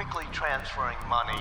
quickly 0.00 0.24
transferring 0.32 0.96
money, 1.08 1.38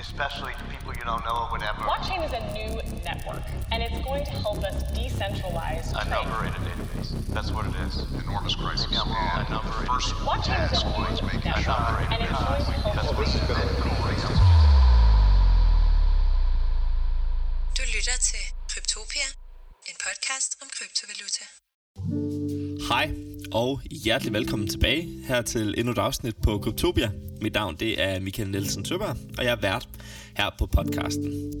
especially 0.00 0.52
to 0.58 0.64
people 0.72 0.90
you 0.98 1.04
don't 1.04 1.22
know 1.28 1.36
or 1.44 1.48
whatever. 1.54 1.80
Blockchain 1.82 2.24
is 2.24 2.32
a 2.32 2.40
new 2.56 2.70
network, 3.04 3.42
and 3.70 3.82
it's 3.82 4.00
going 4.08 4.24
to 4.24 4.30
help 4.44 4.64
us 4.64 4.76
decentralize 4.96 5.86
A 5.90 6.04
trade. 6.04 6.08
number 6.16 6.38
in 6.48 6.52
a 6.58 6.62
database. 6.68 7.10
That's 7.34 7.50
what 7.52 7.66
it 7.66 7.74
is. 7.86 7.94
enormous 8.24 8.54
crisis. 8.56 8.88
Yeah, 8.90 9.04
well, 9.04 9.16
and 9.36 9.46
a 9.48 9.50
number 9.50 9.70
the 9.72 9.80
in- 9.82 9.92
first 9.92 10.08
Blockchain 10.24 10.64
is 10.64 10.70
task 10.70 10.86
a 10.86 10.88
was 10.88 11.20
new 11.20 11.26
making 11.28 11.52
network, 11.52 12.12
and 12.12 12.20
it's 12.24 12.32
going 12.32 12.64
to 12.64 12.72
help 12.80 12.94
That's 12.96 13.08
us 13.08 13.14
what. 13.18 13.28
Du 17.76 17.82
lytter 17.94 18.16
til 18.30 18.44
Kryptopia, 18.70 19.28
en 19.90 19.96
podcast 20.06 20.50
om 20.62 20.68
kryptovaluta. 20.76 21.44
Hej 22.92 23.06
og 23.52 23.80
hjertelig 24.04 24.32
velkommen 24.32 24.68
tilbage 24.68 25.24
her 25.28 25.42
til 25.42 25.74
endnu 25.78 25.92
et 25.92 25.98
afsnit 25.98 26.36
på 26.44 26.58
Kryptopia. 26.64 27.10
Mit 27.40 27.54
navn 27.54 27.76
det 27.80 28.02
er 28.02 28.20
Michael 28.20 28.48
Nielsen 28.48 28.84
Søberg, 28.84 29.16
og 29.38 29.44
jeg 29.44 29.52
er 29.52 29.60
vært 29.60 29.88
her 30.36 30.50
på 30.58 30.66
podcasten. 30.66 31.52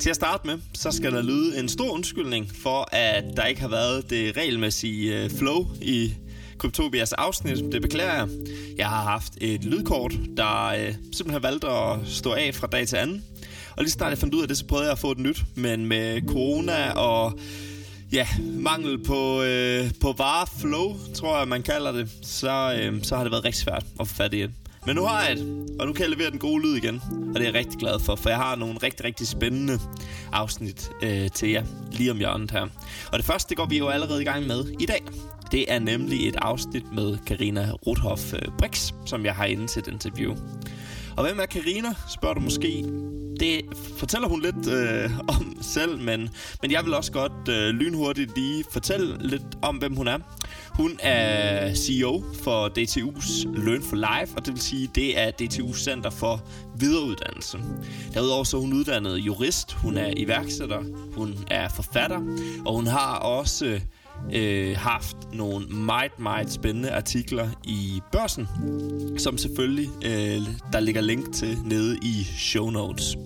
Til 0.00 0.10
at 0.10 0.16
starte 0.16 0.46
med, 0.46 0.58
så 0.74 0.90
skal 0.90 1.12
der 1.12 1.22
lyde 1.22 1.58
en 1.58 1.68
stor 1.68 1.90
undskyldning 1.90 2.50
for, 2.62 2.88
at 2.92 3.24
der 3.36 3.44
ikke 3.44 3.60
har 3.60 3.68
været 3.68 4.10
det 4.10 4.36
regelmæssige 4.36 5.24
øh, 5.24 5.30
flow 5.30 5.66
i 5.82 6.14
Kryptobias 6.58 7.12
afsnit. 7.12 7.72
Det 7.72 7.82
beklager 7.82 8.14
jeg. 8.14 8.28
Jeg 8.76 8.88
har 8.88 9.02
haft 9.02 9.32
et 9.40 9.64
lydkort, 9.64 10.12
der 10.36 10.66
øh, 10.66 10.94
simpelthen 10.94 11.30
har 11.30 11.38
valgt 11.38 11.64
at 11.64 11.98
stå 12.04 12.32
af 12.32 12.54
fra 12.54 12.66
dag 12.66 12.88
til 12.88 12.96
anden. 12.96 13.24
Og 13.76 13.82
lige 13.82 13.92
snart 13.92 14.10
jeg 14.10 14.18
fandt 14.18 14.34
ud 14.34 14.42
af 14.42 14.48
det, 14.48 14.58
så 14.58 14.66
prøvede 14.66 14.86
jeg 14.86 14.92
at 14.92 14.98
få 14.98 15.10
et 15.10 15.18
nyt. 15.18 15.44
Men 15.54 15.86
med 15.86 16.20
corona 16.28 16.90
og 16.90 17.38
ja, 18.12 18.26
mangel 18.40 19.04
på, 19.04 19.42
øh, 19.42 19.90
på 20.00 20.14
vareflow, 20.18 20.96
tror 21.14 21.38
jeg, 21.38 21.48
man 21.48 21.62
kalder 21.62 21.92
det, 21.92 22.10
så, 22.22 22.78
øh, 22.80 23.02
så 23.02 23.16
har 23.16 23.22
det 23.22 23.32
været 23.32 23.44
rigtig 23.44 23.62
svært 23.62 23.86
at 24.00 24.08
få 24.08 24.14
fat 24.14 24.34
i 24.34 24.42
det. 24.42 24.50
Men 24.86 24.96
nu 24.96 25.02
har 25.02 25.26
jeg 25.26 25.36
det, 25.36 25.76
og 25.80 25.86
nu 25.86 25.92
kan 25.92 26.02
jeg 26.02 26.10
levere 26.10 26.30
den 26.30 26.38
gode 26.38 26.62
lyd 26.62 26.74
igen. 26.76 27.02
Og 27.10 27.34
det 27.34 27.40
er 27.40 27.44
jeg 27.44 27.54
rigtig 27.54 27.78
glad 27.78 28.00
for, 28.00 28.16
for 28.16 28.28
jeg 28.28 28.38
har 28.38 28.56
nogle 28.56 28.74
rigtig, 28.82 29.04
rigtig 29.04 29.28
spændende 29.28 29.78
afsnit 30.32 30.90
øh, 31.02 31.30
til 31.30 31.50
jer 31.50 31.64
lige 31.92 32.10
om 32.10 32.18
hjørnet 32.18 32.50
her. 32.50 32.62
Og 33.12 33.18
det 33.18 33.24
første, 33.24 33.48
det 33.48 33.56
går 33.56 33.66
vi 33.66 33.78
jo 33.78 33.88
allerede 33.88 34.22
i 34.22 34.24
gang 34.24 34.46
med 34.46 34.64
i 34.80 34.86
dag. 34.86 35.02
Det 35.52 35.72
er 35.72 35.78
nemlig 35.78 36.28
et 36.28 36.36
afsnit 36.38 36.92
med 36.92 37.18
Karina 37.26 37.70
Rothoff 37.86 38.32
øh, 38.34 38.40
Brix, 38.58 38.92
som 39.06 39.24
jeg 39.24 39.34
har 39.34 39.44
inde 39.44 39.66
til 39.66 39.80
et 39.80 39.88
interview. 39.88 40.34
Og 41.16 41.24
hvem 41.24 41.38
er 41.40 41.46
Karina, 41.46 41.88
spørger 42.08 42.34
du 42.34 42.40
måske. 42.40 42.84
Det 43.40 43.60
fortæller 43.96 44.28
hun 44.28 44.42
lidt 44.42 44.68
øh, 44.68 45.18
om 45.28 45.56
selv, 45.62 45.98
men, 45.98 46.28
men 46.62 46.70
jeg 46.70 46.84
vil 46.84 46.94
også 46.94 47.12
godt 47.12 47.48
øh, 47.48 47.68
lynhurtigt 47.74 48.36
lige 48.36 48.64
fortælle 48.70 49.28
lidt 49.28 49.42
om, 49.62 49.76
hvem 49.76 49.96
hun 49.96 50.08
er. 50.08 50.18
Hun 50.68 50.98
er 51.02 51.74
CEO 51.74 52.24
for 52.42 52.68
DTU's 52.68 53.48
Learn 53.64 53.82
for 53.82 53.96
Life, 53.96 54.36
og 54.36 54.46
det 54.46 54.54
vil 54.54 54.62
sige, 54.62 54.90
det 54.94 55.18
er 55.18 55.30
DTU's 55.42 55.78
Center 55.78 56.10
for 56.10 56.42
Videreuddannelse. 56.76 57.58
Derudover 58.14 58.44
så 58.44 58.56
er 58.56 58.60
hun 58.60 58.72
uddannet 58.72 59.18
jurist, 59.18 59.72
hun 59.72 59.96
er 59.96 60.12
iværksætter, 60.16 60.82
hun 61.16 61.34
er 61.50 61.68
forfatter, 61.68 62.20
og 62.66 62.74
hun 62.74 62.86
har 62.86 63.16
også 63.16 63.80
øh, 64.32 64.76
haft 64.76 65.16
nogle 65.32 65.66
meget, 65.66 66.18
meget 66.18 66.52
spændende 66.52 66.90
artikler 66.90 67.48
i 67.64 68.00
børsen, 68.12 68.48
som 69.18 69.38
selvfølgelig 69.38 69.88
øh, 70.04 70.40
der 70.72 70.80
ligger 70.80 71.00
link 71.00 71.34
til 71.34 71.58
nede 71.64 71.98
i 72.02 72.24
show 72.38 72.70
notes. 72.70 73.16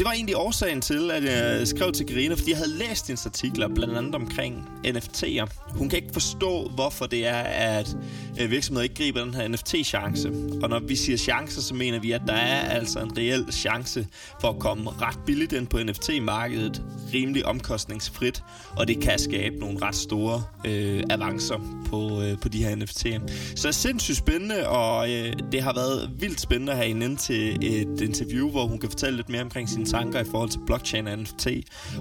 Det 0.00 0.06
var 0.06 0.12
egentlig 0.12 0.36
årsagen 0.36 0.80
til, 0.80 1.10
at 1.10 1.24
jeg 1.24 1.68
skrev 1.68 1.92
til 1.92 2.06
Karina, 2.06 2.34
fordi 2.34 2.50
jeg 2.50 2.58
havde 2.58 2.70
læst 2.70 3.06
hendes 3.06 3.26
artikler, 3.26 3.68
blandt 3.68 3.96
andet 3.96 4.14
omkring 4.14 4.68
NFT'er. 4.86 5.46
Hun 5.68 5.88
kan 5.88 5.96
ikke 5.96 6.12
forstå, 6.12 6.70
hvorfor 6.74 7.06
det 7.06 7.26
er, 7.26 7.38
at 7.42 7.96
øh, 8.40 8.50
virksomheder 8.50 8.82
ikke 8.82 8.94
griber 8.94 9.24
den 9.24 9.34
her 9.34 9.48
NFT-chance. 9.48 10.28
Og 10.62 10.68
når 10.68 10.78
vi 10.78 10.96
siger 10.96 11.16
chancer, 11.16 11.60
så 11.60 11.74
mener 11.74 12.00
vi, 12.00 12.12
at 12.12 12.22
der 12.26 12.32
er 12.32 12.60
altså 12.60 13.00
en 13.00 13.18
reel 13.18 13.52
chance 13.52 14.06
for 14.40 14.48
at 14.48 14.58
komme 14.58 14.90
ret 14.90 15.18
billigt 15.26 15.52
ind 15.52 15.66
på 15.66 15.78
NFT-markedet, 15.78 16.82
rimelig 17.14 17.46
omkostningsfrit, 17.46 18.42
og 18.76 18.88
det 18.88 19.00
kan 19.00 19.18
skabe 19.18 19.56
nogle 19.56 19.78
ret 19.82 19.96
store 19.96 20.42
øh, 20.66 21.02
avancer 21.10 21.82
på, 21.86 22.22
øh, 22.22 22.38
på 22.38 22.48
de 22.48 22.64
her 22.64 22.76
NFT'er. 22.76 23.28
Så 23.56 23.62
det 23.62 23.64
er 23.64 23.70
sindssygt 23.70 24.18
spændende, 24.18 24.68
og 24.68 25.10
øh, 25.10 25.32
det 25.52 25.62
har 25.62 25.74
været 25.74 26.10
vildt 26.18 26.40
spændende 26.40 26.72
at 26.72 26.78
have 26.78 26.88
hende 26.88 27.06
ind 27.06 27.18
til 27.18 27.66
et 27.66 28.00
interview, 28.00 28.50
hvor 28.50 28.66
hun 28.66 28.78
kan 28.78 28.90
fortælle 28.90 29.16
lidt 29.16 29.28
mere 29.28 29.42
omkring 29.42 29.68
sin 29.68 29.86
tanker 29.90 30.20
i 30.20 30.24
forhold 30.24 30.50
til 30.50 30.60
blockchain 30.66 31.06
og 31.06 31.18
NFT, 31.18 31.46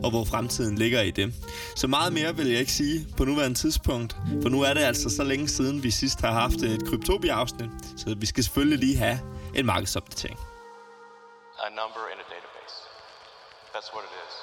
og 0.04 0.10
hvor 0.10 0.24
fremtiden 0.24 0.78
ligger 0.78 1.02
i 1.02 1.12
det. 1.12 1.34
Så 1.76 1.88
meget 1.88 2.14
mere 2.14 2.36
vil 2.36 2.48
jeg 2.48 2.60
ikke 2.60 2.72
sige 2.72 3.08
på 3.18 3.26
nuværende 3.26 3.58
tidspunkt, 3.58 4.16
for 4.42 4.50
nu 4.50 4.62
er 4.62 4.74
det 4.74 4.82
altså 4.82 5.10
så 5.10 5.24
længe 5.24 5.48
siden, 5.48 5.84
vi 5.84 5.92
sidst 5.92 6.22
har 6.22 6.32
haft 6.32 6.56
et 6.56 6.86
Kryptopia-afsnit, 6.88 7.70
så 7.98 8.16
vi 8.20 8.26
skal 8.26 8.44
selvfølgelig 8.44 8.80
lige 8.80 8.98
have 8.98 9.20
en 9.56 9.66
markedsopdatering. 9.66 10.40
A 11.66 11.70
number 11.70 12.02
in 12.14 12.20
a 12.24 12.28
database. 12.36 12.76
That's 13.74 13.90
what 13.96 14.04
it 14.08 14.14
is. 14.26 14.36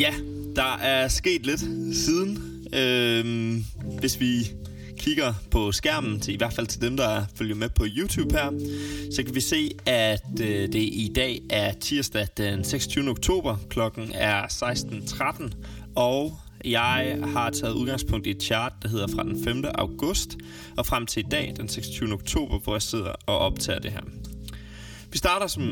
Ja, 0.00 0.14
der 0.56 0.76
er 0.76 1.08
sket 1.08 1.46
lidt 1.46 1.60
siden. 1.96 2.52
Øhm, 2.74 3.64
hvis 3.98 4.20
vi 4.20 4.52
kigger 5.02 5.34
på 5.50 5.72
skærmen, 5.72 6.20
til, 6.20 6.34
i 6.34 6.36
hvert 6.36 6.52
fald 6.52 6.66
til 6.66 6.80
dem, 6.80 6.96
der 6.96 7.24
følger 7.36 7.54
med 7.54 7.68
på 7.68 7.84
YouTube 7.96 8.34
her, 8.34 8.50
så 9.14 9.22
kan 9.22 9.34
vi 9.34 9.40
se, 9.40 9.70
at 9.86 10.40
øh, 10.40 10.72
det 10.72 10.74
i 10.74 11.12
dag 11.14 11.40
er 11.50 11.72
tirsdag 11.72 12.26
den 12.36 12.64
26. 12.64 13.10
oktober. 13.10 13.56
Klokken 13.70 14.12
er 14.14 14.42
16.13, 14.42 15.50
og 15.96 16.38
jeg 16.64 17.18
har 17.24 17.50
taget 17.50 17.74
udgangspunkt 17.74 18.26
i 18.26 18.30
et 18.30 18.42
chart, 18.42 18.72
der 18.82 18.88
hedder 18.88 19.06
fra 19.06 19.22
den 19.22 19.44
5. 19.44 19.64
august 19.74 20.36
og 20.76 20.86
frem 20.86 21.06
til 21.06 21.24
i 21.26 21.28
dag, 21.30 21.54
den 21.56 21.68
26. 21.68 22.12
oktober, 22.12 22.58
hvor 22.58 22.74
jeg 22.74 22.82
sidder 22.82 23.12
og 23.26 23.38
optager 23.38 23.78
det 23.78 23.92
her. 23.92 24.31
Vi 25.12 25.18
starter 25.18 25.46
som 25.46 25.62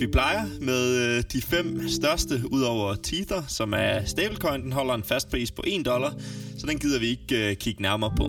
vi 0.00 0.06
plejer 0.06 0.46
med 0.60 0.96
øh, 0.96 1.22
de 1.32 1.42
fem 1.42 1.88
største 1.88 2.42
udover 2.50 2.94
Tether, 2.94 3.42
som 3.48 3.72
er 3.72 4.04
stablecoin. 4.04 4.62
Den 4.62 4.72
holder 4.72 4.94
en 4.94 5.04
fast 5.04 5.30
pris 5.30 5.50
på 5.50 5.62
1 5.66 5.86
dollar, 5.86 6.14
så 6.58 6.66
den 6.66 6.78
gider 6.78 6.98
vi 6.98 7.06
ikke 7.06 7.50
øh, 7.50 7.56
kigge 7.56 7.82
nærmere 7.82 8.12
på. 8.16 8.26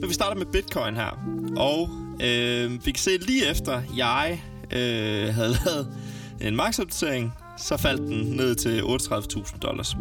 Men 0.00 0.08
vi 0.08 0.14
starter 0.14 0.36
med 0.36 0.46
Bitcoin 0.46 0.96
her. 0.96 1.18
Og 1.56 1.90
øh, 2.22 2.86
vi 2.86 2.90
kan 2.90 2.98
se 2.98 3.10
lige 3.16 3.50
efter 3.50 3.82
jeg 3.96 4.42
øh, 4.70 5.34
havde 5.34 5.56
lavet 5.64 5.88
en 6.40 6.56
markedsopdatering, 6.56 7.32
så 7.58 7.76
faldt 7.76 8.00
den 8.00 8.36
ned 8.36 8.54
til 8.54 8.80
38.000 8.80 9.58
dollars. 9.58 9.96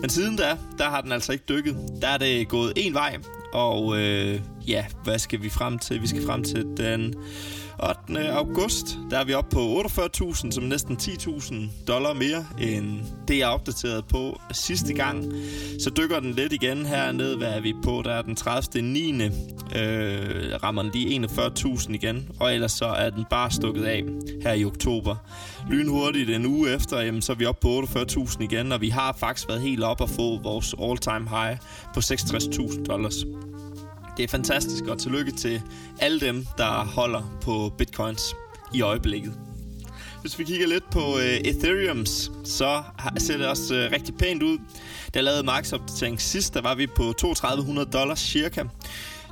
Men 0.00 0.10
siden 0.10 0.36
da, 0.36 0.56
der 0.78 0.84
har 0.84 1.00
den 1.00 1.12
altså 1.12 1.32
ikke 1.32 1.44
dykket. 1.48 1.76
Der 2.02 2.08
er 2.08 2.18
det 2.18 2.48
gået 2.48 2.72
en 2.76 2.94
vej, 2.94 3.16
og 3.52 4.00
øh, 4.00 4.40
ja, 4.68 4.84
hvad 5.04 5.18
skal 5.18 5.42
vi 5.42 5.48
frem 5.48 5.78
til? 5.78 6.02
Vi 6.02 6.06
skal 6.06 6.26
frem 6.26 6.44
til 6.44 6.66
den 6.76 7.14
8. 7.82 8.30
august, 8.30 8.98
der 9.10 9.18
er 9.18 9.24
vi 9.24 9.34
oppe 9.34 9.50
på 9.50 9.82
48.000, 9.86 10.50
som 10.50 10.64
er 10.64 10.68
næsten 10.68 10.96
10.000 10.96 11.54
dollar 11.86 12.12
mere 12.12 12.46
end 12.60 13.00
det, 13.28 13.38
jeg 13.38 13.48
opdateret 13.48 14.04
på 14.04 14.40
sidste 14.52 14.94
gang. 14.94 15.24
Så 15.80 15.90
dykker 15.90 16.20
den 16.20 16.32
lidt 16.32 16.52
igen 16.52 16.86
hernede, 16.86 17.36
hvad 17.36 17.48
er 17.48 17.60
vi 17.60 17.74
på? 17.84 18.02
Der 18.04 18.12
er 18.12 18.22
den 18.22 18.36
30. 18.36 18.82
9. 18.82 19.22
Øh, 19.22 19.30
rammer 20.62 20.82
den 20.82 20.90
lige 20.94 21.26
41.000 21.26 21.94
igen, 21.94 22.28
og 22.40 22.54
ellers 22.54 22.72
så 22.72 22.86
er 22.86 23.10
den 23.10 23.24
bare 23.30 23.50
stukket 23.50 23.84
af 23.84 24.04
her 24.42 24.52
i 24.52 24.64
oktober. 24.64 25.16
Lynhurtigt 25.70 26.30
en 26.30 26.46
uge 26.46 26.74
efter, 26.74 27.00
jamen, 27.00 27.22
så 27.22 27.32
er 27.32 27.36
vi 27.36 27.44
oppe 27.44 27.60
på 27.60 27.68
48.000 27.68 28.42
igen, 28.42 28.72
og 28.72 28.80
vi 28.80 28.88
har 28.88 29.16
faktisk 29.20 29.48
været 29.48 29.60
helt 29.60 29.82
op 29.82 30.02
at 30.02 30.10
få 30.10 30.38
vores 30.42 30.74
all-time 30.82 31.28
high 31.28 31.58
på 31.94 32.00
66.000 32.00 32.84
dollars. 32.84 33.24
Det 34.18 34.24
er 34.24 34.28
fantastisk, 34.28 34.84
og 34.84 34.98
tillykke 34.98 35.32
til 35.32 35.62
alle 35.98 36.20
dem, 36.20 36.46
der 36.56 36.84
holder 36.84 37.38
på 37.40 37.72
bitcoins 37.78 38.34
i 38.74 38.82
øjeblikket. 38.82 39.32
Hvis 40.20 40.38
vi 40.38 40.44
kigger 40.44 40.66
lidt 40.66 40.90
på 40.90 41.18
øh, 41.18 41.24
Ethereums, 41.24 42.30
så 42.44 42.82
ser 43.18 43.36
det 43.36 43.46
også 43.46 43.74
øh, 43.74 43.92
rigtig 43.92 44.14
pænt 44.14 44.42
ud. 44.42 44.58
Der 45.14 45.20
lavede 45.20 45.42
markedsopdatering 45.42 46.20
sidst, 46.20 46.54
der 46.54 46.60
var 46.60 46.74
vi 46.74 46.86
på 46.86 47.12
3200 47.12 47.90
dollars 47.90 48.18
cirka. 48.18 48.64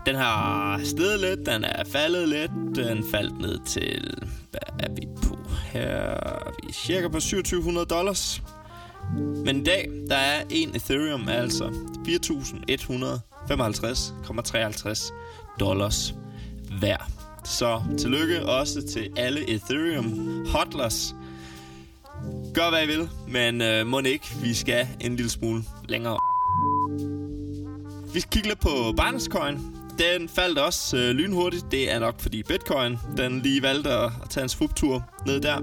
Den 0.06 0.14
har 0.14 0.80
steget 0.84 1.20
lidt, 1.20 1.46
den 1.46 1.64
er 1.64 1.84
faldet 1.84 2.28
lidt, 2.28 2.50
den 2.74 3.04
faldt 3.10 3.40
ned 3.40 3.58
til, 3.66 4.14
hvad 4.50 4.86
er 4.86 4.92
vi 4.92 5.06
på 5.22 5.38
her? 5.72 6.10
Vi 6.62 6.68
er 6.68 6.72
cirka 6.72 7.08
på 7.08 7.20
2700 7.20 7.86
dollars. 7.86 8.42
Men 9.44 9.60
i 9.60 9.64
dag, 9.64 9.90
der 10.08 10.16
er 10.16 10.42
en 10.50 10.76
Ethereum 10.76 11.28
altså 11.28 11.72
4100 12.06 13.20
55,53 13.50 15.12
dollars 15.60 16.14
værd. 16.80 17.10
Så 17.44 17.82
tillykke 17.98 18.46
også 18.46 18.86
til 18.92 19.10
alle 19.16 19.50
Ethereum 19.50 20.46
hodlers. 20.48 21.14
Gør 22.54 22.70
hvad 22.70 22.82
I 22.82 22.86
vil, 22.86 23.08
men 23.28 23.60
øh, 23.62 23.86
må 23.86 24.00
ikke, 24.00 24.26
vi 24.42 24.54
skal 24.54 24.88
en 25.00 25.16
lille 25.16 25.30
smule 25.30 25.64
længere. 25.88 26.18
Vi 28.14 28.20
skal 28.20 28.30
kigge 28.30 28.48
lidt 28.48 28.60
på 28.60 28.92
Binance 28.96 29.30
Coin, 29.30 29.75
den 29.98 30.28
faldt 30.28 30.58
også 30.58 30.96
øh, 30.96 31.10
lynhurtigt. 31.10 31.64
Det 31.70 31.92
er 31.92 31.98
nok 31.98 32.20
fordi 32.20 32.42
Bitcoin, 32.42 32.98
den 33.16 33.42
lige 33.42 33.62
valgte 33.62 33.90
at, 33.90 34.10
at 34.22 34.30
tage 34.30 34.42
en 34.42 34.48
svuptur 34.48 35.04
ned 35.26 35.40
der. 35.40 35.60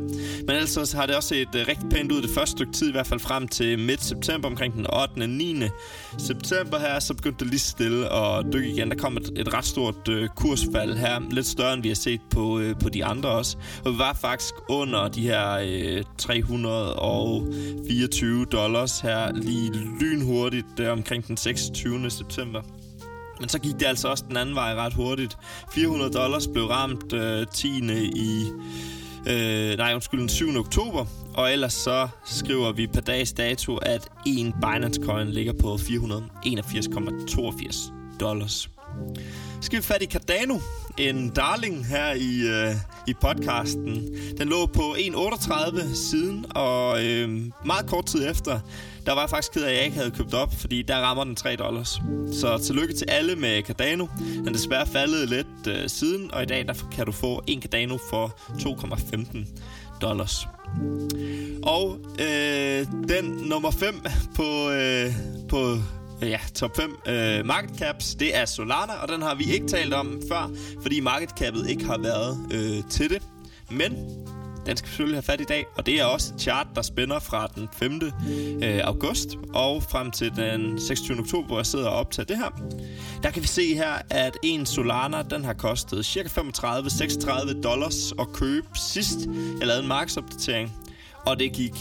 Men 0.48 0.50
ellers 0.50 0.70
så 0.70 0.98
har 0.98 1.06
det 1.06 1.16
også 1.16 1.30
set 1.30 1.48
øh, 1.56 1.66
rigtig 1.68 1.90
pænt 1.90 2.12
ud 2.12 2.22
det 2.22 2.30
første 2.30 2.52
stykke 2.52 2.74
tid, 2.74 2.90
i 2.90 2.92
hvert 2.92 3.08
fald 3.08 3.20
frem 3.20 3.48
til 3.48 3.80
midt 3.80 4.04
september, 4.04 4.50
omkring 4.50 4.74
den 4.74 4.86
8. 5.02 5.22
og 5.22 5.30
9. 5.30 5.64
september 6.18 6.80
her, 6.80 7.00
så 7.00 7.14
begyndte 7.14 7.40
det 7.40 7.48
lige 7.48 7.60
stille 7.60 8.14
at 8.14 8.46
dykke 8.54 8.70
igen. 8.70 8.90
Der 8.90 8.96
kom 8.98 9.18
et, 9.18 9.32
et 9.36 9.54
ret 9.54 9.66
stort 9.66 10.08
øh, 10.10 10.30
kursfald 10.36 10.94
her, 10.94 11.22
lidt 11.32 11.46
større 11.46 11.74
end 11.74 11.82
vi 11.82 11.88
har 11.88 11.96
set 11.96 12.22
på, 12.32 12.60
øh, 12.60 12.76
på 12.80 12.90
de 12.90 13.06
andre 13.06 13.30
også. 13.30 13.58
Og 13.86 13.94
vi 13.94 13.98
var 13.98 14.18
faktisk 14.22 14.54
under 14.70 15.08
de 15.08 15.22
her 15.22 15.52
øh, 15.52 16.04
324 16.18 18.46
dollars 18.46 19.00
her 19.00 19.32
lige 19.34 19.72
lynhurtigt 20.00 20.80
øh, 20.80 20.92
omkring 20.92 21.28
den 21.28 21.38
26. 21.38 22.10
september. 22.10 22.62
Men 23.44 23.50
så 23.50 23.60
gik 23.60 23.80
det 23.80 23.86
altså 23.86 24.08
også 24.08 24.24
den 24.28 24.38
anden 24.38 24.56
vej 24.56 24.76
ret 24.76 24.94
hurtigt. 24.94 25.38
400 25.74 26.12
dollars 26.12 26.48
blev 26.48 26.66
ramt 26.66 27.14
øh, 27.14 27.48
10. 27.54 27.68
i... 28.16 28.52
Øh, 29.28 29.78
nej, 29.78 29.94
undskyld, 29.94 30.20
den 30.20 30.30
7. 30.30 30.60
oktober. 30.60 31.06
Og 31.34 31.54
ellers 31.54 31.74
så 31.74 32.08
skriver 32.26 32.72
vi 32.72 32.88
per 32.88 33.02
dags 33.02 33.34
dato, 33.34 33.78
at 33.78 34.10
en 34.26 34.54
Binance 34.62 35.02
Coin 35.06 35.30
ligger 35.30 35.54
på 35.54 35.76
481,82 35.76 37.92
dollars. 38.20 38.73
Skal 39.62 39.78
vi 39.78 39.84
fat 39.84 40.02
i 40.02 40.06
Cardano, 40.06 40.60
en 40.98 41.30
darling 41.30 41.86
her 41.86 42.14
i, 42.14 42.42
øh, 42.48 42.76
i 43.08 43.14
podcasten. 43.14 44.16
Den 44.38 44.48
lå 44.48 44.66
på 44.66 44.96
1,38 44.98 45.96
siden, 45.96 46.46
og 46.56 47.06
øh, 47.06 47.30
meget 47.66 47.86
kort 47.88 48.06
tid 48.06 48.30
efter, 48.30 48.60
der 49.06 49.14
var 49.14 49.22
jeg 49.22 49.30
faktisk 49.30 49.54
ked 49.54 49.64
af, 49.64 49.70
at 49.70 49.76
jeg 49.76 49.86
ikke 49.86 49.98
havde 49.98 50.12
købt 50.12 50.34
op, 50.34 50.54
fordi 50.60 50.82
der 50.82 50.96
rammer 50.96 51.24
den 51.24 51.36
3 51.36 51.56
dollars. 51.56 52.02
Så 52.32 52.58
tillykke 52.58 52.94
til 52.94 53.10
alle 53.10 53.36
med 53.36 53.62
Cardano. 53.62 54.08
Den 54.20 54.48
er 54.48 54.52
desværre 54.52 54.88
faldet 54.88 55.30
lidt 55.30 55.68
øh, 55.68 55.90
siden, 55.90 56.34
og 56.34 56.44
i 56.44 56.46
dag 56.46 56.68
der 56.68 56.74
kan 56.92 57.06
du 57.06 57.12
få 57.12 57.44
en 57.48 57.62
Cardano 57.62 57.98
for 58.10 58.28
2,15 58.50 59.38
dollars. 60.02 60.48
Og 61.64 61.98
øh, 62.20 62.88
den 63.10 63.26
nummer 63.26 63.72
5 63.72 64.02
på, 64.36 64.70
øh, 64.70 65.12
på 65.50 65.78
ja, 66.22 66.40
top 66.56 66.78
5 66.78 66.98
øh, 67.08 67.46
market 67.46 67.78
caps, 67.80 68.16
det 68.16 68.38
er 68.38 68.46
Solana, 68.46 68.94
og 69.02 69.08
den 69.08 69.22
har 69.22 69.36
vi 69.36 69.44
ikke 69.54 69.68
talt 69.68 69.94
om 69.94 70.22
før, 70.30 70.52
fordi 70.82 71.00
market 71.00 71.30
capet 71.30 71.70
ikke 71.70 71.86
har 71.86 71.98
været 71.98 72.38
øh, 72.52 72.84
til 72.90 73.10
det. 73.10 73.22
Men 73.72 73.92
den 74.66 74.78
skal 74.78 74.88
vi 74.88 74.90
selvfølgelig 74.90 75.18
have 75.18 75.24
fat 75.24 75.42
i 75.42 75.44
dag, 75.44 75.66
og 75.76 75.86
det 75.86 76.00
er 76.00 76.06
også 76.06 76.34
et 76.34 76.42
chart, 76.42 76.68
der 76.76 76.82
spænder 76.82 77.20
fra 77.20 77.48
den 77.56 77.70
5. 77.74 78.02
Øh, 78.64 78.82
august 78.84 79.30
og 79.54 79.84
frem 79.84 80.12
til 80.12 80.36
den 80.36 80.80
26. 80.80 81.20
oktober, 81.20 81.48
hvor 81.48 81.58
jeg 81.58 81.66
sidder 81.66 81.88
og 81.88 81.96
optager 81.96 82.26
det 82.26 82.38
her. 82.38 82.50
Der 83.24 83.32
kan 83.32 83.42
vi 83.42 83.48
se 83.48 83.76
her, 83.76 83.94
at 84.10 84.38
en 84.44 84.66
Solana, 84.66 85.22
den 85.22 85.46
har 85.46 85.54
kostet 85.54 86.06
cirka 86.06 86.30
35-36 86.30 87.62
dollars 87.62 88.14
at 88.20 88.28
købe 88.34 88.68
sidst. 88.76 89.20
Jeg 89.60 89.68
lavede 89.68 89.82
en 89.82 89.88
markedsopdatering, 89.88 90.72
og 91.26 91.40
det 91.40 91.54
gik 91.54 91.74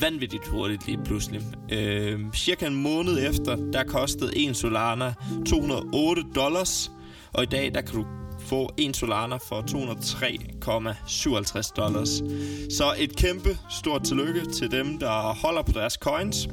vanvittigt 0.00 0.46
hurtigt 0.46 0.86
lige 0.86 0.98
pludselig. 1.04 1.42
Øh, 1.72 2.20
cirka 2.34 2.66
en 2.66 2.82
måned 2.82 3.28
efter, 3.28 3.56
der 3.72 3.84
kostede 3.84 4.36
en 4.36 4.54
Solana 4.54 5.14
208 5.46 6.22
dollars, 6.34 6.90
og 7.32 7.42
i 7.42 7.46
dag, 7.46 7.74
der 7.74 7.80
kan 7.80 7.94
du 7.94 8.06
få 8.40 8.70
en 8.76 8.94
Solana 8.94 9.36
for 9.36 9.60
203,57 9.60 11.72
dollars. 11.76 12.22
Så 12.76 12.94
et 12.98 13.16
kæmpe 13.16 13.58
stort 13.70 14.04
tillykke 14.04 14.46
til 14.52 14.70
dem, 14.70 14.98
der 14.98 15.34
holder 15.34 15.62
på 15.62 15.72
deres 15.72 15.94
coins. 15.94 16.48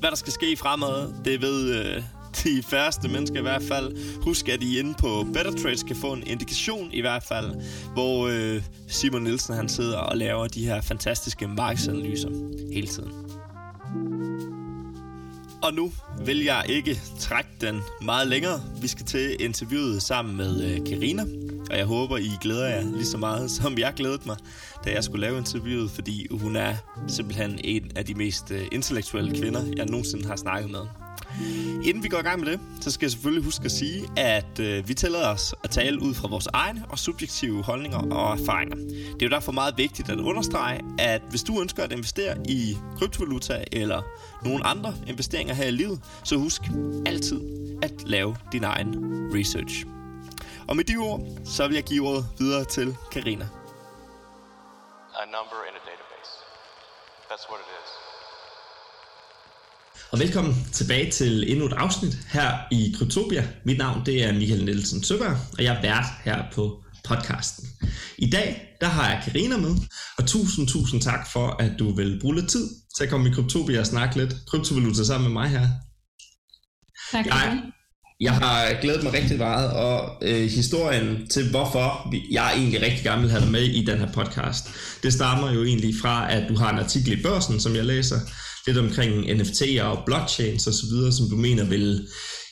Hvad 0.00 0.10
der 0.10 0.16
skal 0.16 0.32
ske 0.32 0.56
fremad, 0.56 1.14
det 1.24 1.42
ved 1.42 1.74
øh, 1.74 2.02
de 2.44 2.62
færreste 2.62 3.08
mennesker 3.08 3.38
i 3.38 3.42
hvert 3.42 3.62
fald. 3.62 4.20
Husk, 4.22 4.48
at 4.48 4.62
I 4.62 4.78
inde 4.78 4.94
på 4.98 5.26
Better 5.34 5.52
Trades 5.62 5.82
kan 5.82 5.96
få 5.96 6.12
en 6.12 6.22
indikation 6.26 6.92
i 6.92 7.00
hvert 7.00 7.22
fald, 7.22 7.54
hvor 7.92 8.28
øh, 8.28 8.62
Simon 8.88 9.22
Nielsen 9.22 9.54
han 9.54 9.68
sidder 9.68 9.98
og 9.98 10.16
laver 10.16 10.46
de 10.46 10.66
her 10.66 10.80
fantastiske 10.80 11.48
markedsanalyser 11.48 12.30
hele 12.72 12.86
tiden. 12.86 13.12
Og 15.62 15.74
nu 15.74 15.92
vil 16.24 16.44
jeg 16.44 16.64
ikke 16.68 17.00
trække 17.18 17.50
den 17.60 17.80
meget 18.02 18.28
længere. 18.28 18.62
Vi 18.80 18.88
skal 18.88 19.06
til 19.06 19.36
interviewet 19.40 20.02
sammen 20.02 20.36
med 20.36 20.64
øh, 20.64 20.86
Karina, 20.86 21.24
og 21.70 21.76
jeg 21.78 21.86
håber, 21.86 22.16
I 22.16 22.30
glæder 22.40 22.66
jer 22.66 22.82
lige 22.82 23.06
så 23.06 23.18
meget, 23.18 23.50
som 23.50 23.78
jeg 23.78 23.92
glædede 23.96 24.22
mig, 24.26 24.36
da 24.84 24.92
jeg 24.92 25.04
skulle 25.04 25.20
lave 25.20 25.38
interviewet, 25.38 25.90
fordi 25.90 26.26
hun 26.30 26.56
er 26.56 26.74
simpelthen 27.08 27.58
en 27.64 27.90
af 27.96 28.04
de 28.04 28.14
mest 28.14 28.50
øh, 28.50 28.66
intellektuelle 28.72 29.40
kvinder, 29.40 29.62
jeg 29.76 29.86
nogensinde 29.86 30.26
har 30.26 30.36
snakket 30.36 30.70
med. 30.70 31.05
Inden 31.84 32.02
vi 32.02 32.08
går 32.08 32.18
i 32.18 32.22
gang 32.22 32.40
med 32.40 32.52
det, 32.52 32.60
så 32.80 32.90
skal 32.90 33.06
jeg 33.06 33.10
selvfølgelig 33.10 33.44
huske 33.44 33.64
at 33.64 33.70
sige, 33.70 34.08
at 34.16 34.60
øh, 34.60 34.88
vi 34.88 34.94
tillader 34.94 35.28
os 35.28 35.54
at 35.64 35.70
tale 35.70 36.02
ud 36.02 36.14
fra 36.14 36.28
vores 36.28 36.46
egne 36.52 36.84
og 36.88 36.98
subjektive 36.98 37.62
holdninger 37.62 37.98
og 37.98 38.38
erfaringer. 38.38 38.76
Det 38.76 39.22
er 39.22 39.26
jo 39.26 39.28
derfor 39.28 39.52
meget 39.52 39.74
vigtigt 39.76 40.10
at 40.10 40.18
understrege, 40.18 40.80
at 40.98 41.22
hvis 41.30 41.42
du 41.42 41.60
ønsker 41.60 41.82
at 41.82 41.92
investere 41.92 42.36
i 42.48 42.76
kryptovaluta 42.98 43.64
eller 43.72 44.02
nogle 44.44 44.66
andre 44.66 44.94
investeringer 45.06 45.54
her 45.54 45.66
i 45.66 45.70
livet, 45.70 46.00
så 46.24 46.36
husk 46.36 46.62
altid 47.06 47.40
at 47.82 47.92
lave 48.06 48.36
din 48.52 48.64
egen 48.64 48.94
research. 49.34 49.84
Og 50.68 50.76
med 50.76 50.84
de 50.84 50.96
ord, 50.96 51.20
så 51.44 51.66
vil 51.66 51.74
jeg 51.74 51.84
give 51.84 52.08
ordet 52.08 52.26
videre 52.38 52.64
til 52.64 52.96
Karina. 53.12 53.48
A 55.22 55.24
number 55.36 55.58
in 55.68 55.74
a 55.80 55.82
database. 55.90 56.32
That's 57.30 57.46
what 57.50 57.60
it 57.64 57.70
is. 57.80 58.15
Og 60.10 60.18
velkommen 60.18 60.54
tilbage 60.72 61.10
til 61.10 61.52
endnu 61.52 61.66
et 61.66 61.72
afsnit 61.72 62.18
her 62.32 62.58
i 62.70 62.94
Kryptopia. 62.98 63.48
Mit 63.64 63.78
navn 63.78 64.06
det 64.06 64.24
er 64.24 64.32
Michael 64.32 64.64
Nielsen 64.64 65.04
Søberg, 65.04 65.36
og 65.58 65.64
jeg 65.64 65.76
er 65.76 65.82
vært 65.82 66.04
her 66.24 66.44
på 66.52 66.84
podcasten. 67.04 67.68
I 68.18 68.30
dag 68.30 68.76
der 68.80 68.86
har 68.86 69.10
jeg 69.10 69.22
Karina 69.24 69.56
med, 69.56 69.76
og 70.18 70.26
tusind, 70.26 70.68
tusind 70.68 71.02
tak 71.02 71.30
for, 71.32 71.46
at 71.48 71.72
du 71.78 71.94
vil 71.94 72.18
bruge 72.20 72.34
lidt 72.34 72.48
tid 72.48 72.68
til 72.96 73.04
at 73.04 73.10
komme 73.10 73.28
i 73.28 73.32
Kryptopia 73.32 73.80
og 73.80 73.86
snakke 73.86 74.16
lidt 74.16 74.34
kryptovaluta 74.46 75.04
sammen 75.04 75.32
med 75.32 75.42
mig 75.42 75.48
her. 75.50 75.68
Tak 77.12 77.26
Jeg, 77.26 77.62
jeg 78.20 78.32
har 78.32 78.80
glædet 78.80 79.02
mig 79.02 79.12
rigtig 79.12 79.38
meget, 79.38 79.70
og 79.70 80.18
øh, 80.22 80.50
historien 80.50 81.28
til 81.28 81.50
hvorfor 81.50 82.14
jeg 82.30 82.52
egentlig 82.56 82.82
rigtig 82.82 83.04
gerne 83.04 83.22
vil 83.22 83.30
have 83.30 83.42
dig 83.42 83.50
med 83.50 83.62
i 83.62 83.84
den 83.84 83.98
her 83.98 84.12
podcast, 84.12 84.68
det 85.02 85.12
stammer 85.12 85.52
jo 85.52 85.64
egentlig 85.64 85.94
fra, 86.02 86.32
at 86.32 86.48
du 86.48 86.56
har 86.56 86.72
en 86.72 86.78
artikel 86.78 87.18
i 87.18 87.22
børsen, 87.22 87.60
som 87.60 87.76
jeg 87.76 87.84
læser, 87.84 88.16
lidt 88.66 88.78
omkring 88.78 89.40
NFT'er 89.40 89.82
og 89.82 90.02
blockchains 90.06 90.66
osv., 90.66 91.12
som 91.12 91.28
du 91.30 91.36
mener 91.36 91.64
vil 91.64 92.08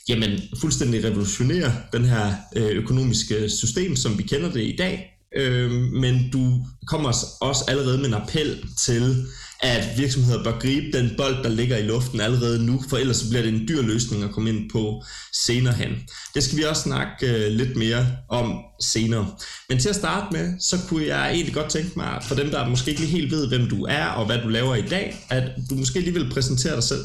jamen, 0.08 0.40
fuldstændig 0.60 1.04
revolutionere 1.04 1.72
den 1.92 2.04
her 2.04 2.34
øh, 2.56 2.70
økonomiske 2.70 3.50
system, 3.50 3.96
som 3.96 4.18
vi 4.18 4.22
kender 4.22 4.52
det 4.52 4.62
i 4.62 4.76
dag. 4.78 5.10
Øh, 5.36 5.70
men 5.72 6.30
du 6.32 6.66
kommer 6.86 7.08
også 7.40 7.64
allerede 7.68 7.98
med 7.98 8.06
en 8.06 8.14
appel 8.14 8.64
til, 8.78 9.26
at 9.72 9.98
virksomheder 9.98 10.44
bør 10.44 10.58
gribe 10.58 10.98
den 10.98 11.10
bold, 11.16 11.44
der 11.44 11.48
ligger 11.48 11.76
i 11.76 11.82
luften 11.82 12.20
allerede 12.20 12.66
nu, 12.66 12.80
for 12.88 12.96
ellers 12.96 13.16
så 13.16 13.28
bliver 13.28 13.42
det 13.42 13.54
en 13.54 13.68
dyr 13.68 13.82
løsning 13.82 14.22
at 14.24 14.30
komme 14.30 14.50
ind 14.50 14.70
på 14.70 15.02
senere 15.46 15.74
hen. 15.74 15.90
Det 16.34 16.42
skal 16.42 16.58
vi 16.58 16.62
også 16.62 16.82
snakke 16.82 17.46
øh, 17.46 17.52
lidt 17.52 17.76
mere 17.76 18.06
om 18.28 18.46
senere. 18.92 19.26
Men 19.68 19.78
til 19.78 19.88
at 19.88 19.94
starte 19.94 20.26
med, 20.36 20.60
så 20.60 20.76
kunne 20.88 21.06
jeg 21.06 21.32
egentlig 21.32 21.54
godt 21.54 21.70
tænke 21.70 21.92
mig, 21.96 22.22
for 22.22 22.34
dem, 22.34 22.50
der 22.50 22.68
måske 22.68 22.90
ikke 22.90 23.00
lige 23.00 23.16
helt 23.18 23.30
ved, 23.32 23.48
hvem 23.48 23.68
du 23.68 23.84
er 23.84 24.06
og 24.06 24.26
hvad 24.26 24.38
du 24.38 24.48
laver 24.48 24.74
i 24.74 24.88
dag, 24.88 25.16
at 25.30 25.44
du 25.70 25.74
måske 25.74 26.00
lige 26.00 26.14
vil 26.14 26.30
præsentere 26.30 26.74
dig 26.74 26.82
selv. 26.82 27.04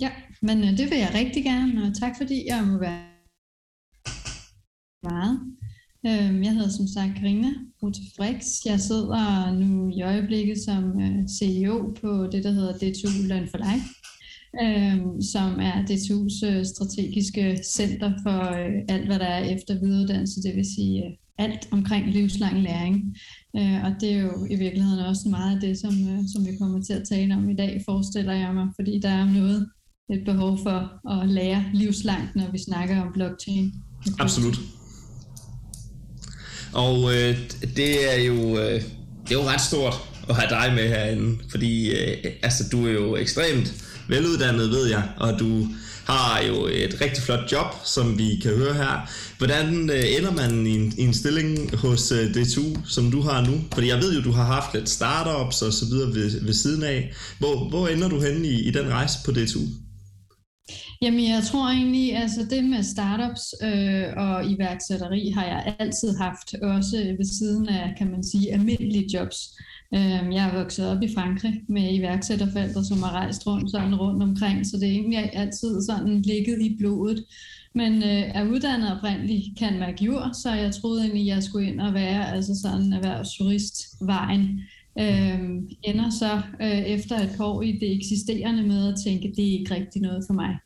Ja, 0.00 0.10
men 0.42 0.58
øh, 0.64 0.70
det 0.78 0.90
vil 0.90 0.98
jeg 0.98 1.10
rigtig 1.14 1.44
gerne, 1.44 1.82
og 1.86 2.00
tak 2.00 2.12
fordi 2.20 2.44
jeg 2.48 2.64
må 2.64 2.78
være 2.78 3.02
meget. 5.02 5.40
Øhm, 6.06 6.42
Jeg 6.42 6.52
hedder 6.52 6.68
som 6.68 6.86
sagt 6.86 7.14
Karina 7.18 7.48
Rute 7.82 8.00
Frix. 8.16 8.44
Jeg 8.66 8.80
sidder 8.80 9.52
nu 9.52 9.90
i 9.96 10.02
øjeblikket 10.02 10.58
som 10.64 11.00
øh, 11.00 11.28
CEO 11.38 11.94
på 12.00 12.26
det, 12.32 12.44
der 12.44 12.50
hedder 12.50 12.72
DTU 12.72 13.26
Løn 13.28 13.48
for 13.50 13.58
Life, 13.58 13.88
øhm, 14.62 15.22
som 15.22 15.50
er 15.60 15.76
DTU's 15.88 16.46
øh, 16.50 16.64
strategiske 16.64 17.60
center 17.64 18.12
for 18.22 18.38
øh, 18.58 18.72
alt, 18.88 19.06
hvad 19.06 19.18
der 19.18 19.24
er 19.26 19.44
efter 19.44 19.80
videreuddannelse, 19.80 20.42
det 20.42 20.56
vil 20.56 20.64
sige 20.74 21.18
alt 21.38 21.68
omkring 21.70 22.12
livslang 22.12 22.62
læring. 22.62 23.16
Og 23.54 23.90
det 24.00 24.12
er 24.12 24.20
jo 24.20 24.46
i 24.50 24.56
virkeligheden 24.56 25.04
også 25.04 25.28
meget 25.30 25.54
af 25.54 25.60
det, 25.60 25.78
som, 25.78 25.92
som 26.32 26.46
vi 26.46 26.56
kommer 26.60 26.82
til 26.82 26.92
at 26.92 27.08
tale 27.08 27.34
om 27.34 27.50
i 27.50 27.54
dag, 27.54 27.82
forestiller 27.84 28.32
jeg 28.32 28.54
mig, 28.54 28.68
fordi 28.78 29.00
der 29.00 29.08
er 29.08 29.32
noget, 29.32 29.68
et 30.12 30.24
behov 30.24 30.58
for 30.62 31.08
at 31.20 31.28
lære 31.28 31.64
livslangt, 31.74 32.36
når 32.36 32.50
vi 32.52 32.58
snakker 32.58 33.02
om 33.02 33.12
blockchain. 33.12 33.72
Absolut. 34.18 34.81
Og 36.72 37.14
øh, 37.14 37.38
det 37.76 38.14
er 38.14 38.22
jo 38.22 38.58
øh, 38.58 38.82
det 39.28 39.30
er 39.30 39.42
jo 39.42 39.48
ret 39.48 39.60
stort 39.60 39.94
at 40.28 40.34
have 40.34 40.48
dig 40.48 40.72
med 40.74 40.88
herinde, 40.88 41.38
fordi 41.50 41.90
øh, 41.90 42.32
altså 42.42 42.64
du 42.72 42.86
er 42.86 42.92
jo 42.92 43.16
ekstremt 43.16 43.74
veluddannet, 44.08 44.70
ved 44.70 44.86
jeg, 44.86 45.02
og 45.16 45.38
du 45.38 45.68
har 46.04 46.42
jo 46.42 46.66
et 46.66 46.98
rigtig 47.00 47.22
flot 47.22 47.52
job, 47.52 47.66
som 47.84 48.18
vi 48.18 48.40
kan 48.42 48.56
høre 48.56 48.74
her. 48.74 49.10
Hvordan 49.38 49.90
øh, 49.90 50.04
ender 50.18 50.32
man 50.32 50.66
i 50.66 50.70
en, 50.70 50.92
i 50.98 51.02
en 51.02 51.14
stilling 51.14 51.76
hos 51.76 52.12
øh, 52.12 52.34
DTU, 52.34 52.76
som 52.86 53.10
du 53.10 53.20
har 53.20 53.46
nu? 53.46 53.60
Fordi 53.74 53.88
jeg 53.88 53.98
ved 53.98 54.14
jo, 54.14 54.22
du 54.22 54.32
har 54.32 54.44
haft 54.44 54.74
lidt 54.74 54.88
startups 54.88 55.62
og 55.62 55.72
så 55.72 55.84
videre 55.84 56.14
ved, 56.14 56.44
ved 56.44 56.54
siden 56.54 56.82
af. 56.82 57.12
Hvor, 57.38 57.68
hvor 57.68 57.88
ender 57.88 58.08
du 58.08 58.20
henne 58.20 58.48
i, 58.48 58.60
i 58.60 58.70
den 58.70 58.90
rejse 58.90 59.18
på 59.24 59.30
DTU? 59.32 59.60
Jamen, 61.02 61.28
jeg 61.28 61.42
tror 61.42 61.68
egentlig, 61.68 62.16
altså 62.16 62.46
det 62.50 62.64
med 62.64 62.82
startups 62.82 63.54
øh, 63.62 64.04
og 64.16 64.50
iværksætteri 64.50 65.30
har 65.30 65.44
jeg 65.44 65.74
altid 65.78 66.16
haft, 66.16 66.54
også 66.62 66.96
ved 67.18 67.24
siden 67.38 67.68
af, 67.68 67.94
kan 67.98 68.10
man 68.10 68.24
sige, 68.24 68.52
almindelige 68.52 69.18
jobs. 69.18 69.36
Øh, 69.94 70.34
jeg 70.34 70.48
er 70.48 70.58
vokset 70.58 70.88
op 70.88 71.02
i 71.02 71.14
Frankrig 71.14 71.62
med 71.68 71.94
iværksætterforældre, 71.94 72.84
som 72.84 73.02
har 73.02 73.12
rejst 73.12 73.46
rundt, 73.46 73.70
sådan 73.70 73.94
rundt 73.94 74.22
omkring, 74.22 74.66
så 74.66 74.76
det 74.76 74.88
er 74.88 74.92
egentlig 74.92 75.30
altid 75.32 75.82
sådan 75.82 76.22
ligget 76.22 76.62
i 76.62 76.76
blodet. 76.78 77.24
Men 77.74 77.92
øh, 78.02 78.36
er 78.36 78.44
uddannet 78.44 78.96
oprindeligt 78.96 79.58
kan 79.58 79.78
man 79.78 79.94
jord, 80.00 80.30
så 80.42 80.54
jeg 80.54 80.74
troede 80.74 81.02
egentlig, 81.02 81.30
at 81.30 81.34
jeg 81.34 81.42
skulle 81.42 81.68
ind 81.68 81.80
og 81.80 81.94
være 81.94 82.34
altså 82.34 82.54
sådan 82.62 82.92
erhvervsjuristvejen. 82.92 84.60
Øh, 84.98 85.40
ender 85.82 86.10
så 86.10 86.40
øh, 86.62 86.78
efter 86.78 87.16
et 87.16 87.34
par 87.36 87.44
år 87.44 87.62
i 87.62 87.72
det 87.72 87.96
eksisterende 87.96 88.62
med 88.62 88.88
at 88.88 88.98
tænke, 89.04 89.32
det 89.36 89.48
er 89.48 89.58
ikke 89.58 89.74
rigtig 89.74 90.02
noget 90.02 90.24
for 90.26 90.34
mig. 90.34 90.56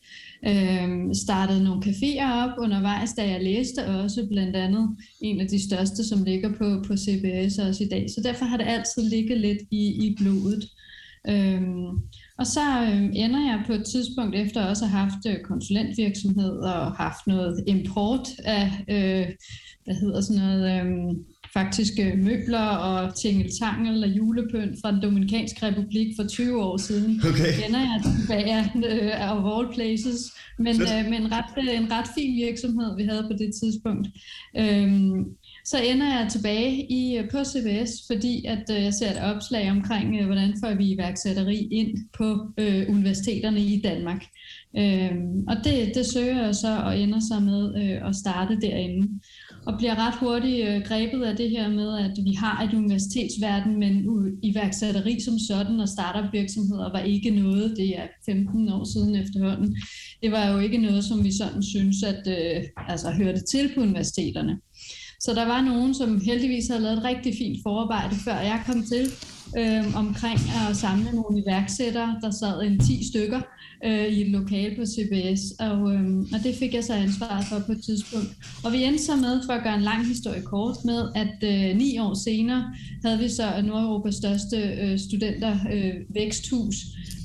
Øh, 0.46 1.14
startede 1.14 1.64
nogle 1.64 1.82
caféer 1.86 2.32
op 2.32 2.58
undervejs, 2.58 3.12
da 3.12 3.30
jeg 3.30 3.42
læste 3.42 3.86
også 3.86 4.26
blandt 4.30 4.56
andet 4.56 4.96
en 5.20 5.40
af 5.40 5.48
de 5.48 5.68
største, 5.68 6.04
som 6.04 6.24
ligger 6.24 6.52
på, 6.52 6.82
på 6.86 6.96
CBS 6.96 7.58
også 7.58 7.84
i 7.84 7.88
dag. 7.88 8.06
Så 8.10 8.20
derfor 8.24 8.44
har 8.44 8.56
det 8.56 8.66
altid 8.66 9.10
ligget 9.10 9.40
lidt 9.40 9.62
i, 9.70 10.06
i 10.06 10.16
blodet. 10.18 10.64
Øhm, 11.28 11.86
og 12.38 12.46
så 12.46 12.60
øh, 12.82 13.02
ender 13.14 13.40
jeg 13.40 13.62
på 13.66 13.72
et 13.72 13.84
tidspunkt 13.84 14.36
efter 14.36 14.64
også 14.64 14.84
at 14.84 14.90
have 14.90 15.10
haft 15.10 15.26
øh, 15.26 15.40
konsulentvirksomhed 15.44 16.58
og 16.58 16.92
haft 16.92 17.26
noget 17.26 17.64
import 17.66 18.28
af, 18.44 18.66
øh, 18.88 19.26
hvad 19.84 19.94
hedder 19.94 20.20
sådan 20.20 20.42
noget, 20.42 20.86
øh, 20.86 21.16
faktiske 21.58 22.14
møbler 22.16 22.66
og 22.88 23.14
tingeltangel 23.14 24.04
og 24.04 24.10
julepynt 24.10 24.80
fra 24.82 24.92
den 24.92 25.02
Dominikanske 25.02 25.66
Republik 25.66 26.06
for 26.16 26.24
20 26.28 26.62
år 26.62 26.76
siden. 26.76 27.20
Okay. 27.30 27.52
Ender 27.66 27.80
jeg 27.80 28.00
tilbage 28.18 28.72
øh, 28.90 29.30
of 29.30 29.38
all 29.52 29.74
places, 29.74 30.18
men, 30.58 30.76
øh, 30.82 31.10
men 31.10 31.32
ret, 31.32 31.50
øh, 31.58 31.80
en 31.80 31.92
ret 31.92 32.08
fin 32.14 32.36
virksomhed, 32.36 32.96
vi 32.96 33.04
havde 33.04 33.26
på 33.30 33.36
det 33.38 33.50
tidspunkt. 33.60 34.08
Øhm, 34.58 35.24
så 35.64 35.78
ender 35.78 36.06
jeg 36.06 36.28
tilbage 36.30 36.92
i, 36.92 37.20
på 37.30 37.38
CBS, 37.44 37.90
fordi 38.06 38.44
at 38.44 38.64
øh, 38.70 38.82
jeg 38.82 38.94
ser 38.94 39.10
et 39.10 39.34
opslag 39.34 39.70
omkring, 39.70 40.16
øh, 40.20 40.26
hvordan 40.26 40.54
får 40.64 40.74
vi 40.74 40.92
iværksætteri 40.92 41.68
ind 41.70 41.98
på 42.18 42.52
øh, 42.58 42.84
universiteterne 42.88 43.60
i 43.60 43.80
Danmark. 43.84 44.22
Øhm, 44.78 45.44
og 45.48 45.56
det, 45.64 45.92
det 45.94 46.06
søger 46.06 46.44
jeg 46.44 46.54
så 46.54 46.78
og 46.84 46.98
ender 46.98 47.20
så 47.20 47.40
med 47.40 47.62
øh, 47.82 48.08
at 48.08 48.16
starte 48.16 48.58
derinde 48.60 49.20
og 49.66 49.74
bliver 49.78 49.94
ret 50.06 50.14
hurtigt 50.14 50.68
øh, 50.68 50.82
grebet 50.82 51.22
af 51.24 51.36
det 51.36 51.50
her 51.50 51.68
med, 51.68 51.98
at 51.98 52.12
vi 52.24 52.32
har 52.32 52.62
et 52.62 52.74
universitetsverden, 52.74 53.78
men 53.78 53.92
iværksætteri 54.42 55.20
som 55.20 55.38
sådan 55.38 55.80
og 55.80 55.88
startup-virksomheder 55.88 56.92
var 56.92 56.98
ikke 56.98 57.30
noget, 57.30 57.76
det 57.76 57.98
er 57.98 58.06
15 58.26 58.68
år 58.68 58.84
siden 58.84 59.14
efterhånden, 59.14 59.76
det 60.22 60.32
var 60.32 60.52
jo 60.52 60.58
ikke 60.58 60.78
noget, 60.78 61.04
som 61.04 61.24
vi 61.24 61.32
sådan 61.36 61.62
synes, 61.62 62.02
at 62.02 62.22
øh, 62.26 62.62
altså, 62.88 63.10
hørte 63.10 63.40
til 63.50 63.70
på 63.74 63.80
universiteterne. 63.80 64.58
Så 65.20 65.34
der 65.34 65.46
var 65.46 65.60
nogen, 65.60 65.94
som 65.94 66.20
heldigvis 66.20 66.68
havde 66.68 66.82
lavet 66.82 66.98
et 66.98 67.04
rigtig 67.04 67.34
fint 67.38 67.58
forarbejde, 67.62 68.14
før 68.24 68.38
jeg 68.38 68.62
kom 68.66 68.82
til, 68.82 69.04
øh, 69.58 69.96
omkring 69.96 70.40
at 70.68 70.76
samle 70.76 71.10
nogle 71.12 71.42
iværksættere. 71.42 72.18
Der 72.22 72.30
sad 72.30 72.62
en 72.62 72.78
10 72.78 73.08
stykker, 73.08 73.40
øh, 73.84 74.06
i 74.06 74.22
et 74.22 74.30
lokal 74.30 74.76
på 74.76 74.84
CBS, 74.86 75.42
og, 75.58 75.92
øh, 75.94 76.18
og 76.34 76.38
det 76.44 76.54
fik 76.58 76.74
jeg 76.74 76.84
så 76.84 76.94
ansvaret 76.94 77.44
for 77.44 77.58
på 77.66 77.72
et 77.72 77.82
tidspunkt. 77.84 78.28
Og 78.64 78.72
vi 78.72 78.82
endte 78.82 79.04
så 79.04 79.16
med, 79.16 79.42
for 79.46 79.52
at 79.52 79.62
gøre 79.62 79.74
en 79.74 79.82
lang 79.82 80.06
historie 80.06 80.42
kort, 80.42 80.76
med 80.84 81.00
at 81.14 81.36
øh, 81.42 81.76
ni 81.76 81.98
år 81.98 82.14
senere 82.14 82.64
havde 83.04 83.18
vi 83.18 83.28
så 83.28 83.62
Nordeuropas 83.64 84.14
største 84.14 84.56
øh, 84.56 84.98
studenter 84.98 85.58
øh, 85.72 85.94
væksthus 86.14 86.76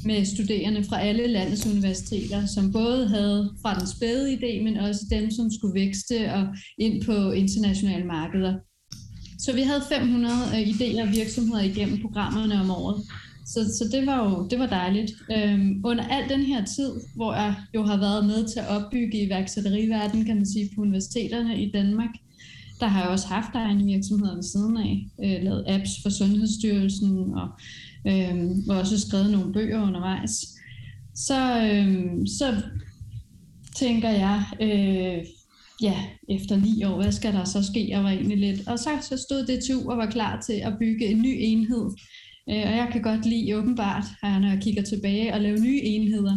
med 0.05 0.25
studerende 0.25 0.83
fra 0.83 1.01
alle 1.01 1.27
landets 1.27 1.65
universiteter, 1.65 2.45
som 2.45 2.71
både 2.71 3.07
havde 3.07 3.51
fra 3.61 3.79
den 3.79 3.87
spæde 3.87 4.33
idé, 4.33 4.63
men 4.63 4.77
også 4.77 5.01
dem, 5.09 5.31
som 5.31 5.51
skulle 5.51 5.73
vækste 5.73 6.33
og 6.33 6.47
ind 6.77 7.05
på 7.05 7.31
internationale 7.31 8.05
markeder. 8.05 8.53
Så 9.45 9.53
vi 9.53 9.61
havde 9.61 9.81
500 9.89 10.33
øh, 10.53 10.61
idéer 10.61 11.01
og 11.01 11.11
virksomheder 11.11 11.61
igennem 11.63 12.01
programmerne 12.01 12.61
om 12.61 12.71
året. 12.71 13.03
Så, 13.45 13.59
så 13.77 13.89
det 13.91 14.05
var 14.05 14.29
jo 14.29 14.47
det 14.47 14.59
var 14.59 14.65
dejligt. 14.65 15.11
Øhm, 15.31 15.81
under 15.83 16.03
al 16.03 16.29
den 16.29 16.41
her 16.41 16.65
tid, 16.65 16.91
hvor 17.15 17.33
jeg 17.33 17.55
jo 17.75 17.83
har 17.83 17.97
været 17.97 18.25
med 18.25 18.47
til 18.47 18.59
at 18.59 18.67
opbygge 18.67 19.25
iværksætteriverdenen, 19.25 20.25
kan 20.25 20.35
man 20.35 20.45
sige, 20.45 20.69
på 20.75 20.81
universiteterne 20.81 21.61
i 21.63 21.71
Danmark, 21.71 22.09
der 22.79 22.87
har 22.87 23.01
jeg 23.01 23.09
også 23.09 23.27
haft 23.27 23.55
egne 23.55 23.85
virksomheder 23.85 24.35
ved 24.35 24.43
siden 24.43 24.77
af, 24.77 25.07
øh, 25.23 25.43
lavet 25.43 25.65
apps 25.67 25.91
for 26.03 26.09
Sundhedsstyrelsen, 26.09 27.33
og 27.33 27.49
øh, 28.07 28.49
og 28.69 28.77
også 28.77 28.99
skrevet 28.99 29.31
nogle 29.31 29.53
bøger 29.53 29.83
undervejs. 29.87 30.45
Så, 31.15 31.67
øh, 31.67 32.27
så 32.27 32.61
tænker 33.75 34.09
jeg, 34.09 34.43
øh, 34.61 35.25
ja, 35.81 35.97
efter 36.29 36.55
ni 36.57 36.83
år, 36.83 37.01
hvad 37.01 37.11
skal 37.11 37.33
der 37.33 37.43
så 37.43 37.63
ske? 37.63 37.89
Jeg 37.89 38.03
var 38.03 38.09
egentlig 38.09 38.37
lidt, 38.37 38.67
og 38.67 38.79
så, 38.79 38.89
så 39.01 39.17
stod 39.17 39.45
det 39.45 39.59
DTU 39.59 39.91
og 39.91 39.97
var 39.97 40.09
klar 40.09 40.41
til 40.41 40.53
at 40.53 40.73
bygge 40.79 41.05
en 41.05 41.21
ny 41.21 41.35
enhed 41.39 41.85
Øh, 42.49 42.63
og 42.69 42.75
jeg 42.81 42.89
kan 42.91 43.01
godt 43.01 43.25
lide 43.25 43.57
åbenbart, 43.57 44.03
når 44.23 44.49
jeg 44.53 44.59
kigger 44.61 44.83
tilbage, 44.83 45.33
at 45.33 45.41
lave 45.41 45.59
nye 45.59 45.81
enheder. 45.83 46.35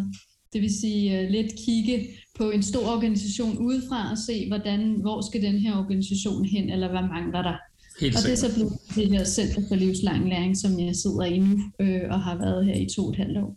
Det 0.52 0.62
vil 0.62 0.70
sige 0.80 1.22
uh, 1.22 1.30
lidt 1.30 1.52
kigge 1.66 2.06
på 2.38 2.50
en 2.50 2.62
stor 2.62 2.86
organisation 2.94 3.58
udefra 3.58 4.10
og 4.10 4.18
se, 4.26 4.48
hvordan, 4.48 4.80
hvor 5.00 5.20
skal 5.30 5.42
den 5.42 5.58
her 5.58 5.76
organisation 5.76 6.44
hen, 6.44 6.70
eller 6.70 6.88
hvad 6.90 7.02
mangler 7.02 7.42
der. 7.42 7.56
Helt 8.00 8.16
og 8.16 8.22
det 8.22 8.32
er 8.32 8.36
så 8.36 8.54
blevet 8.54 8.72
det 8.94 9.08
her 9.10 9.24
Center 9.24 9.62
for 9.68 9.74
Livslang 9.74 10.28
Læring, 10.28 10.56
som 10.56 10.80
jeg 10.80 10.96
sidder 10.96 11.24
i 11.24 11.38
nu 11.38 11.58
øh, 11.80 12.00
og 12.10 12.20
har 12.20 12.36
været 12.38 12.66
her 12.66 12.74
i 12.74 12.86
to 12.96 13.02
og 13.04 13.10
et 13.10 13.16
halvt 13.16 13.38
år. 13.38 13.56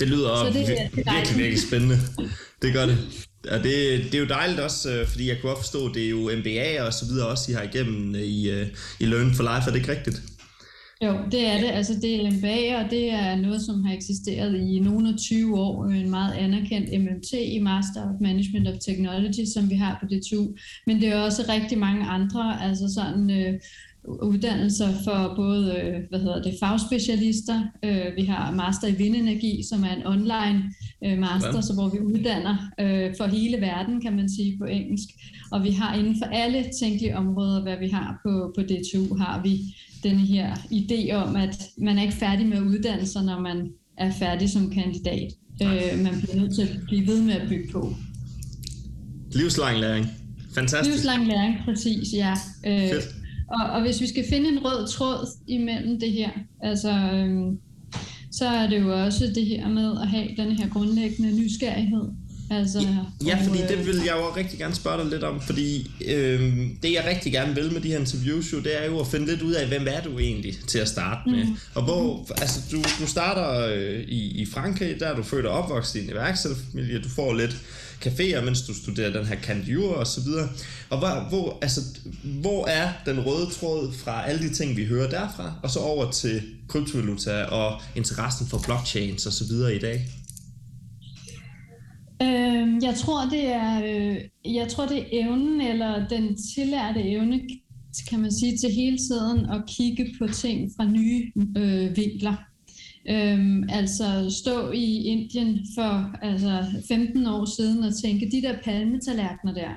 Det 0.00 0.08
lyder 0.08 0.30
så 0.36 0.58
det, 0.58 0.64
vir- 0.64 0.96
virkelig, 0.96 1.38
virkelig 1.38 1.62
spændende. 1.68 1.96
Det 2.62 2.72
gør 2.72 2.86
det. 2.86 2.98
Og 3.52 3.58
det, 3.64 3.74
det 4.04 4.14
er 4.14 4.18
jo 4.18 4.26
dejligt 4.26 4.60
også, 4.60 4.92
øh, 4.92 5.06
fordi 5.06 5.28
jeg 5.28 5.36
kunne 5.40 5.52
også 5.52 5.62
forstå, 5.62 5.88
at 5.88 5.94
det 5.94 6.04
er 6.04 6.10
jo 6.10 6.30
MBA 6.38 6.82
og 6.86 6.92
så 6.92 7.06
videre 7.06 7.28
også, 7.28 7.52
I 7.52 7.54
har 7.54 7.62
igennem 7.62 8.14
øh, 8.14 8.20
i, 8.20 8.50
øh, 8.50 8.66
i 9.00 9.04
Learn 9.04 9.34
for 9.34 9.42
Life. 9.42 9.66
Er 9.66 9.72
det 9.72 9.76
ikke 9.76 9.92
rigtigt? 9.92 10.22
Jo, 11.04 11.12
det 11.32 11.46
er 11.46 11.60
det. 11.60 11.70
Altså, 11.78 11.94
det 12.02 12.14
er 12.14 12.30
MBA, 12.30 12.84
og 12.84 12.90
det 12.90 13.10
er 13.10 13.36
noget, 13.36 13.62
som 13.62 13.84
har 13.84 13.94
eksisteret 13.94 14.54
i 14.54 14.80
nogle 14.80 15.08
af 15.08 15.14
20 15.18 15.58
år. 15.58 15.84
En 15.84 16.10
meget 16.10 16.34
anerkendt 16.34 17.00
MMT 17.02 17.32
i 17.32 17.58
Master 17.58 18.02
of 18.02 18.20
Management 18.20 18.68
of 18.68 18.74
Technology, 18.86 19.44
som 19.54 19.70
vi 19.70 19.74
har 19.74 19.98
på 20.00 20.06
DTU. 20.06 20.46
Men 20.86 21.00
det 21.00 21.08
er 21.08 21.16
også 21.16 21.42
rigtig 21.48 21.78
mange 21.78 22.04
andre, 22.06 22.62
altså 22.62 22.84
sådan... 22.94 23.30
Øh, 23.30 23.60
uddannelser 24.06 24.88
for 25.04 25.32
både 25.36 25.80
øh, 25.82 26.00
hvad 26.10 26.20
hedder 26.20 26.42
det, 26.42 26.54
fagspecialister. 26.60 27.62
Øh, 27.84 28.16
vi 28.16 28.24
har 28.24 28.50
Master 28.50 28.88
i 28.88 28.92
Vindenergi, 28.92 29.62
som 29.70 29.84
er 29.84 29.94
en 29.96 30.06
online 30.06 30.62
øh, 31.04 31.18
master, 31.18 31.54
ja. 31.54 31.62
så 31.62 31.74
hvor 31.74 31.88
vi 31.88 31.98
uddanner 32.00 32.56
for 33.16 33.26
hele 33.26 33.60
verden, 33.60 34.00
kan 34.00 34.16
man 34.16 34.28
sige 34.28 34.58
på 34.58 34.64
engelsk. 34.64 35.08
Og 35.52 35.64
vi 35.64 35.70
har 35.70 35.94
inden 35.94 36.16
for 36.22 36.26
alle 36.26 36.64
tænkelige 36.80 37.16
områder, 37.16 37.62
hvad 37.62 37.76
vi 37.78 37.88
har 37.88 38.20
på, 38.26 38.52
på 38.56 38.62
DTU, 38.62 39.16
har 39.16 39.42
vi 39.42 39.60
denne 40.02 40.20
her 40.20 40.54
idé 40.54 41.12
om, 41.14 41.36
at 41.36 41.62
man 41.78 41.98
er 41.98 42.02
ikke 42.02 42.14
færdig 42.14 42.46
med 42.46 42.56
at 42.56 42.62
uddanne 42.62 43.06
sig, 43.06 43.24
når 43.24 43.40
man 43.40 43.70
er 43.98 44.12
færdig 44.12 44.50
som 44.50 44.70
kandidat. 44.70 45.32
Man 46.04 46.20
bliver 46.20 46.36
nødt 46.36 46.54
til 46.54 46.62
at 46.62 46.68
blive 46.86 47.06
ved 47.06 47.22
med 47.22 47.34
at 47.34 47.48
bygge 47.48 47.72
på. 47.72 47.94
Livslang 49.32 49.78
læring. 49.78 50.06
Fantastisk. 50.54 50.96
Livslang 50.96 51.26
læring, 51.26 51.56
præcis, 51.64 52.12
ja. 52.14 52.34
Øh, 52.66 53.02
og, 53.48 53.70
og 53.70 53.80
hvis 53.80 54.00
vi 54.00 54.06
skal 54.06 54.24
finde 54.28 54.48
en 54.48 54.64
rød 54.64 54.88
tråd 54.88 55.28
imellem 55.46 56.00
det 56.00 56.12
her, 56.12 56.30
altså, 56.62 56.90
øh, 56.90 57.52
så 58.32 58.46
er 58.46 58.66
det 58.66 58.80
jo 58.80 59.04
også 59.04 59.32
det 59.34 59.46
her 59.46 59.68
med 59.68 60.00
at 60.02 60.08
have 60.08 60.28
den 60.36 60.52
her 60.52 60.68
grundlæggende 60.68 61.32
nysgerrighed 61.32 62.08
Altså, 62.50 62.86
ja, 63.26 63.38
fordi 63.46 63.62
øh... 63.62 63.68
det 63.68 63.86
vil 63.86 63.96
jeg 63.96 64.14
jo 64.16 64.36
rigtig 64.36 64.58
gerne 64.58 64.74
spørge 64.74 65.02
dig 65.02 65.10
lidt 65.10 65.24
om, 65.24 65.40
fordi 65.40 65.90
øh, 66.06 66.40
det 66.82 66.92
jeg 66.92 67.04
rigtig 67.08 67.32
gerne 67.32 67.54
vil 67.54 67.72
med 67.72 67.80
de 67.80 67.88
her 67.88 67.98
interviews 67.98 68.52
jo, 68.52 68.60
det 68.60 68.82
er 68.82 68.86
jo 68.86 69.00
at 69.00 69.06
finde 69.06 69.26
lidt 69.26 69.42
ud 69.42 69.52
af, 69.52 69.66
hvem 69.66 69.86
er 69.90 70.02
du 70.02 70.18
egentlig 70.18 70.54
til 70.66 70.78
at 70.78 70.88
starte 70.88 71.30
med. 71.30 71.44
Mm. 71.44 71.56
Og 71.74 71.84
hvor, 71.84 72.26
altså 72.30 72.60
du, 72.70 72.76
du 73.00 73.06
starter 73.06 73.74
øh, 73.74 74.00
i, 74.00 74.42
i 74.42 74.46
Frankrig, 74.46 75.00
der 75.00 75.06
er 75.06 75.16
du 75.16 75.22
født 75.22 75.46
og 75.46 75.52
opvokset 75.62 76.00
i 76.00 76.04
en 76.04 76.10
iværksætterfamilie, 76.10 77.02
du 77.02 77.08
får 77.08 77.34
lidt 77.34 77.56
caféer, 78.04 78.40
mens 78.40 78.62
du 78.62 78.74
studerer 78.74 79.12
den 79.12 79.26
her 79.26 79.36
kandidatur 79.36 79.94
og 79.94 80.06
så 80.06 80.20
videre. 80.20 80.48
Og 80.90 80.98
hvor, 80.98 81.28
hvor, 81.28 81.58
altså, 81.62 81.80
hvor 82.40 82.66
er 82.66 82.88
den 83.06 83.20
røde 83.20 83.50
tråd 83.50 83.92
fra 83.92 84.28
alle 84.28 84.48
de 84.48 84.54
ting, 84.54 84.76
vi 84.76 84.84
hører 84.84 85.10
derfra, 85.10 85.52
og 85.62 85.70
så 85.70 85.78
over 85.78 86.10
til 86.10 86.42
kryptovaluta 86.68 87.44
og 87.44 87.80
interessen 87.96 88.46
for 88.46 88.60
blockchains 88.66 89.26
og 89.26 89.32
så 89.32 89.44
videre 89.44 89.76
i 89.76 89.78
dag? 89.78 90.00
Øh, 92.22 92.68
jeg 92.82 92.94
tror, 92.96 93.28
det 93.30 93.46
er, 93.46 93.82
øh, 93.84 94.16
jeg 94.54 94.68
tror, 94.68 94.86
det 94.86 94.98
er 94.98 95.06
evnen, 95.12 95.60
eller 95.60 96.08
den 96.08 96.36
tillærte 96.54 97.02
evne, 97.02 97.40
kan 98.08 98.20
man 98.20 98.32
sige, 98.32 98.58
til 98.58 98.70
hele 98.70 98.98
tiden 98.98 99.50
at 99.50 99.62
kigge 99.68 100.14
på 100.18 100.26
ting 100.32 100.70
fra 100.76 100.84
nye 100.84 101.32
øh, 101.56 101.96
vinkler. 101.96 102.36
Øhm, 103.08 103.68
altså 103.68 104.36
stå 104.42 104.70
i 104.70 105.02
Indien 105.02 105.66
for 105.74 106.18
altså 106.22 106.64
15 106.88 107.26
år 107.26 107.44
siden 107.56 107.84
og 107.84 107.92
tænke, 108.02 108.30
de 108.32 108.42
der 108.42 108.54
palmetallerkener 108.64 109.54
der, 109.54 109.70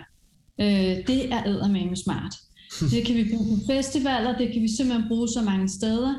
øh, 0.61 1.07
det 1.07 1.33
er 1.33 1.43
eddermame 1.43 1.95
smart. 1.95 2.33
Det 2.91 3.05
kan 3.05 3.15
vi 3.15 3.29
bruge 3.31 3.45
på 3.49 3.73
festivaler, 3.73 4.37
det 4.37 4.53
kan 4.53 4.61
vi 4.61 4.75
simpelthen 4.77 5.07
bruge 5.07 5.27
så 5.27 5.41
mange 5.41 5.69
steder. 5.69 6.13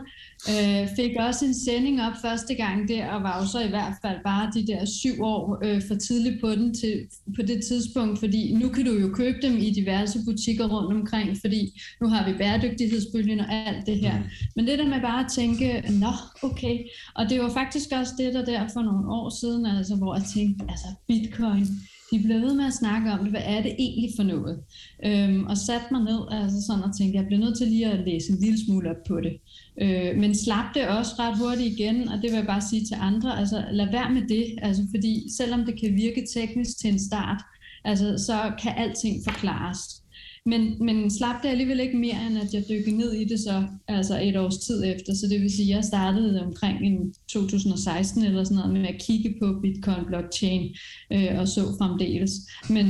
Øh, 0.49 0.89
fik 0.97 1.11
også 1.19 1.45
en 1.45 1.55
sending 1.55 2.03
op 2.03 2.13
første 2.23 2.55
gang 2.55 2.89
der, 2.89 3.07
og 3.07 3.23
var 3.23 3.41
jo 3.41 3.47
så 3.47 3.61
i 3.61 3.69
hvert 3.69 3.95
fald 4.03 4.19
bare 4.25 4.51
de 4.55 4.67
der 4.67 4.85
syv 4.85 5.23
år 5.23 5.59
øh, 5.65 5.83
for 5.89 5.95
tidligt 5.95 6.41
på 6.41 6.51
den 6.51 6.75
til, 6.75 6.95
på 7.37 7.43
det 7.43 7.65
tidspunkt, 7.65 8.19
fordi 8.19 8.55
nu 8.55 8.69
kan 8.69 8.85
du 8.85 8.93
jo 8.93 9.09
købe 9.15 9.39
dem 9.43 9.57
i 9.57 9.71
diverse 9.71 10.19
butikker 10.25 10.69
rundt 10.69 10.99
omkring, 11.01 11.37
fordi 11.41 11.81
nu 12.01 12.09
har 12.09 12.31
vi 12.31 12.39
bæredygtighedsbølgen 12.39 13.41
og 13.41 13.47
alt 13.53 13.87
det 13.87 13.99
her. 13.99 14.19
Mm. 14.19 14.25
Men 14.57 14.67
det 14.67 14.79
der 14.79 14.89
med 14.89 15.01
bare 15.01 15.25
at 15.25 15.33
tænke, 15.33 15.85
nå, 15.91 16.13
okay. 16.43 16.79
Og 17.15 17.31
det 17.31 17.41
var 17.41 17.49
faktisk 17.49 17.89
også 17.93 18.13
det 18.19 18.35
der 18.35 18.45
der 18.45 18.69
for 18.73 18.83
nogle 18.83 19.09
år 19.09 19.41
siden, 19.41 19.67
altså, 19.67 19.97
hvor 19.97 20.15
jeg 20.15 20.25
tænkte, 20.35 20.65
altså 20.69 20.87
bitcoin, 21.09 21.67
de 22.13 22.19
bliver 22.19 22.41
ved 22.41 22.55
med 22.55 22.65
at 22.65 22.73
snakke 22.73 23.13
om 23.13 23.19
det, 23.19 23.31
hvad 23.31 23.43
er 23.45 23.63
det 23.63 23.75
egentlig 23.79 24.11
for 24.17 24.23
noget? 24.23 24.59
Øhm, 25.05 25.45
og 25.47 25.57
satte 25.57 25.87
mig 25.91 26.03
ned 26.03 26.21
altså 26.31 26.63
sådan 26.67 26.83
og 26.83 26.97
tænkte, 26.99 27.19
jeg 27.19 27.27
bliver 27.27 27.41
nødt 27.41 27.59
til 27.59 27.67
lige 27.67 27.87
at 27.87 28.05
læse 28.07 28.33
en 28.33 28.41
lille 28.41 28.65
smule 28.65 28.91
op 28.91 29.03
på 29.09 29.21
det. 29.21 29.35
Øh, 29.83 30.17
men 30.21 30.35
slap 30.35 30.75
det 30.75 30.89
også 30.89 31.13
ret 31.19 31.39
hurtigt 31.39 31.79
igen, 31.79 32.09
og 32.09 32.17
det 32.23 32.31
vil 32.31 32.39
jeg 32.39 32.47
bare 32.47 32.69
sige 32.71 32.85
til 32.85 32.97
andre, 33.01 33.39
altså 33.39 33.65
lad 33.73 33.91
være 33.91 34.11
med 34.11 34.23
det, 34.29 34.59
altså 34.63 34.83
fordi 34.91 35.27
selvom 35.37 35.65
det 35.65 35.81
kan 35.81 35.95
virke 35.95 36.27
teknisk 36.35 36.79
til 36.79 36.91
en 36.93 36.99
start, 36.99 37.43
altså 37.85 38.25
så 38.27 38.53
kan 38.63 38.73
alting 38.77 39.25
forklares. 39.25 40.00
Men, 40.47 40.85
men 40.85 41.11
slap 41.11 41.43
det 41.43 41.49
alligevel 41.49 41.81
ikke 41.81 41.97
mere, 41.97 42.27
end 42.27 42.39
at 42.39 42.55
jeg 42.55 42.65
dykkede 42.69 42.97
ned 42.97 43.13
i 43.13 43.25
det 43.25 43.41
så 43.41 43.67
altså 43.89 44.21
et 44.23 44.37
års 44.37 44.59
tid 44.59 44.85
efter. 44.85 45.15
Så 45.15 45.27
det 45.31 45.41
vil 45.41 45.51
sige, 45.51 45.73
at 45.73 45.77
jeg 45.77 45.85
startede 45.85 46.43
omkring 46.43 46.87
en 46.87 47.15
2016 47.29 48.25
eller 48.25 48.45
sådan 48.45 48.57
noget 48.57 48.73
med 48.73 48.89
at 48.89 49.03
kigge 49.07 49.35
på 49.43 49.61
Bitcoin 49.63 50.05
blockchain 50.07 50.75
øh, 51.13 51.39
og 51.39 51.49
så 51.49 51.61
fremdeles. 51.79 52.33
Men 52.71 52.87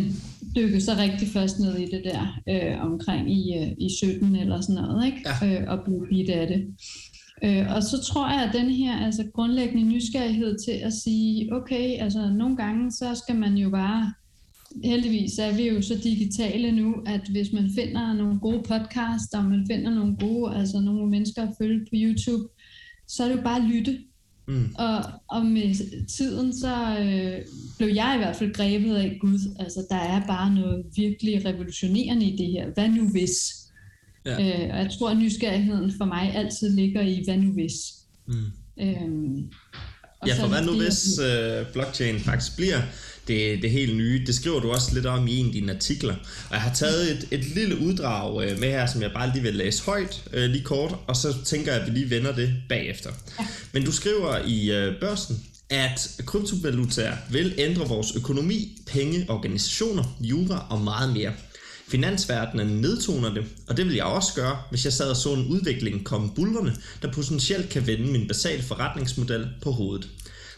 dykkede 0.57 0.81
så 0.81 0.93
rigtig 0.99 1.29
først 1.29 1.61
ned 1.61 1.77
i 1.77 1.85
det 1.85 2.03
der 2.05 2.41
øh, 2.49 2.93
omkring 2.93 3.33
i, 3.33 3.59
øh, 3.59 3.73
i 3.79 3.89
17 3.99 4.37
eller 4.37 4.61
sådan 4.61 4.83
noget, 4.83 5.07
ikke? 5.07 5.29
Ja. 5.43 5.61
Øh, 5.61 5.69
og 5.69 5.79
blev 5.85 6.07
bit 6.11 6.31
af 6.31 6.47
det. 6.47 6.67
Øh, 7.45 7.75
og 7.77 7.83
så 7.83 8.03
tror 8.03 8.31
jeg, 8.31 8.43
at 8.43 8.55
den 8.55 8.71
her 8.71 8.97
altså 8.97 9.25
grundlæggende 9.35 9.85
nysgerrighed 9.85 10.59
til 10.65 10.73
at 10.73 10.93
sige, 10.93 11.55
okay, 11.55 11.99
altså 11.99 12.31
nogle 12.39 12.57
gange, 12.57 12.93
så 12.93 13.15
skal 13.15 13.37
man 13.37 13.55
jo 13.55 13.71
bare 13.71 14.13
heldigvis 14.85 15.39
er 15.39 15.57
vi 15.57 15.69
jo 15.69 15.83
så 15.83 16.01
digitale 16.03 16.73
nu, 16.73 16.95
at 17.07 17.21
hvis 17.31 17.53
man 17.53 17.71
finder 17.75 18.15
nogle 18.15 18.41
gode 18.41 18.63
podcasts, 18.63 19.35
og 19.35 19.45
man 19.45 19.67
finder 19.71 19.91
nogle 19.91 20.17
gode, 20.17 20.57
altså 20.57 20.81
nogle 20.81 21.11
mennesker 21.11 21.43
at 21.43 21.55
følge 21.59 21.81
på 21.81 21.91
YouTube, 21.93 22.45
så 23.09 23.25
er 23.25 23.29
det 23.29 23.37
jo 23.37 23.43
bare 23.43 23.63
at 23.63 23.71
lytte. 23.71 23.99
Mm. 24.49 24.75
Og, 24.79 25.05
og 25.31 25.47
med 25.47 25.75
tiden, 26.07 26.59
så 26.59 26.99
øh, 26.99 27.47
blev 27.79 27.89
jeg 27.95 28.13
i 28.15 28.19
hvert 28.19 28.37
fald 28.37 28.55
grebet 28.55 28.97
af 28.97 29.19
Gud. 29.21 29.57
Altså, 29.59 29.87
der 29.91 29.97
er 29.97 30.27
bare 30.27 30.55
noget 30.55 30.85
virkelig 30.97 31.45
revolutionerende 31.45 32.27
i 32.27 32.37
det 32.37 32.47
her. 32.47 32.71
Hvad 32.75 32.89
nu 32.89 33.11
hvis? 33.11 33.57
Ja. 34.27 34.33
Øh, 34.33 34.71
og 34.71 34.79
jeg 34.79 34.91
tror, 34.99 35.11
at 35.11 35.17
nysgerrigheden 35.17 35.93
for 35.99 36.05
mig 36.05 36.37
altid 36.37 36.77
ligger 36.77 37.01
i, 37.01 37.23
hvad 37.25 37.37
nu 37.37 37.53
hvis? 37.53 37.73
Mm. 38.29 38.35
Øhm, 38.81 39.51
ja, 40.27 40.35
for 40.43 40.49
hvad 40.49 40.65
nu 40.65 40.73
hvis 40.73 41.19
øh, 41.19 41.73
blockchain 41.73 42.19
faktisk 42.19 42.57
bliver 42.57 42.81
det, 43.31 43.63
det 43.63 43.71
helt 43.71 43.97
nye. 43.97 44.27
Det 44.27 44.35
skriver 44.35 44.61
du 44.61 44.71
også 44.71 44.95
lidt 44.95 45.07
om 45.07 45.29
i 45.29 45.37
en 45.37 45.47
af 45.47 45.53
dine 45.53 45.75
artikler. 45.75 46.15
Og 46.49 46.53
jeg 46.53 46.61
har 46.61 46.75
taget 46.75 47.11
et, 47.11 47.29
et 47.31 47.45
lille 47.45 47.79
uddrag 47.81 48.45
øh, 48.45 48.61
med 48.61 48.71
her, 48.71 48.87
som 48.87 49.03
jeg 49.03 49.11
bare 49.13 49.33
lige 49.33 49.43
vil 49.43 49.55
læse 49.55 49.83
højt, 49.83 50.23
øh, 50.33 50.51
lige 50.51 50.65
kort, 50.65 50.95
og 51.07 51.17
så 51.17 51.35
tænker 51.45 51.73
jeg, 51.73 51.81
at 51.83 51.87
vi 51.87 51.99
lige 51.99 52.11
vender 52.11 52.35
det 52.35 52.55
bagefter. 52.69 53.11
Men 53.73 53.85
du 53.85 53.93
skriver 53.93 54.39
i 54.47 54.71
øh, 54.71 55.01
børsen, 55.01 55.45
at 55.71 56.21
kryptovalutaer 56.27 57.17
vil 57.31 57.55
ændre 57.59 57.89
vores 57.89 58.17
økonomi, 58.17 58.83
penge, 58.87 59.27
organisationer, 59.29 60.17
jura 60.21 60.67
og 60.71 60.81
meget 60.81 61.13
mere. 61.13 61.33
Finansverdenen 61.89 62.67
nedtoner 62.67 63.35
det, 63.35 63.45
og 63.69 63.77
det 63.77 63.87
vil 63.87 63.95
jeg 63.95 64.05
også 64.05 64.35
gøre, 64.35 64.59
hvis 64.71 64.85
jeg 64.85 64.93
sad 64.93 65.11
og 65.11 65.17
så 65.17 65.35
en 65.35 65.47
udvikling 65.47 66.05
komme 66.05 66.31
bulverne, 66.35 66.77
der 67.03 67.13
potentielt 67.13 67.69
kan 67.69 67.87
vende 67.87 68.13
min 68.13 68.29
basale 68.29 68.63
forretningsmodel 68.63 69.49
på 69.63 69.71
hovedet. 69.71 70.09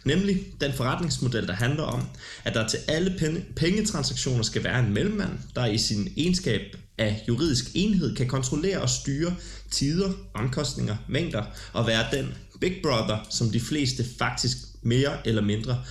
Nemlig 0.04 0.40
den 0.60 0.72
forretningsmodel, 0.72 1.46
der 1.46 1.52
handler 1.52 1.82
om, 1.82 2.02
at 2.44 2.54
der 2.54 2.68
til 2.68 2.78
alle 2.88 3.40
pengetransaktioner 3.56 4.42
skal 4.42 4.64
være 4.64 4.80
en 4.80 4.94
mellemmand, 4.94 5.38
der 5.54 5.66
i 5.66 5.78
sin 5.78 6.12
egenskab 6.16 6.76
af 6.98 7.24
juridisk 7.28 7.64
enhed 7.74 8.16
kan 8.16 8.28
kontrollere 8.28 8.80
og 8.80 8.88
styre 8.88 9.34
tider, 9.70 10.12
omkostninger, 10.34 10.96
mængder 11.08 11.44
og 11.72 11.86
være 11.86 12.06
den 12.12 12.34
big 12.60 12.76
brother, 12.82 13.26
som 13.30 13.50
de 13.50 13.60
fleste 13.60 14.04
faktisk 14.18 14.56
mere 14.82 15.26
eller 15.26 15.42
mindre 15.42 15.82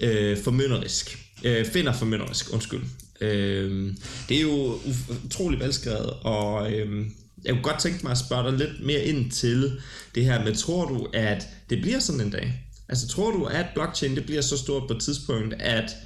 øh, 0.00 0.38
formynderisk, 0.38 1.18
øh, 1.44 1.66
finder 1.66 1.92
formynderisk, 1.92 2.52
undskyld. 2.52 2.82
Øh, 3.20 3.94
det 4.28 4.36
er 4.36 4.40
jo 4.40 4.78
utrolig 5.24 5.60
velskrevet, 5.60 6.10
og 6.10 6.72
øh, 6.72 7.06
jeg 7.44 7.52
kunne 7.54 7.62
godt 7.62 7.80
tænke 7.80 7.98
mig 8.02 8.12
at 8.12 8.18
spørge 8.18 8.50
dig 8.50 8.58
lidt 8.58 8.86
mere 8.86 9.04
ind 9.04 9.30
til 9.30 9.80
det 10.14 10.24
her 10.24 10.44
med, 10.44 10.54
tror 10.54 10.88
du, 10.88 11.08
at 11.14 11.48
det 11.70 11.80
bliver 11.80 11.98
sådan 11.98 12.20
en 12.20 12.30
dag? 12.30 12.69
Altså 12.90 13.08
tror 13.08 13.30
du, 13.30 13.44
at 13.44 13.66
blockchain 13.74 14.16
det 14.16 14.24
bliver 14.26 14.40
så 14.40 14.56
stort 14.58 14.82
på 14.88 14.94
et 14.94 15.02
tidspunkt, 15.02 15.54
at 15.54 15.96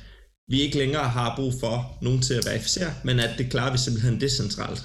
vi 0.48 0.60
ikke 0.60 0.78
længere 0.78 1.08
har 1.08 1.36
brug 1.36 1.52
for 1.60 1.98
nogen 2.02 2.22
til 2.22 2.34
at 2.34 2.46
verificere, 2.46 2.90
men 3.04 3.20
at 3.20 3.30
det 3.38 3.50
klarer 3.50 3.72
vi 3.72 3.78
simpelthen 3.78 4.20
decentralt? 4.20 4.84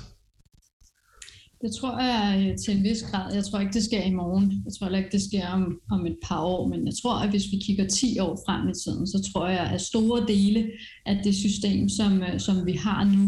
Det 1.61 1.71
tror 1.79 1.99
jeg 1.99 2.23
øh, 2.39 2.57
til 2.57 2.77
en 2.77 2.83
vis 2.83 3.03
grad. 3.11 3.33
Jeg 3.33 3.45
tror 3.45 3.59
ikke, 3.59 3.73
det 3.73 3.83
sker 3.83 4.03
i 4.03 4.13
morgen. 4.13 4.51
Jeg 4.65 4.73
tror 4.73 4.85
heller 4.85 4.97
ikke, 4.97 5.11
det 5.11 5.21
sker 5.21 5.47
om, 5.47 5.79
om 5.91 6.05
et 6.05 6.17
par 6.23 6.41
år. 6.43 6.67
Men 6.67 6.85
jeg 6.85 6.93
tror, 7.01 7.15
at 7.23 7.29
hvis 7.29 7.51
vi 7.51 7.57
kigger 7.65 7.87
10 7.87 8.19
år 8.19 8.43
frem 8.45 8.69
i 8.69 8.73
tiden, 8.83 9.07
så 9.07 9.31
tror 9.31 9.47
jeg, 9.47 9.65
at 9.73 9.81
store 9.81 10.27
dele 10.27 10.71
af 11.05 11.19
det 11.23 11.35
system, 11.35 11.89
som, 11.89 12.23
øh, 12.23 12.39
som 12.39 12.65
vi 12.65 12.73
har 12.73 13.03
nu, 13.03 13.23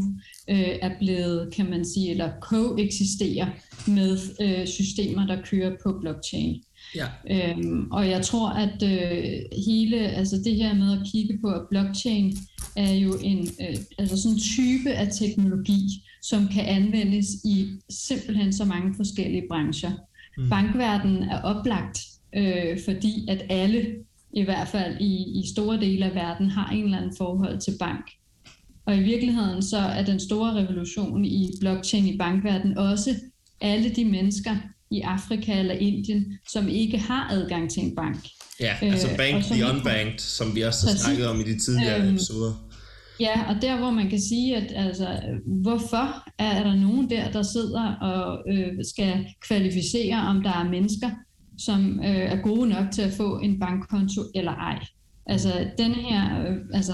øh, 0.50 0.76
er 0.82 0.92
blevet, 1.00 1.54
kan 1.54 1.70
man 1.70 1.86
sige, 1.86 2.12
eller 2.12 2.32
koeksisterer 2.42 3.48
med 3.88 4.20
øh, 4.42 4.68
systemer, 4.68 5.28
der 5.28 5.42
kører 5.46 5.76
på 5.84 5.98
blockchain. 6.02 6.64
Ja. 6.96 7.08
Øhm, 7.32 7.92
og 7.92 8.10
jeg 8.10 8.22
tror, 8.22 8.50
at 8.50 8.84
øh, 8.84 9.40
hele, 9.66 9.98
altså 9.98 10.42
det 10.46 10.56
her 10.56 10.74
med 10.74 11.00
at 11.00 11.08
kigge 11.12 11.38
på, 11.42 11.48
at 11.48 11.62
blockchain 11.70 12.38
er 12.76 12.94
jo 12.94 13.18
en 13.22 13.48
øh, 13.62 13.76
altså 13.98 14.22
sådan 14.22 14.36
en 14.36 14.40
type 14.40 14.90
af 14.90 15.08
teknologi, 15.20 16.04
som 16.22 16.48
kan 16.48 16.66
anvendes 16.66 17.28
i 17.46 17.68
simpelthen 17.90 18.54
så 18.54 18.66
mange 18.66 18.94
forskellige 18.96 19.48
brancher. 19.50 19.92
Mm. 20.38 20.50
Bankverdenen 20.50 21.24
er 21.24 21.42
oplagt, 21.42 22.00
øh, 22.36 22.80
fordi 22.86 23.26
at 23.30 23.46
alle, 23.50 23.96
i 24.34 24.44
hvert 24.44 24.68
fald 24.68 25.02
i, 25.02 25.40
i 25.40 25.44
store 25.54 25.80
dele 25.80 26.06
af 26.06 26.16
verden, 26.16 26.50
har 26.50 26.70
en 26.70 26.84
eller 26.84 26.98
anden 26.98 27.16
forhold 27.18 27.60
til 27.60 27.74
bank. 27.80 28.06
Og 28.86 28.98
i 28.98 29.04
virkeligheden 29.04 29.62
så 29.62 29.78
er 29.78 30.06
den 30.06 30.20
store 30.20 30.54
revolution 30.54 31.26
i 31.26 31.50
blockchain 31.62 32.08
i 32.08 32.18
bankverdenen 32.18 32.78
også 32.78 33.16
alle 33.62 33.90
de 33.90 34.06
mennesker, 34.06 34.56
i 34.92 35.02
Afrika 35.02 35.60
eller 35.60 35.74
Indien, 35.74 36.38
som 36.50 36.68
ikke 36.68 36.98
har 36.98 37.30
adgang 37.32 37.72
til 37.72 37.84
en 37.84 37.96
bank. 37.96 38.28
Ja, 38.60 38.76
altså 38.82 39.12
øh, 39.12 39.18
bank 39.18 39.44
the 39.44 39.66
unbanked, 39.74 40.20
som 40.20 40.56
vi 40.56 40.62
også 40.62 40.88
har 40.88 40.96
snakket 40.96 41.28
om 41.28 41.40
i 41.40 41.44
de 41.44 41.60
tidligere 41.60 42.02
øhm, 42.02 42.10
episoder. 42.10 42.54
Ja, 43.20 43.42
og 43.50 43.62
der 43.62 43.78
hvor 43.78 43.92
man 43.92 44.10
kan 44.10 44.22
sige, 44.22 44.58
at 44.58 44.74
altså, 44.76 45.20
hvorfor 45.46 46.30
er 46.40 46.64
der 46.64 46.76
nogen 46.76 47.10
der, 47.10 47.32
der 47.32 47.44
sidder 47.44 47.96
og 47.96 48.44
øh, 48.54 48.86
skal 48.90 49.26
kvalificere, 49.48 50.18
om 50.28 50.42
der 50.42 50.52
er 50.52 50.70
mennesker, 50.70 51.10
som 51.58 52.00
øh, 52.00 52.32
er 52.34 52.42
gode 52.42 52.70
nok 52.70 52.86
til 52.94 53.02
at 53.02 53.14
få 53.14 53.40
en 53.40 53.60
bankkonto 53.60 54.22
eller 54.36 54.52
ej. 54.52 54.80
Altså 55.26 55.68
den 55.78 55.92
her, 55.92 56.42
øh, 56.42 56.58
altså 56.74 56.94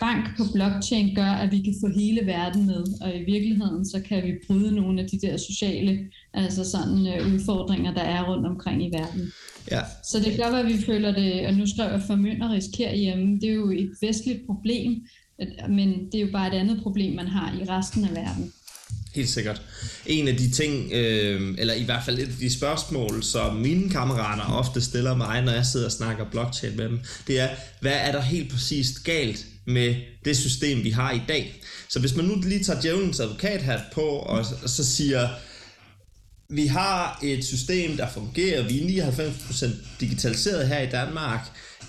bank 0.00 0.36
på 0.36 0.44
blockchain 0.54 1.14
gør, 1.14 1.32
at 1.42 1.52
vi 1.52 1.60
kan 1.62 1.74
få 1.80 1.88
hele 1.88 2.26
verden 2.26 2.66
med, 2.66 2.84
og 3.00 3.16
i 3.16 3.24
virkeligheden 3.24 3.88
så 3.88 4.00
kan 4.08 4.22
vi 4.24 4.32
bryde 4.46 4.74
nogle 4.74 5.02
af 5.02 5.08
de 5.08 5.18
der 5.26 5.36
sociale 5.36 5.98
altså 6.34 6.70
sådan, 6.70 7.06
øh, 7.06 7.34
udfordringer, 7.34 7.94
der 7.94 8.00
er 8.02 8.30
rundt 8.30 8.46
omkring 8.46 8.82
i 8.86 8.90
verden. 8.92 9.32
Ja. 9.70 9.80
Så 10.04 10.20
det 10.20 10.36
gør, 10.36 10.44
at 10.44 10.66
vi 10.66 10.78
føler 10.86 11.12
det, 11.12 11.46
og 11.46 11.54
nu 11.54 11.66
skriver 11.66 11.90
jeg 11.90 12.02
formynderisk 12.06 12.70
herhjemme, 12.78 13.40
det 13.40 13.48
er 13.48 13.54
jo 13.54 13.70
et 13.70 13.90
vestligt 14.02 14.46
problem, 14.46 15.02
men 15.68 15.88
det 16.12 16.14
er 16.14 16.20
jo 16.20 16.32
bare 16.32 16.54
et 16.54 16.58
andet 16.60 16.82
problem, 16.82 17.14
man 17.14 17.26
har 17.26 17.58
i 17.60 17.64
resten 17.64 18.04
af 18.04 18.10
verden. 18.10 18.52
Helt 19.14 19.28
sikkert. 19.28 19.62
En 20.06 20.28
af 20.28 20.36
de 20.36 20.50
ting, 20.50 20.92
øh, 20.92 21.54
eller 21.58 21.74
i 21.74 21.84
hvert 21.84 22.04
fald 22.04 22.18
et 22.18 22.28
af 22.28 22.38
de 22.40 22.50
spørgsmål, 22.50 23.22
som 23.22 23.56
mine 23.56 23.90
kammerater 23.90 24.42
ofte 24.42 24.80
stiller 24.80 25.16
mig, 25.16 25.42
når 25.42 25.52
jeg 25.52 25.66
sidder 25.66 25.86
og 25.86 25.92
snakker 25.92 26.24
blockchain 26.30 26.76
med 26.76 26.84
dem, 26.84 27.00
det 27.26 27.40
er, 27.40 27.48
hvad 27.80 27.92
er 27.92 28.12
der 28.12 28.20
helt 28.20 28.50
præcist 28.52 29.04
galt 29.04 29.46
med 29.66 29.94
det 30.24 30.36
system, 30.36 30.84
vi 30.84 30.90
har 30.90 31.12
i 31.12 31.22
dag? 31.28 31.62
Så 31.88 32.00
hvis 32.00 32.16
man 32.16 32.24
nu 32.24 32.34
lige 32.34 32.64
tager 32.64 32.80
djævelens 32.80 33.20
advokathat 33.20 33.80
på, 33.92 34.00
og, 34.00 34.46
og 34.62 34.70
så 34.70 34.84
siger, 34.84 35.28
vi 36.50 36.66
har 36.66 37.18
et 37.22 37.44
system, 37.44 37.96
der 37.96 38.08
fungerer, 38.08 38.68
vi 38.68 38.98
er 38.98 39.10
99% 39.10 39.66
digitaliseret 40.00 40.68
her 40.68 40.80
i 40.80 40.90
Danmark, 40.90 41.40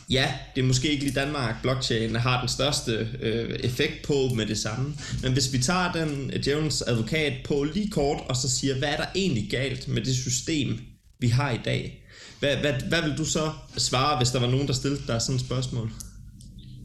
ja, 0.10 0.34
det 0.56 0.62
er 0.62 0.66
måske 0.66 0.92
ikke 0.92 1.04
lige 1.04 1.20
Danmark, 1.20 1.56
blockchain 1.62 2.16
har 2.16 2.40
den 2.40 2.50
største 2.50 3.10
øh, 3.22 3.60
effekt 3.64 4.06
på 4.06 4.30
med 4.36 4.46
det 4.46 4.58
samme. 4.58 4.96
Men 5.22 5.34
hvis 5.34 5.54
vi 5.54 5.60
tager 5.60 5.92
den 5.92 6.32
djævelens 6.44 6.82
advokat 6.82 7.34
på 7.46 7.64
lige 7.64 7.90
kort, 7.90 8.24
og 8.30 8.36
så 8.36 8.50
siger, 8.50 8.78
hvad 8.78 8.90
er 8.90 8.98
der 8.98 9.06
egentlig 9.16 9.48
galt 9.52 9.88
med 9.88 10.02
det 10.02 10.16
system, 10.16 10.80
vi 11.20 11.28
har 11.28 11.52
i 11.52 11.60
dag? 11.66 12.04
Hvad, 12.40 12.58
hvad, 12.58 12.74
hvad 12.74 13.02
vil 13.02 13.18
du 13.18 13.26
så 13.26 13.52
svare, 13.78 14.18
hvis 14.18 14.30
der 14.30 14.40
var 14.40 14.50
nogen, 14.50 14.68
der 14.68 14.74
stillede 14.74 15.02
dig 15.08 15.22
sådan 15.22 15.36
et 15.36 15.42
spørgsmål? 15.42 15.92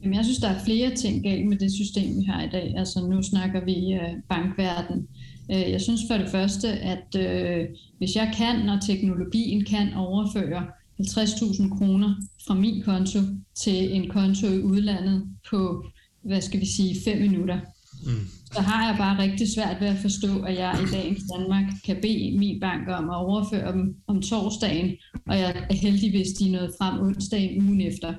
Jamen, 0.01 0.15
jeg 0.15 0.25
synes, 0.25 0.39
der 0.39 0.47
er 0.47 0.63
flere 0.65 0.95
ting 0.95 1.23
galt 1.23 1.47
med 1.47 1.57
det 1.57 1.71
system, 1.71 2.17
vi 2.19 2.23
har 2.23 2.43
i 2.43 2.49
dag. 2.49 2.73
Altså, 2.77 3.07
nu 3.07 3.21
snakker 3.21 3.65
vi 3.65 3.75
uh, 3.93 4.21
bankverden. 4.29 5.07
Uh, 5.49 5.71
jeg 5.71 5.81
synes 5.81 6.01
for 6.09 6.17
det 6.17 6.29
første, 6.29 6.67
at 6.67 7.07
uh, 7.15 7.75
hvis 7.97 8.15
jeg 8.15 8.33
kan, 8.37 8.69
og 8.69 8.85
teknologien 8.85 9.65
kan 9.65 9.93
overføre 9.93 10.65
50.000 11.01 11.77
kroner 11.77 12.15
fra 12.47 12.53
min 12.53 12.83
konto 12.83 13.19
til 13.55 13.95
en 13.95 14.09
konto 14.09 14.47
i 14.47 14.61
udlandet 14.61 15.23
på, 15.49 15.85
hvad 16.23 16.41
skal 16.41 16.59
vi 16.59 16.65
sige, 16.65 16.95
5 17.05 17.21
minutter, 17.21 17.59
mm. 18.05 18.27
så 18.53 18.61
har 18.61 18.87
jeg 18.87 18.97
bare 18.97 19.23
rigtig 19.23 19.53
svært 19.53 19.81
ved 19.81 19.87
at 19.87 19.97
forstå, 19.97 20.39
at 20.41 20.57
jeg 20.57 20.79
i 20.83 20.91
dagens 20.91 21.23
Danmark 21.35 21.63
kan 21.85 21.97
bede 22.01 22.37
min 22.37 22.59
bank 22.59 22.87
om 22.87 23.09
at 23.09 23.15
overføre 23.15 23.71
dem 23.71 23.95
om 24.07 24.21
torsdagen, 24.21 24.91
og 25.27 25.39
jeg 25.39 25.65
er 25.69 25.75
heldig, 25.75 26.09
hvis 26.09 26.27
de 26.27 26.47
er 26.47 26.51
nået 26.51 26.73
frem 26.79 27.01
onsdagen 27.01 27.63
ugen 27.63 27.81
efter. 27.81 28.13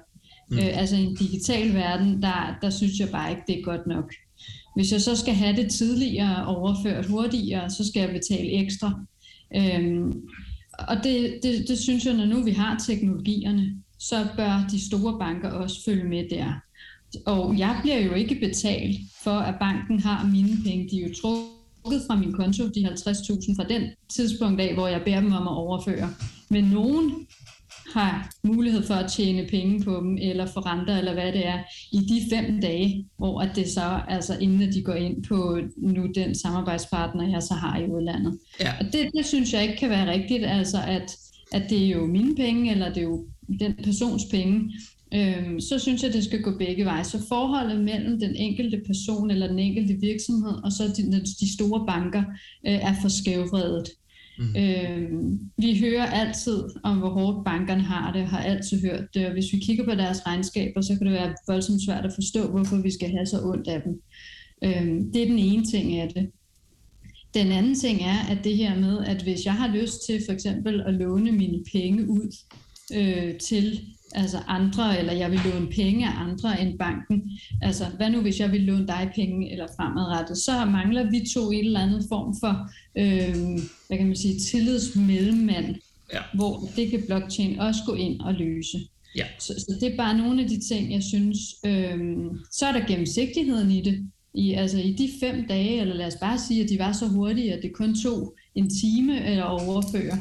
Mm. 0.50 0.58
Øh, 0.58 0.80
altså 0.80 0.96
i 0.96 1.04
en 1.04 1.14
digital 1.14 1.74
verden, 1.74 2.22
der, 2.22 2.58
der 2.62 2.70
synes 2.70 2.98
jeg 3.00 3.08
bare 3.08 3.30
ikke, 3.30 3.42
det 3.46 3.58
er 3.58 3.62
godt 3.62 3.86
nok. 3.86 4.14
Hvis 4.74 4.92
jeg 4.92 5.00
så 5.00 5.16
skal 5.16 5.34
have 5.34 5.56
det 5.56 5.70
tidligere 5.70 6.46
overført 6.46 7.06
hurtigere, 7.06 7.70
så 7.70 7.86
skal 7.86 8.00
jeg 8.00 8.10
betale 8.10 8.52
ekstra. 8.52 9.00
Øhm, 9.56 10.12
og 10.78 10.96
det, 11.04 11.38
det, 11.42 11.68
det 11.68 11.78
synes 11.78 12.06
jeg, 12.06 12.14
når 12.14 12.26
nu 12.26 12.42
vi 12.42 12.50
har 12.50 12.78
teknologierne, 12.86 13.74
så 13.98 14.26
bør 14.36 14.66
de 14.70 14.86
store 14.86 15.18
banker 15.18 15.50
også 15.50 15.84
følge 15.84 16.04
med 16.04 16.24
der. 16.30 16.52
Og 17.26 17.58
jeg 17.58 17.78
bliver 17.82 17.98
jo 17.98 18.12
ikke 18.12 18.34
betalt 18.34 18.96
for, 19.24 19.38
at 19.38 19.54
banken 19.60 20.00
har 20.00 20.26
mine 20.26 20.56
penge. 20.64 20.88
De 20.90 21.02
er 21.02 21.08
jo 21.08 21.14
trukket 21.22 22.02
fra 22.06 22.16
min 22.16 22.32
konto, 22.32 22.68
de 22.68 22.88
50.000 22.88 23.56
fra 23.56 23.64
den 23.68 23.82
tidspunkt 24.08 24.60
af, 24.60 24.74
hvor 24.74 24.88
jeg 24.88 25.02
beder 25.04 25.20
dem 25.20 25.32
om 25.32 25.48
at 25.48 25.56
overføre. 25.56 26.10
Men 26.50 26.64
nogen 26.64 27.26
har 27.94 28.30
mulighed 28.44 28.82
for 28.82 28.94
at 28.94 29.10
tjene 29.10 29.46
penge 29.50 29.84
på 29.84 29.96
dem, 29.96 30.18
eller 30.20 30.46
få 30.46 30.60
renter, 30.60 30.98
eller 30.98 31.12
hvad 31.12 31.32
det 31.32 31.46
er, 31.46 31.58
i 31.92 31.98
de 31.98 32.36
fem 32.36 32.60
dage, 32.60 33.06
hvor 33.18 33.40
at 33.40 33.50
det 33.56 33.68
så, 33.68 34.00
altså 34.08 34.38
inden 34.40 34.72
de 34.72 34.82
går 34.82 34.94
ind 34.94 35.24
på 35.24 35.58
nu 35.76 36.06
den 36.14 36.34
samarbejdspartner, 36.34 37.30
jeg 37.30 37.42
så 37.42 37.54
har 37.54 37.78
i 37.78 37.86
udlandet. 37.86 38.38
Ja. 38.60 38.72
Og 38.80 38.84
det, 38.92 39.10
det 39.16 39.26
synes 39.26 39.52
jeg 39.52 39.62
ikke 39.62 39.76
kan 39.76 39.90
være 39.90 40.12
rigtigt, 40.12 40.44
altså 40.44 40.78
at, 40.86 41.16
at 41.52 41.62
det 41.70 41.84
er 41.84 41.88
jo 41.88 42.06
mine 42.06 42.34
penge, 42.34 42.70
eller 42.70 42.88
det 42.88 42.98
er 42.98 43.02
jo 43.02 43.26
den 43.60 43.74
persons 43.84 44.24
penge, 44.30 44.72
øhm, 45.14 45.60
så 45.60 45.78
synes 45.78 46.02
jeg, 46.02 46.12
det 46.12 46.24
skal 46.24 46.42
gå 46.42 46.58
begge 46.58 46.84
veje. 46.84 47.04
Så 47.04 47.18
forholdet 47.28 47.84
mellem 47.84 48.20
den 48.20 48.36
enkelte 48.36 48.80
person 48.86 49.30
eller 49.30 49.46
den 49.46 49.58
enkelte 49.58 49.94
virksomhed 50.00 50.64
og 50.64 50.72
så 50.72 50.82
de, 50.96 51.20
de 51.40 51.54
store 51.54 51.86
banker 51.86 52.22
øh, 52.66 52.74
er 52.88 52.94
for 53.02 53.08
skævvredet. 53.08 53.86
Mm. 54.38 54.56
Øh, 54.56 55.10
vi 55.58 55.78
hører 55.80 56.06
altid 56.06 56.64
om, 56.84 56.98
hvor 56.98 57.08
hårdt 57.08 57.44
bankerne 57.44 57.82
har 57.82 58.12
det, 58.12 58.26
har 58.26 58.42
altid 58.42 58.80
hørt 58.80 59.14
det, 59.14 59.26
og 59.26 59.32
hvis 59.32 59.52
vi 59.52 59.58
kigger 59.58 59.84
på 59.84 59.94
deres 59.94 60.26
regnskaber, 60.26 60.80
så 60.80 60.96
kan 60.98 61.06
det 61.06 61.12
være 61.12 61.34
voldsomt 61.46 61.84
svært 61.86 62.04
at 62.04 62.12
forstå, 62.14 62.50
hvorfor 62.50 62.76
vi 62.76 62.90
skal 62.90 63.10
have 63.10 63.26
så 63.26 63.40
ondt 63.42 63.68
af 63.68 63.82
dem. 63.82 64.02
Øh, 64.64 65.12
det 65.12 65.22
er 65.22 65.26
den 65.26 65.38
ene 65.38 65.64
ting 65.64 65.96
af 65.96 66.08
det. 66.08 66.30
Den 67.34 67.52
anden 67.52 67.74
ting 67.74 68.02
er, 68.02 68.18
at 68.30 68.44
det 68.44 68.56
her 68.56 68.80
med, 68.80 69.04
at 69.04 69.22
hvis 69.22 69.44
jeg 69.44 69.54
har 69.54 69.68
lyst 69.68 70.06
til 70.06 70.22
for 70.26 70.32
eksempel 70.32 70.80
at 70.80 70.94
låne 70.94 71.32
mine 71.32 71.64
penge 71.72 72.08
ud 72.08 72.36
øh, 72.94 73.38
til 73.38 73.80
altså 74.14 74.38
andre, 74.46 74.98
eller 74.98 75.12
jeg 75.12 75.30
vil 75.30 75.40
låne 75.44 75.66
penge 75.66 76.06
af 76.06 76.12
andre 76.20 76.60
end 76.60 76.78
banken. 76.78 77.30
Altså, 77.62 77.84
hvad 77.96 78.10
nu 78.10 78.20
hvis 78.20 78.40
jeg 78.40 78.52
vil 78.52 78.60
låne 78.60 78.86
dig 78.86 79.10
penge 79.14 79.52
eller 79.52 79.66
fremadrettet? 79.76 80.38
Så 80.38 80.64
mangler 80.64 81.10
vi 81.10 81.26
to 81.34 81.50
en 81.50 81.64
eller 81.64 81.80
anden 81.80 82.04
form 82.08 82.36
for, 82.40 82.70
øh, 82.98 83.58
hvad 83.86 83.96
kan 83.98 84.06
man 84.06 84.16
sige, 84.16 84.40
tillidsmellemmand, 84.40 85.76
ja. 86.12 86.20
hvor 86.34 86.68
det 86.76 86.90
kan 86.90 87.02
blockchain 87.06 87.60
også 87.60 87.80
gå 87.86 87.94
ind 87.94 88.20
og 88.20 88.34
løse. 88.34 88.78
Ja. 89.16 89.24
Så, 89.38 89.54
så 89.58 89.76
det 89.80 89.92
er 89.92 89.96
bare 89.96 90.18
nogle 90.18 90.42
af 90.42 90.48
de 90.48 90.60
ting, 90.68 90.92
jeg 90.92 91.02
synes. 91.02 91.38
Øh, 91.66 91.98
så 92.52 92.66
er 92.66 92.72
der 92.72 92.86
gennemsigtigheden 92.86 93.70
i 93.70 93.80
det. 93.80 94.08
I, 94.34 94.52
altså 94.52 94.78
i 94.78 94.92
de 94.92 95.08
fem 95.20 95.48
dage, 95.48 95.80
eller 95.80 95.94
lad 95.94 96.06
os 96.06 96.16
bare 96.20 96.38
sige, 96.38 96.62
at 96.64 96.70
de 96.70 96.78
var 96.78 96.92
så 96.92 97.06
hurtige, 97.06 97.54
at 97.54 97.62
det 97.62 97.72
kun 97.72 97.94
tog 98.02 98.34
en 98.54 98.70
time 98.70 99.26
eller 99.26 99.44
overføre, 99.44 100.18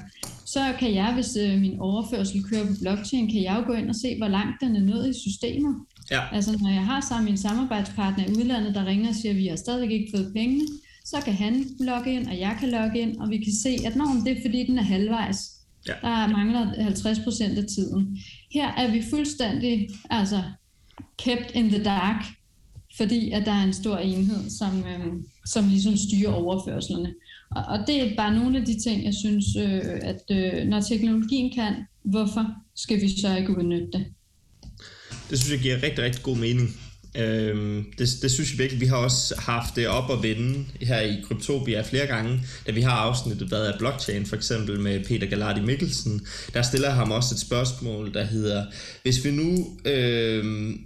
så 0.47 0.73
kan 0.79 0.93
jeg, 0.93 1.13
hvis 1.13 1.37
øh, 1.39 1.59
min 1.61 1.79
overførsel 1.79 2.43
kører 2.43 2.65
på 2.67 2.73
blockchain, 2.81 3.31
kan 3.31 3.43
jeg 3.43 3.55
jo 3.59 3.67
gå 3.67 3.73
ind 3.73 3.89
og 3.89 3.95
se, 3.95 4.17
hvor 4.17 4.27
langt 4.27 4.61
den 4.61 4.75
er 4.75 4.81
nået 4.81 5.09
i 5.09 5.19
systemet. 5.19 5.75
Ja. 6.11 6.21
Altså 6.31 6.57
når 6.61 6.69
jeg 6.69 6.85
har 6.85 7.01
sammen 7.01 7.25
min 7.25 7.37
samarbejdspartner 7.37 8.25
i 8.25 8.31
udlandet, 8.31 8.75
der 8.75 8.85
ringer 8.85 9.09
og 9.09 9.15
siger, 9.15 9.31
at 9.31 9.37
vi 9.37 9.47
har 9.47 9.55
stadigvæk 9.55 9.91
ikke 9.91 10.11
fået 10.15 10.31
pengene, 10.35 10.67
så 11.05 11.21
kan 11.25 11.33
han 11.33 11.65
logge 11.79 12.13
ind, 12.13 12.27
og 12.27 12.39
jeg 12.39 12.57
kan 12.59 12.69
logge 12.69 12.99
ind, 12.99 13.17
og 13.17 13.29
vi 13.29 13.37
kan 13.37 13.53
se, 13.63 13.77
at 13.85 13.95
når 13.95 14.21
det 14.25 14.37
er 14.37 14.41
fordi, 14.45 14.65
den 14.65 14.77
er 14.77 14.83
halvvejs. 14.83 15.37
Ja. 15.87 15.93
Der 16.01 16.27
mangler 16.27 16.83
50 16.83 17.19
procent 17.19 17.57
af 17.57 17.65
tiden. 17.65 18.17
Her 18.51 18.67
er 18.67 18.91
vi 18.91 19.03
fuldstændig 19.09 19.89
altså, 20.09 20.43
kept 21.17 21.51
in 21.53 21.69
the 21.69 21.83
dark, 21.83 22.25
fordi 22.97 23.31
at 23.31 23.45
der 23.45 23.51
er 23.51 23.63
en 23.63 23.73
stor 23.73 23.97
enhed, 23.97 24.49
som, 24.49 24.79
øh, 24.79 25.13
som 25.45 25.67
ligesom 25.67 25.97
styrer 25.97 26.33
overførslerne. 26.33 27.13
Og, 27.49 27.63
og 27.67 27.79
det 27.87 28.01
er 28.01 28.15
bare 28.15 28.35
nogle 28.35 28.59
af 28.59 28.65
de 28.65 28.79
ting, 28.79 29.05
jeg 29.05 29.13
synes, 29.13 29.45
øh, 29.55 29.81
at 30.01 30.21
øh, 30.31 30.67
når 30.67 30.81
teknologien 30.81 31.53
kan, 31.55 31.73
hvorfor 32.03 32.45
skal 32.75 33.01
vi 33.01 33.21
så 33.21 33.37
ikke 33.37 33.57
udnytte 33.57 33.87
det? 33.93 34.05
Det 35.29 35.39
synes 35.39 35.51
jeg 35.51 35.59
giver 35.59 35.83
rigtig, 35.83 36.03
rigtig 36.03 36.23
god 36.23 36.37
mening. 36.37 36.69
Øhm, 37.17 37.85
det, 37.97 38.09
det 38.21 38.31
synes 38.31 38.51
jeg 38.51 38.59
virkelig, 38.59 38.81
vi 38.81 38.85
har 38.85 38.97
også 38.97 39.35
haft 39.37 39.75
det 39.75 39.87
op 39.87 40.11
at 40.11 40.23
vende 40.23 40.65
her 40.81 41.01
i 41.01 41.21
Kryptopia 41.23 41.81
flere 41.81 42.07
gange, 42.07 42.41
da 42.67 42.71
vi 42.71 42.81
har 42.81 42.91
afsnittet 42.91 43.51
været 43.51 43.65
af 43.65 43.79
blockchain, 43.79 44.25
for 44.25 44.35
eksempel 44.35 44.79
med 44.79 45.05
Peter 45.05 45.27
Galardi 45.27 45.61
Mikkelsen, 45.61 46.27
der 46.53 46.61
stiller 46.61 46.89
ham 46.89 47.11
også 47.11 47.35
et 47.35 47.39
spørgsmål, 47.39 48.13
der 48.13 48.23
hedder, 48.23 48.65
hvis 49.03 49.25
vi 49.25 49.31
nu 49.31 49.77
øhm, 49.85 50.79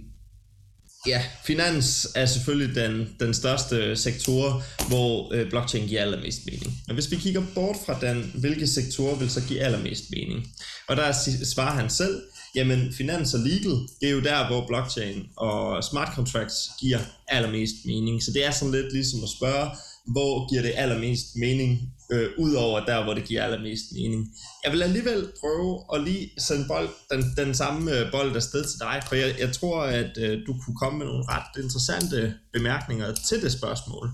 Ja, 1.06 1.22
finans 1.44 2.08
er 2.14 2.26
selvfølgelig 2.26 2.74
den, 2.74 3.08
den 3.20 3.34
største 3.34 3.96
sektor, 3.96 4.62
hvor 4.88 5.34
øh, 5.34 5.50
blockchain 5.50 5.88
giver 5.88 6.02
allermest 6.02 6.46
mening. 6.46 6.82
Men 6.86 6.94
hvis 6.94 7.10
vi 7.10 7.16
kigger 7.16 7.42
bort 7.54 7.76
fra 7.86 7.98
den, 8.00 8.30
hvilke 8.34 8.66
sektorer 8.66 9.14
vil 9.14 9.30
så 9.30 9.42
give 9.48 9.60
allermest 9.60 10.04
mening? 10.10 10.46
Og 10.88 10.96
der 10.96 11.12
svarer 11.44 11.74
han 11.74 11.90
selv, 11.90 12.22
jamen 12.54 12.92
finans 12.92 13.34
og 13.34 13.40
legal, 13.40 13.76
det 14.00 14.08
er 14.08 14.12
jo 14.12 14.20
der, 14.20 14.46
hvor 14.46 14.66
blockchain 14.66 15.26
og 15.36 15.84
smart 15.84 16.14
contracts 16.14 16.70
giver 16.80 16.98
allermest 17.28 17.74
mening. 17.84 18.22
Så 18.22 18.30
det 18.32 18.46
er 18.46 18.50
sådan 18.50 18.72
lidt 18.72 18.92
ligesom 18.92 19.22
at 19.22 19.28
spørge, 19.28 19.70
hvor 20.06 20.50
giver 20.50 20.62
det 20.62 20.72
allermest 20.76 21.36
mening, 21.36 21.91
øh, 22.12 22.28
ud 22.38 22.54
over 22.54 22.84
der, 22.84 23.04
hvor 23.04 23.14
det 23.14 23.24
giver 23.24 23.44
allermest 23.44 23.84
mening. 23.92 24.34
Jeg 24.64 24.72
vil 24.72 24.82
alligevel 24.82 25.32
prøve 25.40 25.84
at 25.94 26.04
lige 26.04 26.30
sende 26.38 26.64
bold, 26.68 26.88
den, 27.10 27.24
den 27.36 27.54
samme 27.54 27.98
øh, 27.98 28.10
bold 28.10 28.36
afsted 28.36 28.64
til 28.64 28.78
dig, 28.80 29.02
for 29.08 29.14
jeg, 29.14 29.36
jeg 29.38 29.52
tror, 29.52 29.82
at 29.82 30.18
øh, 30.18 30.38
du 30.46 30.52
kunne 30.64 30.76
komme 30.76 30.98
med 30.98 31.06
nogle 31.06 31.24
ret 31.28 31.62
interessante 31.62 32.34
bemærkninger 32.52 33.14
til 33.14 33.42
det 33.42 33.52
spørgsmål. 33.52 34.08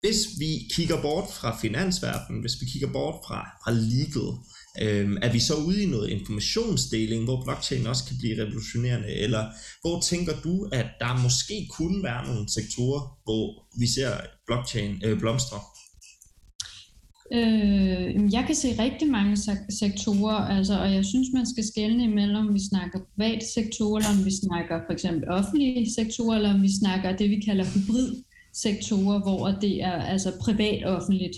Hvis 0.00 0.26
vi 0.38 0.68
kigger 0.74 1.02
bort 1.02 1.28
fra 1.40 1.58
finansverdenen, 1.62 2.40
hvis 2.40 2.60
vi 2.60 2.66
kigger 2.72 2.92
bort 2.92 3.14
fra, 3.26 3.40
fra 3.64 3.72
legal, 3.72 4.28
øh, 4.82 5.18
er 5.22 5.32
vi 5.32 5.40
så 5.40 5.54
ude 5.54 5.82
i 5.82 5.86
noget 5.86 6.08
informationsdeling, 6.08 7.24
hvor 7.24 7.44
blockchain 7.44 7.86
også 7.86 8.04
kan 8.04 8.16
blive 8.18 8.42
revolutionerende, 8.42 9.08
eller 9.08 9.44
hvor 9.80 10.00
tænker 10.00 10.34
du, 10.44 10.68
at 10.72 10.86
der 11.00 11.22
måske 11.22 11.68
kunne 11.70 12.02
være 12.02 12.26
nogle 12.26 12.48
sektorer, 12.48 13.00
hvor 13.24 13.44
vi 13.80 13.86
ser 13.86 14.12
blockchain 14.46 15.00
øh, 15.04 15.18
blomstre? 15.18 15.60
Øh, 17.32 18.32
jeg 18.32 18.44
kan 18.46 18.54
se 18.54 18.82
rigtig 18.82 19.08
mange 19.08 19.36
sektorer, 19.68 20.34
altså, 20.34 20.78
og 20.78 20.92
jeg 20.92 21.04
synes, 21.04 21.28
man 21.34 21.46
skal 21.46 21.64
skelne 21.64 22.04
imellem, 22.04 22.36
om 22.36 22.54
vi 22.54 22.60
snakker 22.70 22.98
privat 23.14 23.42
sektorer, 23.42 23.96
eller 23.96 24.18
om 24.18 24.24
vi 24.24 24.30
snakker 24.46 24.80
for 24.86 24.92
eksempel 24.92 25.28
offentlige 25.28 25.94
sektorer, 25.94 26.36
eller 26.36 26.54
om 26.54 26.62
vi 26.62 26.78
snakker 26.80 27.16
det, 27.16 27.30
vi 27.30 27.40
kalder 27.40 27.64
hybrid-sektorer, 27.64 29.18
hvor 29.22 29.48
det 29.60 29.82
er 29.82 29.92
altså 29.92 30.32
privat-offentligt. 30.40 31.36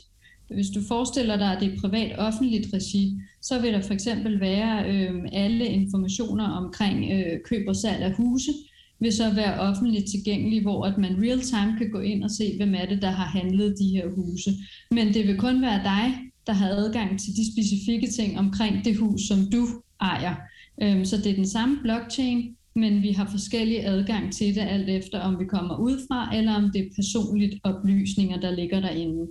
Hvis 0.55 0.71
du 0.71 0.81
forestiller 0.89 1.37
dig, 1.37 1.53
at 1.53 1.61
det 1.61 1.73
er 1.73 1.81
privat-offentligt 1.81 2.75
regi, 2.75 3.21
så 3.43 3.61
vil 3.61 3.73
der 3.73 3.81
for 3.81 3.95
eksempel 3.95 4.41
være 4.41 4.91
øh, 4.93 5.15
alle 5.33 5.67
informationer 5.67 6.45
omkring 6.45 7.13
øh, 7.13 7.41
køb 7.45 7.69
og 7.69 7.77
salg 7.77 8.03
af 8.03 8.13
huse, 8.13 8.53
vil 9.01 9.13
så 9.13 9.35
være 9.35 9.61
offentligt 9.61 10.11
tilgængelig, 10.11 10.63
hvor 10.63 10.85
at 10.85 10.99
man 10.99 11.23
real 11.23 11.41
time 11.41 11.79
kan 11.79 11.91
gå 11.91 12.01
ind 12.01 12.25
og 12.25 12.31
se, 12.31 12.57
hvem 12.57 12.75
er 12.75 12.87
det, 12.87 13.03
der 13.03 13.11
har 13.11 13.27
handlet 13.41 13.79
de 13.79 13.89
her 13.89 14.09
huse. 14.09 14.51
Men 14.91 15.15
det 15.15 15.27
vil 15.27 15.37
kun 15.37 15.63
være 15.63 15.83
dig, 15.85 16.15
der 16.47 16.53
har 16.53 16.69
adgang 16.69 17.21
til 17.21 17.33
de 17.37 17.53
specifikke 17.53 18.11
ting 18.11 18.39
omkring 18.39 18.85
det 18.85 18.97
hus, 18.97 19.21
som 19.29 19.39
du 19.53 19.67
ejer. 20.01 20.35
Øhm, 20.83 21.05
så 21.05 21.17
det 21.17 21.27
er 21.27 21.35
den 21.35 21.47
samme 21.47 21.79
blockchain, 21.83 22.57
men 22.77 23.03
vi 23.03 23.13
har 23.13 23.31
forskellige 23.31 23.87
adgang 23.87 24.33
til 24.33 24.55
det, 24.55 24.61
alt 24.61 24.89
efter 24.89 25.21
om 25.21 25.39
vi 25.41 25.45
kommer 25.45 25.77
ud 25.77 25.99
fra, 26.09 26.37
eller 26.37 26.55
om 26.55 26.71
det 26.75 26.81
er 26.81 26.95
personligt 26.97 27.55
oplysninger, 27.65 28.41
der 28.41 28.51
ligger 28.51 28.81
derinde. 28.81 29.27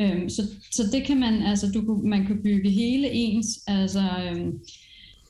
Øhm, 0.00 0.28
så, 0.28 0.42
så 0.70 0.82
det 0.92 1.04
kan 1.04 1.20
man, 1.20 1.42
altså 1.42 1.66
du, 1.74 2.02
man 2.04 2.26
kan 2.26 2.42
bygge 2.42 2.70
hele 2.70 3.10
ens, 3.10 3.46
altså 3.66 4.00
øhm, 4.00 4.52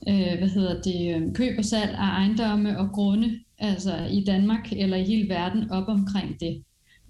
øh, 0.09 0.37
hvad 0.37 0.49
hedder 0.49 0.81
det, 0.81 1.33
køb 1.35 1.57
og 1.57 1.65
salg 1.65 1.91
af 1.91 2.09
ejendomme 2.09 2.79
og 2.79 2.89
grunde 2.89 3.39
altså 3.59 4.07
i 4.11 4.23
Danmark 4.23 4.73
eller 4.73 4.97
i 4.97 5.03
hele 5.03 5.29
verden 5.29 5.71
op 5.71 5.87
omkring 5.87 6.39
det. 6.39 6.63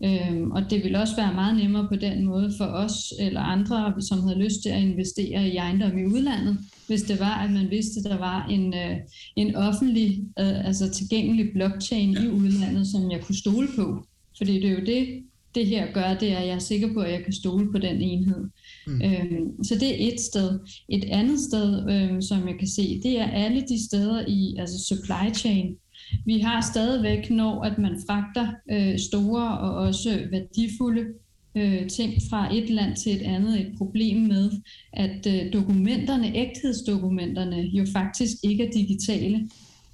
Øhm, 0.05 0.51
og 0.51 0.61
det 0.69 0.83
vil 0.83 0.95
også 0.95 1.15
være 1.15 1.33
meget 1.33 1.57
nemmere 1.57 1.87
på 1.87 1.95
den 1.95 2.25
måde 2.25 2.53
for 2.57 2.65
os 2.65 3.13
eller 3.19 3.41
andre, 3.41 4.01
som 4.01 4.23
havde 4.23 4.43
lyst 4.43 4.61
til 4.63 4.69
at 4.69 4.81
investere 4.81 5.47
i 5.47 5.57
ejendom 5.57 5.97
i 5.97 6.05
udlandet, 6.05 6.57
hvis 6.87 7.01
det 7.01 7.19
var, 7.19 7.43
at 7.43 7.51
man 7.51 7.69
vidste, 7.69 7.99
at 7.99 8.11
der 8.11 8.17
var 8.17 8.47
en, 8.47 8.73
øh, 8.73 8.97
en 9.35 9.55
offentlig, 9.55 10.23
øh, 10.39 10.65
altså 10.67 10.91
tilgængelig 10.91 11.53
blockchain 11.53 12.13
ja. 12.13 12.23
i 12.23 12.29
udlandet, 12.29 12.87
som 12.87 13.11
jeg 13.11 13.21
kunne 13.21 13.35
stole 13.35 13.67
på. 13.75 14.05
Fordi 14.37 14.53
det 14.53 14.65
er 14.65 14.79
jo 14.79 14.85
det, 14.85 15.23
det 15.55 15.65
her 15.65 15.93
gør, 15.93 16.13
det 16.13 16.31
er, 16.31 16.37
at 16.37 16.47
jeg 16.47 16.55
er 16.55 16.59
sikker 16.59 16.93
på, 16.93 16.99
at 16.99 17.11
jeg 17.11 17.23
kan 17.23 17.33
stole 17.33 17.71
på 17.71 17.77
den 17.77 18.01
enhed. 18.01 18.49
Mm. 18.87 19.01
Øhm, 19.01 19.63
så 19.63 19.75
det 19.75 19.89
er 19.89 20.13
et 20.13 20.19
sted. 20.19 20.59
Et 20.89 21.03
andet 21.03 21.39
sted, 21.39 21.89
øhm, 21.89 22.21
som 22.21 22.47
jeg 22.47 22.55
kan 22.59 22.67
se, 22.67 23.01
det 23.03 23.19
er 23.19 23.31
alle 23.31 23.61
de 23.61 23.85
steder 23.85 24.25
i 24.27 24.55
altså 24.59 24.85
supply 24.87 25.35
chain. 25.35 25.75
Vi 26.25 26.39
har 26.39 26.61
stadigvæk, 26.61 27.29
når 27.29 27.61
at 27.61 27.77
man 27.77 28.01
fragter 28.07 28.47
øh, 28.71 28.99
store 28.99 29.57
og 29.57 29.73
også 29.75 30.27
værdifulde 30.31 31.05
øh, 31.55 31.89
ting 31.89 32.13
fra 32.29 32.55
et 32.55 32.69
land 32.69 32.95
til 32.95 33.15
et 33.15 33.21
andet, 33.21 33.61
et 33.61 33.73
problem 33.77 34.17
med, 34.17 34.51
at 34.93 35.27
øh, 35.27 35.53
dokumenterne, 35.53 36.35
ægthedsdokumenterne, 36.35 37.57
jo 37.57 37.85
faktisk 37.93 38.37
ikke 38.43 38.67
er 38.67 38.71
digitale. 38.71 39.49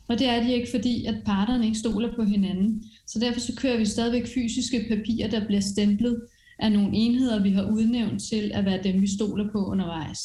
Og 0.07 0.19
det 0.19 0.29
er 0.29 0.43
de 0.43 0.53
ikke, 0.53 0.67
fordi 0.71 1.05
at 1.05 1.15
parterne 1.25 1.65
ikke 1.65 1.77
stoler 1.77 2.15
på 2.15 2.23
hinanden. 2.23 2.83
Så 3.07 3.19
derfor 3.19 3.39
så 3.39 3.53
kører 3.55 3.77
vi 3.77 3.85
stadigvæk 3.85 4.27
fysiske 4.33 4.85
papirer, 4.89 5.29
der 5.29 5.45
bliver 5.45 5.61
stemplet 5.61 6.21
af 6.59 6.71
nogle 6.71 6.89
enheder, 6.93 7.43
vi 7.43 7.51
har 7.51 7.71
udnævnt 7.71 8.23
til 8.23 8.51
at 8.53 8.65
være 8.65 8.83
dem, 8.83 9.01
vi 9.01 9.07
stoler 9.07 9.51
på 9.51 9.65
undervejs. 9.65 10.19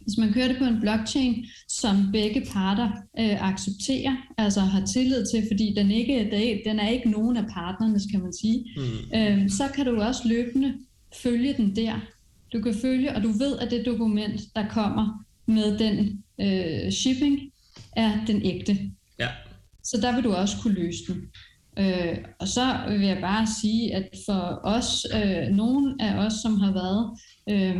Hvis 0.00 0.18
man 0.18 0.32
kører 0.32 0.48
det 0.48 0.58
på 0.58 0.64
en 0.64 0.80
blockchain, 0.80 1.46
som 1.68 2.12
begge 2.12 2.46
parter 2.52 2.90
øh, 3.18 3.50
accepterer, 3.50 4.16
altså 4.38 4.60
har 4.60 4.86
tillid 4.86 5.26
til, 5.26 5.44
fordi 5.50 5.74
den, 5.76 5.90
ikke, 5.90 6.62
den 6.64 6.78
er 6.78 6.88
ikke 6.88 7.10
nogen 7.10 7.36
af 7.36 7.44
partnerne, 7.44 8.00
kan 8.10 8.22
man 8.22 8.32
sige, 8.32 8.66
mm. 8.76 9.18
øh, 9.18 9.50
så 9.50 9.68
kan 9.74 9.86
du 9.86 10.00
også 10.00 10.28
løbende 10.28 10.74
følge 11.22 11.54
den 11.56 11.76
der. 11.76 12.00
Du 12.52 12.60
kan 12.60 12.74
følge, 12.74 13.16
og 13.16 13.22
du 13.22 13.28
ved, 13.28 13.58
at 13.58 13.70
det 13.70 13.86
dokument, 13.86 14.40
der 14.56 14.68
kommer 14.68 15.24
med 15.46 15.78
den 15.78 16.24
øh, 16.40 16.92
shipping, 16.92 17.40
er 17.96 18.24
den 18.26 18.42
ægte. 18.44 18.90
Ja. 19.18 19.28
Så 19.84 19.98
der 20.02 20.14
vil 20.14 20.24
du 20.24 20.32
også 20.32 20.56
kunne 20.62 20.74
løse 20.74 20.98
den. 21.08 21.22
Øh, 21.78 22.18
og 22.38 22.48
så 22.48 22.78
vil 22.88 23.06
jeg 23.06 23.18
bare 23.20 23.46
sige, 23.60 23.94
at 23.94 24.08
for 24.26 24.60
os, 24.64 25.06
øh, 25.14 25.56
nogen 25.56 26.00
af 26.00 26.26
os, 26.26 26.32
som 26.42 26.60
har 26.60 26.72
været 26.72 27.10
øh, 27.50 27.76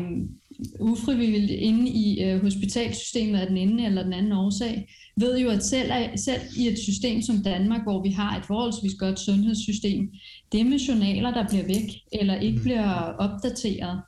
ufrivilligt 0.80 1.60
inde 1.60 1.88
i 1.88 2.22
øh, 2.22 2.42
hospitalsystemet 2.42 3.38
af 3.38 3.46
den 3.46 3.56
ene 3.56 3.86
eller 3.86 4.02
den 4.02 4.12
anden 4.12 4.32
årsag, 4.32 4.88
ved 5.16 5.38
jo, 5.38 5.50
at 5.50 5.64
selv, 5.64 5.92
selv 6.16 6.42
i 6.58 6.68
et 6.68 6.78
system 6.78 7.22
som 7.22 7.42
Danmark, 7.42 7.82
hvor 7.82 8.02
vi 8.02 8.10
har 8.10 8.38
et 8.38 8.44
forholdsvis 8.44 8.94
godt 8.98 9.20
sundhedssystem, 9.20 10.12
det 10.52 10.66
med 10.66 10.78
journaler, 10.78 11.30
der 11.30 11.48
bliver 11.48 11.66
væk 11.66 11.90
eller 12.12 12.34
ikke 12.34 12.56
mm. 12.56 12.62
bliver 12.62 12.90
opdateret, 13.18 14.00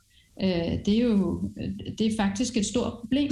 øh, 0.43 0.85
det 0.85 0.97
er 0.97 1.03
jo 1.03 1.49
det 1.97 2.07
er 2.07 2.17
faktisk 2.17 2.57
et 2.57 2.65
stort 2.65 2.93
problem. 2.99 3.31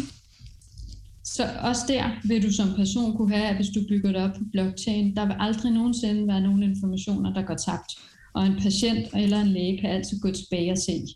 Så 1.24 1.44
også 1.60 1.82
der 1.88 2.28
vil 2.28 2.44
du 2.44 2.52
som 2.52 2.68
person 2.76 3.18
kunne 3.18 3.36
have, 3.36 3.48
at 3.48 3.56
hvis 3.56 3.70
du 3.70 3.80
bygger 3.90 4.12
det 4.12 4.22
op 4.22 4.34
på 4.38 4.44
blockchain, 4.52 5.16
der 5.16 5.26
vil 5.26 5.36
aldrig 5.40 5.72
nogensinde 5.72 6.28
være 6.28 6.42
nogen 6.42 6.64
informationer, 6.64 7.34
der 7.34 7.42
går 7.42 7.56
tabt. 7.56 7.92
Og 8.34 8.46
en 8.46 8.56
patient 8.62 9.08
eller 9.16 9.42
en 9.42 9.48
læge 9.48 9.78
kan 9.82 9.90
altid 9.90 10.20
gå 10.20 10.32
tilbage 10.32 10.72
og 10.72 10.78
se. 10.78 11.08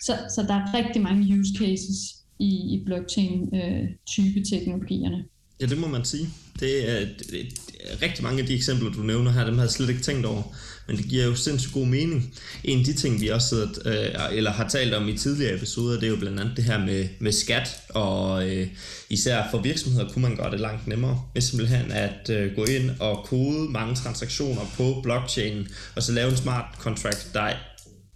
Så, 0.00 0.12
så 0.34 0.42
der 0.42 0.54
er 0.54 0.74
rigtig 0.74 1.02
mange 1.02 1.38
use 1.38 1.52
cases 1.58 2.22
i, 2.38 2.74
i 2.74 2.82
blockchain-type 2.84 4.38
øh, 4.38 4.44
teknologierne. 4.44 5.24
Ja, 5.62 5.66
det 5.66 5.78
må 5.78 5.86
man 5.86 6.04
sige. 6.04 6.30
Det 6.60 6.90
er, 6.90 7.06
det 7.30 7.46
er 7.80 8.02
rigtig 8.02 8.22
mange 8.24 8.40
af 8.40 8.46
de 8.46 8.54
eksempler, 8.54 8.90
du 8.90 9.02
nævner 9.02 9.30
her, 9.30 9.44
dem 9.44 9.54
har 9.54 9.64
jeg 9.64 9.70
slet 9.70 9.88
ikke 9.88 10.02
tænkt 10.02 10.26
over. 10.26 10.42
Men 10.86 10.96
det 10.96 11.04
giver 11.04 11.24
jo 11.24 11.34
sindssygt 11.34 11.72
god 11.72 11.86
mening. 11.86 12.34
En 12.64 12.78
af 12.78 12.84
de 12.84 12.92
ting, 12.92 13.20
vi 13.20 13.28
også 13.28 13.48
sidder, 13.48 13.68
øh, 13.84 14.36
eller 14.36 14.50
har 14.50 14.68
talt 14.68 14.94
om 14.94 15.08
i 15.08 15.18
tidligere 15.18 15.54
episoder, 15.54 15.94
det 15.94 16.06
er 16.06 16.10
jo 16.10 16.16
blandt 16.16 16.40
andet 16.40 16.56
det 16.56 16.64
her 16.64 16.78
med, 16.78 17.08
med 17.20 17.32
skat, 17.32 17.82
og 17.88 18.48
øh, 18.48 18.68
især 19.10 19.44
for 19.50 19.58
virksomheder 19.58 20.08
kunne 20.08 20.22
man 20.22 20.36
gøre 20.36 20.50
det 20.50 20.60
langt 20.60 20.86
nemmere, 20.86 21.22
ved 21.34 21.42
simpelthen 21.42 21.92
at 21.92 22.30
øh, 22.30 22.54
gå 22.56 22.64
ind 22.64 22.90
og 23.00 23.24
kode 23.24 23.70
mange 23.70 23.94
transaktioner 23.94 24.62
på 24.76 25.00
blockchain, 25.02 25.68
og 25.96 26.02
så 26.02 26.12
lave 26.12 26.30
en 26.30 26.36
smart 26.36 26.64
contract, 26.78 27.30
der 27.34 27.52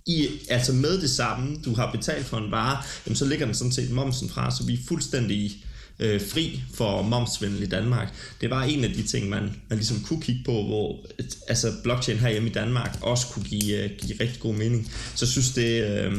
i, 0.07 0.29
altså 0.49 0.73
med 0.73 1.01
det 1.01 1.11
samme, 1.11 1.57
du 1.65 1.75
har 1.75 1.91
betalt 1.91 2.27
for 2.27 2.37
en 2.37 2.51
vare, 2.51 2.83
jamen 3.07 3.17
så 3.17 3.25
ligger 3.25 3.47
den 3.47 3.55
sådan 3.55 3.73
set 3.73 3.91
momsen 3.91 4.29
fra, 4.29 4.51
så 4.51 4.65
vi 4.65 4.75
er 4.75 4.79
fuldstændig 4.89 5.66
øh, 5.99 6.21
fri 6.21 6.63
for 6.75 7.03
momsvindel 7.03 7.63
i 7.63 7.67
Danmark. 7.67 8.15
Det 8.41 8.51
var 8.51 8.63
en 8.63 8.85
af 8.85 8.91
de 8.91 9.03
ting, 9.03 9.29
man, 9.29 9.43
man 9.43 9.79
ligesom 9.79 10.01
kunne 10.01 10.23
kigge 10.23 10.43
på, 10.45 10.53
hvor 10.53 11.07
et, 11.19 11.37
altså 11.49 11.73
blockchain 11.83 12.19
herhjemme 12.19 12.49
i 12.49 12.53
Danmark 12.53 12.99
også 13.01 13.27
kunne 13.27 13.45
give, 13.45 13.85
øh, 13.85 13.91
give 13.99 14.21
rigtig 14.21 14.41
god 14.41 14.55
mening. 14.55 14.93
Så 15.15 15.25
jeg 15.25 15.29
synes, 15.29 15.51
det, 15.51 15.85
øh, 15.85 16.15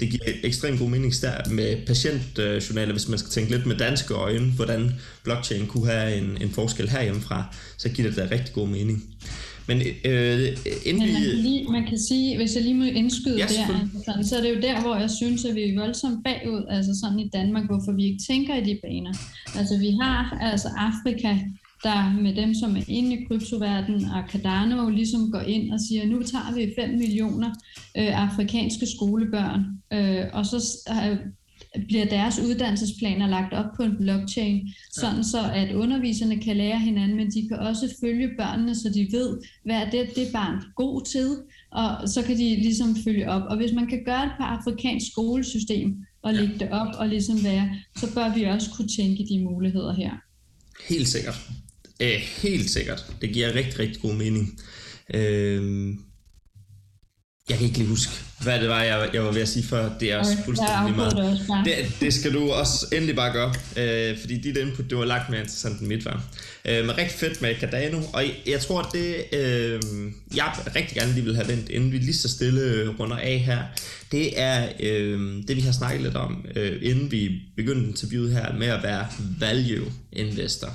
det 0.00 0.10
giver 0.10 0.24
ekstremt 0.42 0.78
god 0.78 0.88
mening 0.88 1.14
med 1.50 1.86
patientjournaler, 1.86 2.92
hvis 2.92 3.08
man 3.08 3.18
skal 3.18 3.30
tænke 3.30 3.50
lidt 3.50 3.66
med 3.66 3.76
danske 3.76 4.14
øjne, 4.14 4.52
hvordan 4.52 4.94
blockchain 5.24 5.66
kunne 5.66 5.86
have 5.86 6.16
en, 6.16 6.38
en 6.40 6.50
forskel 6.50 6.88
herhjemmefra, 6.88 7.54
så 7.76 7.88
giver 7.88 8.08
det 8.08 8.16
da 8.16 8.28
rigtig 8.30 8.54
god 8.54 8.68
mening. 8.68 9.04
Men 9.68 9.78
øh, 10.04 10.56
inden 10.84 11.02
Men 11.02 11.12
man, 11.12 11.22
kan 11.22 11.36
lige, 11.36 11.64
man 11.64 11.86
kan 11.86 11.98
sige, 11.98 12.36
hvis 12.36 12.54
jeg 12.54 12.62
lige 12.62 12.74
må 12.74 12.84
indskyde 12.84 13.36
ja, 13.36 13.46
der, 13.46 13.80
altså 13.80 13.98
sådan, 14.04 14.24
så 14.24 14.36
er 14.36 14.42
det 14.42 14.50
jo 14.56 14.60
der, 14.60 14.80
hvor 14.80 14.96
jeg 14.96 15.10
synes, 15.10 15.44
at 15.44 15.54
vi 15.54 15.62
er 15.62 15.80
voldsomt 15.80 16.24
bagud, 16.24 16.66
altså 16.68 17.00
sådan 17.00 17.18
i 17.18 17.28
Danmark, 17.28 17.66
hvorfor 17.66 17.92
vi 17.92 18.04
ikke 18.04 18.22
tænker 18.28 18.56
i 18.56 18.64
de 18.64 18.78
baner. 18.82 19.12
Altså 19.58 19.78
vi 19.78 19.90
har 20.00 20.38
altså 20.40 20.68
Afrika, 20.76 21.38
der 21.82 22.20
med 22.22 22.34
dem, 22.34 22.54
som 22.54 22.76
er 22.76 22.82
inde 22.88 23.16
i 23.16 23.24
kryptoverdenen, 23.24 24.04
og 24.04 24.22
Cardano 24.30 24.88
ligesom 24.88 25.30
går 25.32 25.40
ind 25.40 25.72
og 25.72 25.80
siger, 25.88 26.06
nu 26.06 26.22
tager 26.22 26.54
vi 26.54 26.72
5 26.78 26.90
millioner 26.90 27.50
øh, 27.98 28.22
afrikanske 28.24 28.86
skolebørn, 28.96 29.64
øh, 29.92 30.24
og 30.32 30.46
så 30.46 30.56
øh, 30.90 31.18
bliver 31.88 32.04
deres 32.04 32.38
uddannelsesplaner 32.38 33.26
lagt 33.26 33.54
op 33.54 33.64
på 33.76 33.82
en 33.82 33.96
blockchain, 34.00 34.68
sådan 34.92 35.24
så 35.24 35.50
at 35.54 35.74
underviserne 35.74 36.40
kan 36.40 36.56
lære 36.56 36.78
hinanden, 36.78 37.16
men 37.16 37.30
de 37.30 37.48
kan 37.48 37.58
også 37.58 37.94
følge 38.00 38.30
børnene, 38.38 38.74
så 38.74 38.88
de 38.94 39.08
ved, 39.12 39.38
hvad 39.64 39.76
er 39.76 39.90
det, 39.90 40.16
det 40.16 40.28
barn 40.32 40.62
god 40.76 41.04
til, 41.04 41.36
og 41.72 42.08
så 42.08 42.22
kan 42.22 42.36
de 42.36 42.56
ligesom 42.56 42.96
følge 43.04 43.30
op. 43.30 43.42
Og 43.48 43.56
hvis 43.56 43.72
man 43.72 43.86
kan 43.86 44.02
gøre 44.04 44.22
det 44.22 44.32
på 44.38 44.42
afrikansk 44.42 45.06
skolesystem, 45.12 45.96
og 46.22 46.34
lægge 46.34 46.58
det 46.58 46.70
op 46.70 46.94
og 46.98 47.08
ligesom 47.08 47.44
være, 47.44 47.70
så 47.96 48.14
bør 48.14 48.34
vi 48.34 48.44
også 48.44 48.70
kunne 48.76 48.88
tænke 48.88 49.26
de 49.28 49.44
muligheder 49.44 49.94
her. 49.94 50.10
Helt 50.88 51.08
sikkert. 51.08 51.34
Æh, 52.00 52.20
helt 52.42 52.70
sikkert. 52.70 53.12
Det 53.20 53.32
giver 53.32 53.54
rigtig, 53.54 53.78
rigtig 53.78 54.02
god 54.02 54.14
mening. 54.14 54.60
Øh, 55.14 55.94
jeg 57.48 57.58
kan 57.58 57.66
ikke 57.66 57.78
lige 57.78 57.88
huske, 57.88 58.12
hvad 58.42 58.60
det 58.60 58.68
var, 58.68 58.82
jeg, 58.82 59.10
jeg 59.12 59.24
var 59.24 59.32
ved 59.32 59.42
at 59.42 59.48
sige 59.48 59.66
før. 59.66 59.90
Det 60.00 60.12
er 60.12 60.18
også 60.18 60.32
okay, 60.32 60.44
fuldstændig 60.44 60.96
meget. 60.96 61.16
Det, 61.64 61.74
det, 61.78 61.96
det 62.00 62.14
skal 62.14 62.32
du 62.34 62.50
også 62.50 62.86
endelig 62.92 63.16
bare 63.16 63.32
gøre, 63.32 63.54
øh, 63.76 64.18
fordi 64.20 64.38
dit 64.38 64.56
input, 64.56 64.90
det 64.90 64.98
var 64.98 65.04
langt 65.04 65.30
mere 65.30 65.40
interessant 65.40 65.80
end 65.80 65.88
mit 65.88 66.04
var. 66.04 66.24
Øh, 66.64 66.86
men 66.86 66.98
rigtig 66.98 67.18
fedt 67.18 67.42
med 67.42 67.54
Cardano, 67.60 68.02
og 68.12 68.22
jeg, 68.22 68.32
jeg 68.46 68.60
tror, 68.60 68.80
at 68.80 68.86
det, 68.92 69.24
øh, 69.32 69.80
jeg 70.36 70.52
rigtig 70.76 70.96
gerne 70.96 71.12
lige 71.12 71.24
vil 71.24 71.36
have 71.36 71.48
vendt, 71.48 71.68
inden 71.68 71.92
vi 71.92 71.98
lige 71.98 72.16
så 72.16 72.28
stille 72.28 72.88
runder 72.88 73.16
af 73.16 73.38
her, 73.38 73.62
det 74.12 74.40
er 74.40 74.68
øh, 74.80 75.42
det, 75.48 75.56
vi 75.56 75.60
har 75.60 75.72
snakket 75.72 76.02
lidt 76.02 76.16
om, 76.16 76.44
øh, 76.56 76.78
inden 76.82 77.10
vi 77.10 77.30
begyndte 77.56 77.88
interviewet 77.88 78.32
her, 78.32 78.52
med 78.58 78.66
at 78.66 78.82
være 78.82 79.06
value 79.40 79.92
investor. 80.12 80.68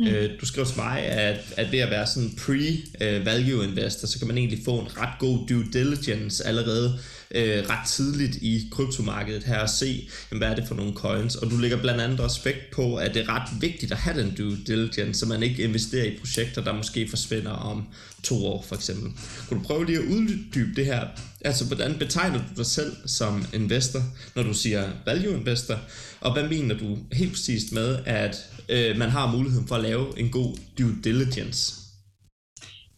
Mm. 0.00 0.06
Øh, 0.06 0.30
du 0.40 0.46
skrev 0.46 0.66
til 0.66 0.76
mig, 0.76 0.98
at, 1.02 1.40
at 1.56 1.72
ved 1.72 1.78
at 1.78 1.90
være 1.90 2.06
sådan 2.06 2.28
pre-value 2.28 3.62
investor, 3.62 4.06
så 4.06 4.18
kan 4.18 4.28
man 4.28 4.38
egentlig 4.38 4.58
få 4.64 4.78
en 4.78 4.96
ret 4.96 5.18
god 5.18 5.38
due 5.48 5.64
diligence 5.72 6.46
allerede 6.46 6.98
øh, 7.34 7.64
ret 7.68 7.88
tidligt 7.88 8.36
i 8.36 8.68
kryptomarkedet 8.72 9.44
her 9.44 9.58
og 9.58 9.68
se, 9.68 10.08
jamen, 10.30 10.40
hvad 10.40 10.48
er 10.48 10.54
det 10.54 10.68
for 10.68 10.74
nogle 10.74 10.94
coins. 10.94 11.36
Og 11.36 11.50
du 11.50 11.56
lægger 11.56 11.80
blandt 11.80 12.00
andet 12.00 12.20
også 12.20 12.44
vægt 12.44 12.70
på, 12.72 12.96
at 12.96 13.14
det 13.14 13.22
er 13.22 13.28
ret 13.28 13.48
vigtigt 13.60 13.92
at 13.92 13.98
have 13.98 14.22
den 14.22 14.34
due 14.34 14.58
diligence, 14.66 15.20
så 15.20 15.26
man 15.26 15.42
ikke 15.42 15.62
investerer 15.62 16.04
i 16.04 16.18
projekter, 16.18 16.64
der 16.64 16.72
måske 16.72 17.08
forsvinder 17.08 17.50
om 17.50 17.84
to 18.22 18.46
år 18.46 18.62
for 18.62 18.74
eksempel. 18.74 19.12
Kunne 19.48 19.60
du 19.60 19.64
prøve 19.64 19.86
lige 19.86 19.98
at 19.98 20.04
uddybe 20.04 20.74
det 20.76 20.86
her? 20.86 21.06
Altså, 21.44 21.66
hvordan 21.66 21.98
betegner 21.98 22.38
du 22.38 22.54
dig 22.56 22.66
selv 22.66 22.96
som 23.06 23.44
investor, 23.54 24.00
når 24.34 24.42
du 24.42 24.54
siger 24.54 24.90
value 25.06 25.38
investor? 25.38 25.78
Og 26.20 26.32
hvad 26.32 26.48
mener 26.48 26.78
du 26.78 26.98
helt 27.12 27.32
præcist 27.32 27.72
med, 27.72 27.98
at 28.06 28.36
øh, 28.68 28.96
man 28.96 29.10
har 29.10 29.32
muligheden 29.32 29.68
for 29.68 29.74
at 29.74 29.82
lave 29.82 30.18
en 30.18 30.30
god 30.30 30.56
due 30.78 30.96
diligence? 31.04 31.74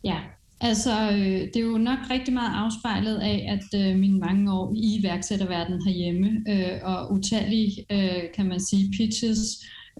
Ja, 0.04 0.18
altså 0.62 1.10
øh, 1.12 1.40
det 1.40 1.56
er 1.56 1.60
jo 1.60 1.78
nok 1.78 1.98
rigtig 2.10 2.34
meget 2.34 2.52
afspejlet 2.54 3.18
af, 3.18 3.46
at 3.48 3.80
øh, 3.80 3.98
mine 3.98 4.18
mange 4.18 4.52
år 4.52 4.72
i 4.76 4.98
iværksætterverdenen 4.98 5.86
herhjemme, 5.86 6.28
øh, 6.48 6.78
og 6.82 7.12
utallige, 7.12 7.86
øh, 7.92 8.22
kan 8.34 8.46
man 8.46 8.60
sige, 8.60 8.92
pitches, 8.96 9.40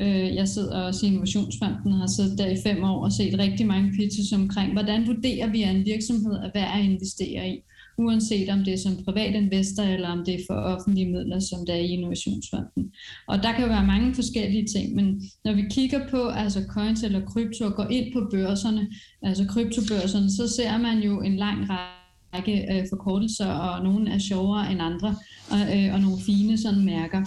øh, 0.01 0.35
jeg 0.35 0.48
sidder 0.48 0.83
også 0.83 1.07
i 1.07 1.09
Innovationsfonden 1.09 1.92
og 1.92 1.98
har 1.98 2.07
siddet 2.07 2.38
der 2.38 2.46
i 2.46 2.57
fem 2.66 2.85
år 2.85 3.05
og 3.05 3.12
set 3.12 3.38
rigtig 3.38 3.66
mange 3.66 3.92
pitches 3.92 4.33
omkring, 4.33 4.72
hvordan 4.72 5.07
vurderer 5.07 5.51
vi, 5.51 5.62
at 5.62 5.75
en 5.75 5.85
virksomhed 5.85 6.33
er 6.33 6.51
værd 6.55 6.79
at 6.79 6.85
investere 6.85 7.48
i? 7.48 7.59
Uanset 7.99 8.49
om 8.49 8.59
det 8.59 8.73
er 8.75 8.79
som 8.79 9.05
privat 9.05 9.35
investor, 9.35 9.83
eller 9.83 10.09
om 10.09 10.25
det 10.25 10.35
er 10.35 10.45
for 10.49 10.55
offentlige 10.55 11.13
midler, 11.13 11.41
som 11.41 11.67
der 11.67 11.73
er 11.75 11.79
i 11.79 11.89
Innovationsfonden. 11.89 12.93
Og 13.29 13.43
der 13.43 13.53
kan 13.53 13.63
jo 13.65 13.69
være 13.69 13.87
mange 13.87 14.15
forskellige 14.15 14.67
ting, 14.67 14.95
men 14.95 15.23
når 15.45 15.53
vi 15.53 15.65
kigger 15.71 16.09
på 16.09 16.29
altså 16.29 16.65
coins 16.69 17.03
eller 17.03 17.27
krypto 17.27 17.65
og 17.65 17.75
går 17.75 17.87
ind 17.91 18.13
på 18.13 18.29
børserne, 18.31 18.89
altså 19.23 19.45
kryptobørserne, 19.47 20.31
så 20.31 20.49
ser 20.57 20.79
man 20.79 20.99
jo 20.99 21.21
en 21.21 21.37
lang 21.37 21.61
række 21.71 22.03
række 22.35 22.67
øh, 22.73 22.87
forkortelser, 22.91 23.53
og 23.53 23.85
nogle 23.85 24.11
er 24.11 24.19
sjovere 24.19 24.73
end 24.73 24.83
andre, 24.83 25.17
og, 25.51 25.61
øh, 25.77 25.95
og 25.95 26.01
nogle 26.01 26.19
fine 26.27 26.59
sådan 26.59 26.85
mærker. 26.85 27.25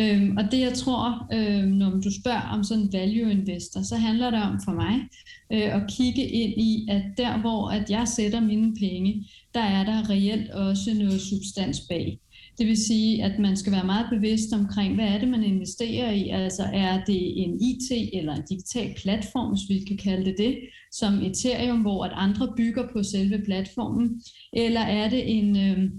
Øhm, 0.00 0.36
og 0.36 0.44
det 0.50 0.60
jeg 0.60 0.74
tror, 0.74 1.28
øhm, 1.32 1.68
når 1.68 1.90
du 1.90 2.10
spørger 2.20 2.48
om 2.52 2.64
sådan 2.64 2.84
en 2.84 2.92
value 2.92 3.30
investor, 3.30 3.82
så 3.82 3.96
handler 3.96 4.30
det 4.30 4.42
om 4.42 4.60
for 4.64 4.72
mig 4.72 4.94
øh, 5.52 5.76
at 5.76 5.82
kigge 5.96 6.24
ind 6.24 6.52
i, 6.60 6.86
at 6.90 7.02
der 7.16 7.40
hvor 7.40 7.68
at 7.68 7.90
jeg 7.90 8.08
sætter 8.08 8.40
mine 8.40 8.74
penge, 8.74 9.26
der 9.54 9.60
er 9.60 9.84
der 9.84 10.10
reelt 10.10 10.50
også 10.50 10.94
noget 10.94 11.20
substans 11.20 11.80
bag. 11.80 12.18
Det 12.58 12.66
vil 12.66 12.76
sige, 12.76 13.24
at 13.24 13.38
man 13.38 13.56
skal 13.56 13.72
være 13.72 13.86
meget 13.86 14.06
bevidst 14.10 14.52
omkring, 14.52 14.94
hvad 14.94 15.04
er 15.04 15.18
det, 15.18 15.28
man 15.28 15.42
investerer 15.42 16.10
i? 16.10 16.28
Altså 16.28 16.62
er 16.62 17.04
det 17.04 17.42
en 17.42 17.60
IT 17.60 18.10
eller 18.12 18.34
en 18.34 18.42
digital 18.48 18.94
platform, 19.02 19.50
hvis 19.50 19.68
vi 19.68 19.84
kan 19.84 19.96
kalde 19.96 20.24
det 20.24 20.34
det, 20.38 20.58
som 20.92 21.22
Ethereum, 21.22 21.80
hvor 21.80 22.04
at 22.04 22.12
andre 22.14 22.52
bygger 22.56 22.88
på 22.92 23.02
selve 23.02 23.42
platformen? 23.44 24.22
Eller 24.52 24.80
er 24.80 25.10
det 25.10 25.38
en, 25.38 25.56
øh, 25.56 25.90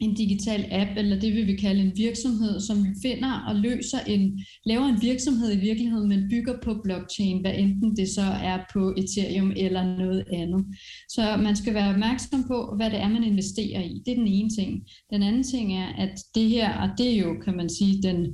en 0.00 0.14
digital 0.14 0.66
app, 0.70 0.90
eller 0.96 1.20
det 1.20 1.34
vil 1.34 1.46
vi 1.46 1.56
kalde 1.56 1.80
en 1.80 1.92
virksomhed, 1.96 2.60
som 2.60 2.86
finder 3.02 3.32
og 3.48 3.54
løser 3.56 3.98
en, 4.06 4.44
laver 4.64 4.86
en 4.86 5.02
virksomhed 5.02 5.52
i 5.52 5.60
virkeligheden, 5.60 6.08
men 6.08 6.28
bygger 6.30 6.54
på 6.64 6.80
blockchain, 6.84 7.40
hvad 7.40 7.54
enten 7.54 7.96
det 7.96 8.08
så 8.08 8.22
er 8.22 8.58
på 8.72 8.94
Ethereum 8.96 9.52
eller 9.56 9.96
noget 9.98 10.24
andet. 10.32 10.66
Så 11.08 11.36
man 11.36 11.56
skal 11.56 11.74
være 11.74 11.90
opmærksom 11.90 12.44
på, 12.46 12.74
hvad 12.76 12.90
det 12.90 13.00
er, 13.00 13.08
man 13.08 13.24
investerer 13.24 13.82
i. 13.82 14.02
Det 14.06 14.12
er 14.12 14.16
den 14.16 14.28
ene 14.28 14.50
ting. 14.50 14.82
Den 15.12 15.22
anden 15.22 15.42
ting 15.42 15.74
er, 15.74 15.86
at 15.86 16.14
det 16.34 16.48
her, 16.48 16.78
og 16.82 16.88
det 16.98 17.12
er 17.12 17.18
jo, 17.18 17.34
kan 17.44 17.56
man 17.56 17.68
sige, 17.68 18.02
den 18.02 18.26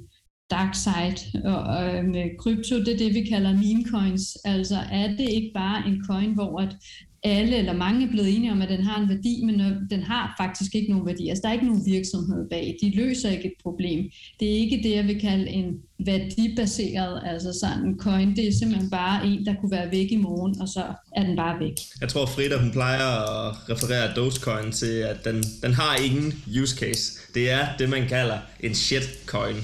dark 0.50 0.74
side 0.74 1.42
og, 1.44 1.61
og 1.62 1.94
øh, 1.94 2.05
med 2.05 2.38
krypto, 2.38 2.79
det 2.79 2.88
er 2.88 2.98
det, 2.98 3.14
vi 3.14 3.22
kalder 3.22 3.52
meme 3.52 3.85
coins. 3.85 4.37
Altså 4.44 4.76
er 4.92 5.09
det 5.09 5.29
ikke 5.31 5.50
bare 5.55 5.88
en 5.88 6.05
coin, 6.05 6.35
hvor 6.35 6.61
at 6.61 6.76
alle 7.22 7.57
eller 7.57 7.72
mange 7.72 8.07
er 8.07 8.11
blevet 8.11 8.37
enige 8.37 8.52
om, 8.52 8.62
at 8.62 8.68
den 8.68 8.83
har 8.83 9.00
en 9.02 9.09
værdi, 9.09 9.42
men 9.44 9.61
den 9.90 10.02
har 10.02 10.35
faktisk 10.38 10.74
ikke 10.74 10.90
nogen 10.90 11.07
værdi. 11.07 11.29
Altså 11.29 11.42
der 11.42 11.48
er 11.48 11.52
ikke 11.52 11.66
nogen 11.66 11.87
virksomhed 11.87 12.48
bag. 12.50 12.76
De 12.83 12.96
løser 12.96 13.31
ikke 13.31 13.44
et 13.44 13.55
problem. 13.62 14.11
Det 14.40 14.48
er 14.48 14.57
ikke 14.57 14.81
det, 14.83 14.90
jeg 14.90 15.07
vil 15.07 15.20
kalde 15.20 15.48
en 15.48 15.74
værdibaseret, 15.98 17.22
altså 17.26 17.59
sådan 17.61 17.85
en 17.85 17.98
coin. 17.98 18.37
Det 18.37 18.48
er 18.48 18.52
simpelthen 18.52 18.90
bare 18.90 19.26
en, 19.26 19.46
der 19.46 19.55
kunne 19.61 19.70
være 19.70 19.90
væk 19.90 20.12
i 20.12 20.16
morgen, 20.16 20.61
og 20.61 20.68
så 20.68 20.85
er 21.16 21.22
den 21.22 21.37
bare 21.37 21.61
væk. 21.61 21.74
Jeg 22.00 22.09
tror, 22.09 22.26
Frida, 22.26 22.59
hun 22.59 22.70
plejer 22.70 23.07
at 23.07 23.70
referere 23.70 24.14
Dogecoin 24.16 24.72
til, 24.72 24.87
at 24.87 25.24
den, 25.24 25.42
den 25.62 25.72
har 25.72 25.96
ingen 25.96 26.35
use 26.62 26.76
case. 26.76 27.12
Det 27.35 27.50
er 27.50 27.66
det, 27.79 27.88
man 27.88 28.09
kalder 28.09 28.38
en 28.61 28.74
shitcoin. 28.74 29.57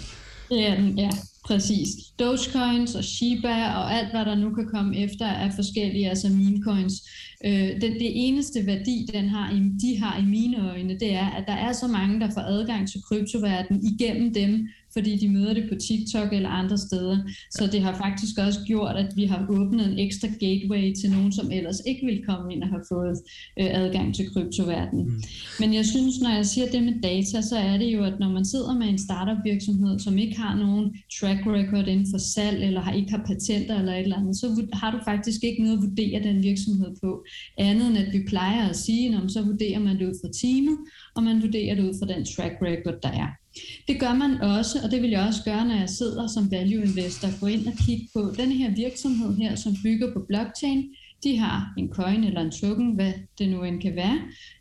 Er 0.51 0.75
den, 0.77 0.99
ja. 0.99 1.11
Præcis. 1.45 1.89
Dogecoins 2.19 2.95
og 2.95 3.05
Shiba 3.05 3.75
og 3.75 3.95
alt, 3.95 4.11
hvad 4.11 4.25
der 4.25 4.35
nu 4.35 4.55
kan 4.55 4.69
komme 4.69 4.99
efter 4.99 5.27
af 5.27 5.53
forskellige, 5.55 6.09
altså 6.09 6.29
meme 6.29 6.63
coins. 6.65 7.09
Øh, 7.45 7.53
det, 7.53 7.83
det 7.83 8.13
eneste 8.27 8.67
værdi, 8.67 9.09
den 9.13 9.29
har, 9.29 9.51
de 9.83 9.99
har 10.03 10.19
i 10.19 10.25
mine 10.25 10.71
øjne, 10.71 10.95
det 11.01 11.15
er, 11.15 11.27
at 11.27 11.45
der 11.47 11.53
er 11.53 11.73
så 11.73 11.87
mange, 11.87 12.21
der 12.21 12.31
får 12.31 12.41
adgang 12.41 12.89
til 12.89 13.03
kryptoverdenen 13.03 13.85
igennem 13.85 14.35
dem, 14.35 14.69
fordi 14.93 15.17
de 15.17 15.29
møder 15.29 15.55
det 15.55 15.65
på 15.69 15.75
TikTok 15.75 16.33
eller 16.33 16.49
andre 16.49 16.79
steder. 16.79 17.19
Så 17.51 17.69
det 17.73 17.81
har 17.83 17.95
faktisk 17.97 18.39
også 18.39 18.61
gjort, 18.67 18.97
at 18.97 19.13
vi 19.17 19.25
har 19.25 19.47
åbnet 19.51 19.93
en 19.93 19.99
ekstra 19.99 20.29
gateway 20.41 20.95
til 21.01 21.11
nogen, 21.11 21.33
som 21.33 21.51
ellers 21.53 21.81
ikke 21.87 22.07
ville 22.07 22.23
komme 22.23 22.55
ind 22.55 22.63
og 22.63 22.69
have 22.69 22.85
fået 22.89 23.17
øh, 23.61 23.69
adgang 23.83 24.15
til 24.15 24.31
kryptoverdenen. 24.33 25.05
Mm. 25.07 25.23
Men 25.61 25.75
jeg 25.75 25.87
synes, 25.87 26.21
når 26.21 26.31
jeg 26.31 26.47
siger 26.47 26.67
det 26.71 26.83
med 26.83 26.95
data, 27.03 27.41
så 27.41 27.57
er 27.57 27.79
det 27.79 27.95
jo, 27.95 28.05
at 28.05 28.19
når 28.21 28.29
man 28.29 28.45
sidder 28.45 28.79
med 28.79 28.89
en 28.89 28.99
startup 28.99 29.39
virksomhed, 29.45 29.99
som 29.99 30.19
ikke 30.19 30.39
har 30.39 30.57
nogen 30.57 30.97
track 31.21 31.41
record 31.47 31.87
inden 31.89 32.07
for 32.11 32.19
salg, 32.19 32.65
eller 32.65 32.81
har 32.81 32.93
ikke 32.93 33.11
har 33.11 33.25
patenter 33.27 33.79
eller 33.79 33.95
et 33.95 34.01
eller 34.01 34.17
andet, 34.17 34.37
så 34.37 34.67
har 34.73 34.91
du 34.91 34.99
faktisk 35.05 35.45
ikke 35.45 35.63
noget 35.63 35.77
at 35.77 35.83
vurdere 35.83 36.23
den 36.23 36.43
virksomhed 36.43 36.97
på, 37.03 37.25
andet 37.59 37.87
end 37.89 37.99
at 37.99 38.13
vi 38.13 38.25
plejer 38.29 38.69
at 38.69 38.77
sige, 38.77 39.21
så 39.29 39.43
vurderer 39.43 39.79
man 39.79 39.99
det 39.99 40.07
ud 40.09 40.15
fra 40.23 40.29
teamet, 40.41 40.79
og 41.15 41.23
man 41.23 41.43
vurderer 41.43 41.75
det 41.75 41.83
ud 41.83 41.95
fra 42.01 42.15
den 42.15 42.25
track 42.25 42.55
record, 42.63 42.99
der 43.03 43.09
er. 43.09 43.42
Det 43.89 44.01
gør 44.01 44.15
man 44.15 44.41
også, 44.41 44.79
og 44.85 44.91
det 44.91 45.03
vil 45.03 45.11
jeg 45.11 45.27
også 45.27 45.45
gøre, 45.45 45.69
når 45.69 45.75
jeg 45.75 45.89
sidder 45.89 46.27
som 46.27 46.51
value 46.51 46.85
investor, 46.85 47.41
gå 47.41 47.47
ind 47.47 47.67
og 47.67 47.73
kigge 47.87 48.09
på 48.15 48.33
den 48.37 48.53
her 48.53 48.71
virksomhed 48.75 49.37
her, 49.37 49.55
som 49.55 49.77
bygger 49.83 50.13
på 50.13 50.25
blockchain. 50.29 50.85
De 51.25 51.39
har 51.39 51.75
en 51.79 51.89
coin 51.89 52.25
eller 52.25 52.41
en 52.41 52.51
token, 52.51 52.95
hvad 52.95 53.13
det 53.39 53.49
nu 53.49 53.63
end 53.63 53.83
kan 53.83 53.97
være. 53.97 54.19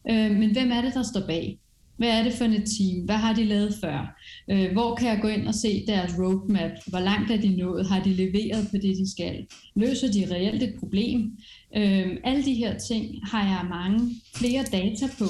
Øh, 0.09 0.37
men 0.39 0.51
hvem 0.51 0.71
er 0.71 0.81
det, 0.81 0.93
der 0.93 1.03
står 1.03 1.27
bag? 1.27 1.59
Hvad 1.97 2.09
er 2.09 2.23
det 2.23 2.33
for 2.33 2.45
et 2.45 2.51
team? 2.77 3.05
Hvad 3.05 3.15
har 3.15 3.33
de 3.33 3.45
lavet 3.45 3.75
før? 3.81 4.21
Øh, 4.51 4.71
hvor 4.71 4.95
kan 4.95 5.07
jeg 5.07 5.19
gå 5.21 5.27
ind 5.27 5.47
og 5.47 5.53
se 5.53 5.85
deres 5.87 6.11
roadmap? 6.19 6.71
Hvor 6.87 6.99
langt 6.99 7.31
er 7.31 7.41
de 7.41 7.55
nået? 7.55 7.87
Har 7.87 8.03
de 8.03 8.13
leveret 8.13 8.67
på 8.71 8.77
det, 8.77 8.97
de 8.97 9.11
skal? 9.11 9.45
Løser 9.75 10.11
de 10.11 10.27
reelt 10.33 10.63
et 10.63 10.73
problem? 10.79 11.37
Øh, 11.77 12.17
alle 12.23 12.45
de 12.45 12.53
her 12.53 12.77
ting 12.77 13.15
har 13.27 13.43
jeg 13.43 13.69
mange 13.69 14.15
flere 14.35 14.63
data 14.63 15.07
på, 15.19 15.25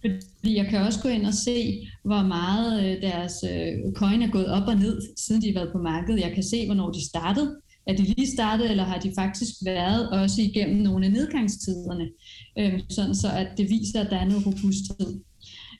fordi 0.00 0.56
jeg 0.56 0.66
kan 0.66 0.80
også 0.80 1.00
gå 1.02 1.08
ind 1.08 1.26
og 1.26 1.34
se, 1.34 1.88
hvor 2.04 2.22
meget 2.22 2.84
øh, 2.84 3.02
deres 3.02 3.34
øh, 3.52 3.92
coin 3.92 4.22
er 4.22 4.30
gået 4.30 4.46
op 4.46 4.68
og 4.68 4.76
ned, 4.76 5.02
siden 5.16 5.42
de 5.42 5.46
har 5.46 5.54
været 5.54 5.72
på 5.72 5.78
markedet. 5.78 6.20
Jeg 6.20 6.32
kan 6.32 6.42
se, 6.42 6.66
hvornår 6.66 6.90
de 6.90 7.08
startede. 7.08 7.56
Er 7.86 7.96
de 7.96 8.02
lige 8.02 8.32
startet, 8.32 8.70
eller 8.70 8.84
har 8.84 8.98
de 8.98 9.12
faktisk 9.14 9.54
været 9.64 10.10
også 10.10 10.42
igennem 10.42 10.82
nogle 10.82 11.06
af 11.06 11.12
nedgangstiderne? 11.12 12.08
Øhm, 12.58 12.80
sådan 12.90 13.14
så 13.14 13.28
at 13.30 13.48
det 13.56 13.70
viser, 13.70 14.00
at 14.00 14.10
der 14.10 14.16
er 14.16 14.24
noget 14.24 14.46
robusthed. 14.46 15.20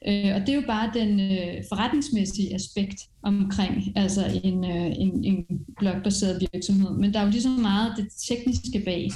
Øh, 0.09 0.35
og 0.35 0.41
det 0.41 0.49
er 0.49 0.55
jo 0.55 0.67
bare 0.67 0.91
den 0.95 1.21
forretningsmæssige 1.69 2.55
aspekt 2.55 3.01
omkring 3.23 3.93
altså 3.97 4.41
en, 4.45 4.65
en, 4.65 5.25
en 5.25 5.47
blogbaseret 5.79 6.47
virksomhed. 6.53 6.91
Men 6.91 7.13
der 7.13 7.21
er 7.21 7.25
jo 7.25 7.31
lige 7.31 7.43
så 7.43 7.49
meget 7.49 7.93
det 7.97 8.09
tekniske 8.29 8.83
bag. 8.85 9.11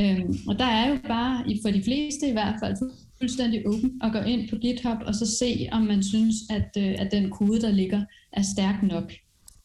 Øh, 0.00 0.20
og 0.48 0.58
der 0.58 0.64
er 0.64 0.88
jo 0.88 0.98
bare, 1.08 1.44
for 1.62 1.70
de 1.70 1.82
fleste 1.82 2.28
i 2.28 2.32
hvert 2.32 2.54
fald, 2.62 2.76
fuldstændig 3.20 3.62
åben 3.66 4.02
og 4.02 4.12
gå 4.12 4.18
ind 4.18 4.48
på 4.48 4.56
GitHub 4.56 4.98
og 5.06 5.14
så 5.14 5.36
se, 5.38 5.68
om 5.72 5.82
man 5.82 6.02
synes, 6.02 6.34
at, 6.50 6.70
øh, 6.78 6.94
at 6.98 7.08
den 7.12 7.30
kode, 7.30 7.60
der 7.60 7.70
ligger, 7.70 8.04
er 8.32 8.42
stærk 8.42 8.82
nok. 8.82 9.12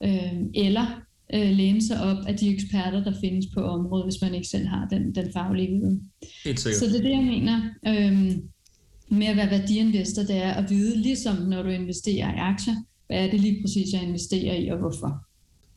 Øh, 0.04 0.34
eller 0.56 1.02
øh, 1.34 1.52
læne 1.52 1.88
sig 1.88 2.02
op 2.02 2.26
af 2.28 2.38
de 2.38 2.54
eksperter, 2.54 3.04
der 3.04 3.14
findes 3.22 3.46
på 3.54 3.62
området, 3.62 4.06
hvis 4.06 4.22
man 4.22 4.36
ikke 4.36 4.48
selv 4.48 4.68
har 4.68 4.88
den, 4.92 5.16
den 5.16 5.34
faglige 5.34 5.68
viden. 5.68 6.12
Så 6.80 6.86
det 6.86 6.96
er 6.96 7.02
det, 7.02 7.12
jeg 7.12 7.24
mener 7.24 7.62
øh, 7.88 8.38
med 9.10 9.28
at 9.28 9.38
være 9.38 9.50
værdiinvestor, 9.50 10.22
det 10.22 10.36
er 10.36 10.54
at 10.54 10.70
vide, 10.70 10.98
ligesom 10.98 11.36
når 11.36 11.64
du 11.64 11.70
investerer 11.70 12.36
i 12.36 12.38
aktier, 12.38 12.76
hvad 13.08 13.18
er 13.26 13.32
det 13.32 13.40
lige 13.40 13.62
præcis, 13.62 13.94
jeg 13.94 14.04
investerer 14.04 14.56
i, 14.56 14.68
og 14.68 14.78
hvorfor. 14.78 15.26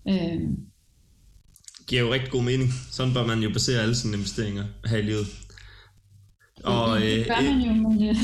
Øh, 0.09 0.41
giver 1.87 2.03
jo 2.03 2.13
rigtig 2.13 2.31
god 2.31 2.43
mening. 2.43 2.71
Sådan 2.91 3.15
bør 3.15 3.27
man 3.27 3.39
jo 3.39 3.51
basere 3.51 3.83
alle 3.83 3.95
sine 3.95 4.17
investeringer 4.17 4.65
her 4.87 4.97
i 4.97 5.03
livet. 5.03 5.27
Og, 6.65 7.01
det 7.01 7.27
gør 7.27 7.41
man 7.41 7.61
jo, 7.61 7.73
men... 7.73 8.01
ja. 8.01 8.17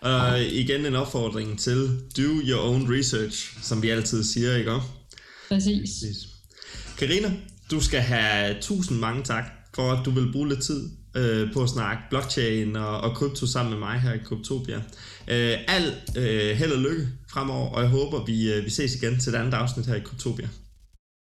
Og 0.00 0.42
igen 0.42 0.86
en 0.86 0.94
opfordring 0.94 1.58
til 1.58 1.88
do 2.16 2.22
your 2.22 2.60
own 2.60 2.94
research, 2.98 3.62
som 3.62 3.82
vi 3.82 3.88
altid 3.88 4.24
siger, 4.24 4.56
ikke 4.56 4.72
Præcis. 5.48 5.80
Præcis. 5.80 6.16
Karina, 6.98 7.32
du 7.70 7.80
skal 7.80 8.00
have 8.00 8.56
tusind 8.60 8.98
mange 8.98 9.22
tak 9.22 9.44
for, 9.74 9.92
at 9.92 10.04
du 10.04 10.10
vil 10.10 10.32
bruge 10.32 10.48
lidt 10.48 10.62
tid 10.62 10.90
øh, 11.16 11.52
på 11.52 11.62
at 11.62 11.68
snakke 11.68 12.02
blockchain 12.10 12.76
og, 12.76 13.00
og 13.00 13.16
krypto 13.16 13.46
sammen 13.46 13.70
med 13.72 13.78
mig 13.78 14.00
her 14.00 14.12
i 14.12 14.18
Kryptopia. 14.24 14.76
Øh, 15.28 15.54
al 15.68 15.94
øh, 16.16 16.56
held 16.56 16.72
og 16.72 16.78
lykke 16.78 17.08
fremover, 17.32 17.70
og 17.70 17.82
jeg 17.82 17.90
håber, 17.90 18.24
vi, 18.24 18.52
øh, 18.52 18.64
vi 18.64 18.70
ses 18.70 18.94
igen 18.94 19.18
til 19.18 19.34
et 19.34 19.36
andet 19.36 19.54
afsnit 19.54 19.86
her 19.86 19.94
i 19.94 20.00
Kryptopia. 20.00 20.48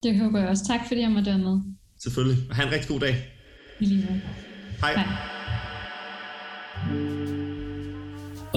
Det 0.02 0.18
håber 0.18 0.38
jeg 0.38 0.48
også. 0.48 0.64
Tak 0.66 0.80
fordi 0.88 1.00
jeg 1.00 1.10
måtte 1.10 1.30
være 1.30 1.38
med. 1.38 1.60
Selvfølgelig. 2.02 2.38
Og 2.50 2.56
have 2.56 2.66
en 2.66 2.72
rigtig 2.72 2.88
god 2.88 3.00
dag. 3.00 3.28
I 3.80 3.84
lige. 3.84 4.22
Hej. 4.80 4.94
Hej. 4.94 5.41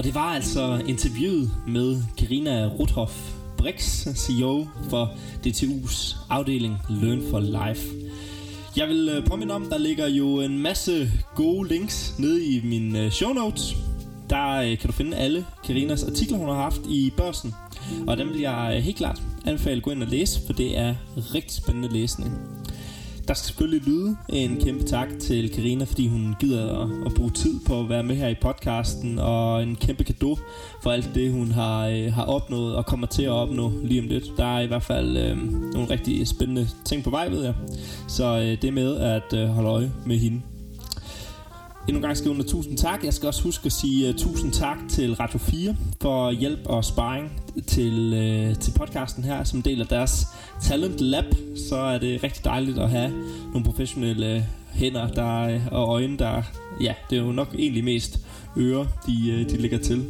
Det 0.06 0.14
var 0.14 0.34
altså 0.34 0.82
interviewet 0.88 1.50
med 1.66 2.02
Karina 2.18 2.66
Ruthoff 2.66 3.32
Brix, 3.58 4.06
CEO 4.16 4.66
for 4.90 5.04
DTU's 5.46 6.16
afdeling 6.30 6.78
Learn 6.88 7.22
for 7.30 7.40
Life. 7.40 7.88
Jeg 8.76 8.88
vil 8.88 9.08
øh, 9.08 9.26
påminde 9.26 9.54
om, 9.54 9.66
der 9.70 9.78
ligger 9.78 10.08
jo 10.08 10.40
en 10.40 10.58
masse 10.58 11.10
gode 11.34 11.68
links 11.68 12.18
nede 12.18 12.46
i 12.46 12.60
min 12.64 12.96
øh, 12.96 13.10
show 13.10 13.32
notes. 13.32 13.76
Der 14.30 14.56
øh, 14.56 14.78
kan 14.78 14.86
du 14.86 14.92
finde 14.92 15.16
alle 15.16 15.46
Karinas 15.64 16.04
artikler, 16.04 16.38
hun 16.38 16.48
har 16.48 16.62
haft 16.62 16.80
i 16.88 17.12
børsen. 17.16 17.54
Og 18.06 18.16
dem 18.16 18.28
vil 18.28 18.40
jeg 18.40 18.82
helt 18.82 18.96
klart 18.96 19.22
anbefale 19.46 19.76
at 19.76 19.82
gå 19.82 19.90
ind 19.90 20.02
og 20.02 20.08
læse, 20.08 20.40
for 20.46 20.52
det 20.52 20.78
er 20.78 20.94
rigtig 21.34 21.56
spændende 21.56 21.88
læsning. 21.88 22.55
Der 23.28 23.34
skal 23.34 23.46
selvfølgelig 23.46 23.88
lyde 23.88 24.16
en 24.28 24.60
kæmpe 24.60 24.84
tak 24.84 25.08
til 25.20 25.50
Karina, 25.54 25.84
fordi 25.84 26.08
hun 26.08 26.36
gider 26.40 26.82
at, 26.82 27.06
at 27.06 27.14
bruge 27.14 27.30
tid 27.30 27.60
på 27.66 27.80
at 27.80 27.88
være 27.88 28.02
med 28.02 28.16
her 28.16 28.28
i 28.28 28.34
podcasten, 28.42 29.18
og 29.18 29.62
en 29.62 29.76
kæmpe 29.76 30.04
gave 30.04 30.36
for 30.82 30.90
alt 30.90 31.10
det, 31.14 31.32
hun 31.32 31.50
har, 31.50 31.86
øh, 31.86 32.12
har 32.12 32.24
opnået 32.24 32.76
og 32.76 32.86
kommer 32.86 33.06
til 33.06 33.22
at 33.22 33.30
opnå 33.30 33.72
lige 33.82 34.00
om 34.00 34.06
lidt. 34.06 34.24
Der 34.36 34.56
er 34.56 34.60
i 34.60 34.66
hvert 34.66 34.82
fald 34.82 35.16
øh, 35.16 35.36
nogle 35.72 35.90
rigtig 35.90 36.28
spændende 36.28 36.68
ting 36.84 37.04
på 37.04 37.10
vej, 37.10 37.28
ved 37.28 37.44
jeg. 37.44 37.54
Så 38.08 38.38
øh, 38.38 38.62
det 38.62 38.72
med 38.72 38.96
at 38.96 39.32
øh, 39.34 39.48
holde 39.48 39.68
øje 39.68 39.92
med 40.06 40.18
hende 40.18 40.42
endnu 41.88 41.98
en 41.98 42.02
gang 42.02 42.16
skrive 42.16 42.30
under 42.30 42.46
tusind 42.46 42.78
tak. 42.78 43.04
Jeg 43.04 43.14
skal 43.14 43.26
også 43.26 43.42
huske 43.42 43.66
at 43.66 43.72
sige 43.72 44.08
uh, 44.08 44.14
tusind 44.14 44.52
tak 44.52 44.78
til 44.88 45.14
Radio 45.14 45.38
4 45.38 45.76
for 46.02 46.30
hjælp 46.30 46.60
og 46.64 46.84
sparring 46.84 47.32
til, 47.66 48.12
uh, 48.12 48.58
til 48.58 48.72
podcasten 48.76 49.24
her, 49.24 49.44
som 49.44 49.62
del 49.62 49.80
af 49.80 49.86
deres 49.86 50.26
Talent 50.62 51.00
Lab. 51.00 51.24
Så 51.68 51.76
er 51.76 51.98
det 51.98 52.22
rigtig 52.22 52.44
dejligt 52.44 52.78
at 52.78 52.90
have 52.90 53.10
nogle 53.52 53.64
professionelle 53.64 54.46
hænder 54.76 55.08
der, 55.08 55.40
øh, 55.40 55.60
og 55.70 55.88
øjne, 55.88 56.18
der... 56.18 56.42
Ja, 56.80 56.94
det 57.10 57.18
er 57.18 57.22
jo 57.22 57.32
nok 57.32 57.54
egentlig 57.58 57.84
mest 57.84 58.20
ører, 58.56 58.86
de, 59.06 59.30
øh, 59.30 59.50
de 59.50 59.56
ligger 59.56 59.78
til 59.78 60.04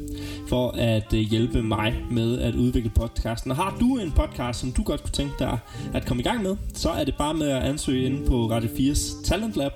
for 0.48 0.70
at 0.70 1.14
øh, 1.14 1.20
hjælpe 1.20 1.62
mig 1.62 1.94
med 2.10 2.38
at 2.38 2.54
udvikle 2.54 2.90
podcasten. 2.90 3.50
Og 3.50 3.56
har 3.56 3.76
du 3.80 3.96
en 3.96 4.12
podcast, 4.12 4.60
som 4.60 4.72
du 4.72 4.82
godt 4.82 5.02
kunne 5.02 5.12
tænke 5.12 5.34
dig 5.38 5.58
at 5.94 6.06
komme 6.06 6.20
i 6.20 6.24
gang 6.24 6.42
med, 6.42 6.56
så 6.74 6.90
er 6.90 7.04
det 7.04 7.14
bare 7.18 7.34
med 7.34 7.48
at 7.48 7.62
ansøge 7.62 8.06
inde 8.06 8.26
på 8.26 8.50
Radio 8.50 8.68
4's 8.68 9.24
Talent 9.24 9.56
Lab. 9.56 9.72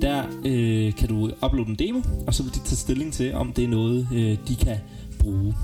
Der 0.00 0.22
øh, 0.44 0.94
kan 0.94 1.08
du 1.08 1.30
uploade 1.44 1.68
en 1.68 1.74
demo, 1.74 2.00
og 2.26 2.34
så 2.34 2.42
vil 2.42 2.52
de 2.52 2.58
tage 2.58 2.76
stilling 2.76 3.12
til, 3.12 3.34
om 3.34 3.52
det 3.52 3.64
er 3.64 3.68
noget, 3.68 4.08
øh, 4.12 4.38
de 4.48 4.56
kan 4.56 4.76
bruge. 5.18 5.54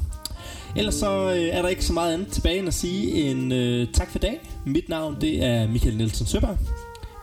Ellers 0.77 0.95
så 0.95 1.31
øh, 1.31 1.49
er 1.57 1.63
der 1.63 1.69
ikke 1.69 1.85
så 1.85 1.93
meget 1.93 2.15
andet 2.15 2.29
tilbage 2.29 2.59
end 2.59 2.69
at 2.69 2.75
sige 2.75 3.13
en 3.13 3.53
øh, 3.53 3.87
tak 3.93 4.11
for 4.11 4.19
dag. 4.19 4.41
Mit 4.67 4.89
navn 4.89 5.17
det 5.21 5.45
er 5.45 5.69
Michael 5.69 5.97
Nielsen 5.97 6.27
Søberg. 6.27 6.59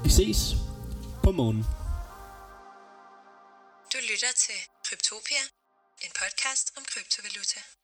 Vi 0.03 0.09
ses 0.09 0.66
på 1.27 1.31
månen. 1.31 1.63
Du 3.93 3.97
lytter 4.09 4.33
til 4.45 4.59
Kryptopia, 4.85 5.43
en 6.05 6.11
podcast 6.21 6.67
om 6.77 6.83
kryptovaluta. 6.91 7.76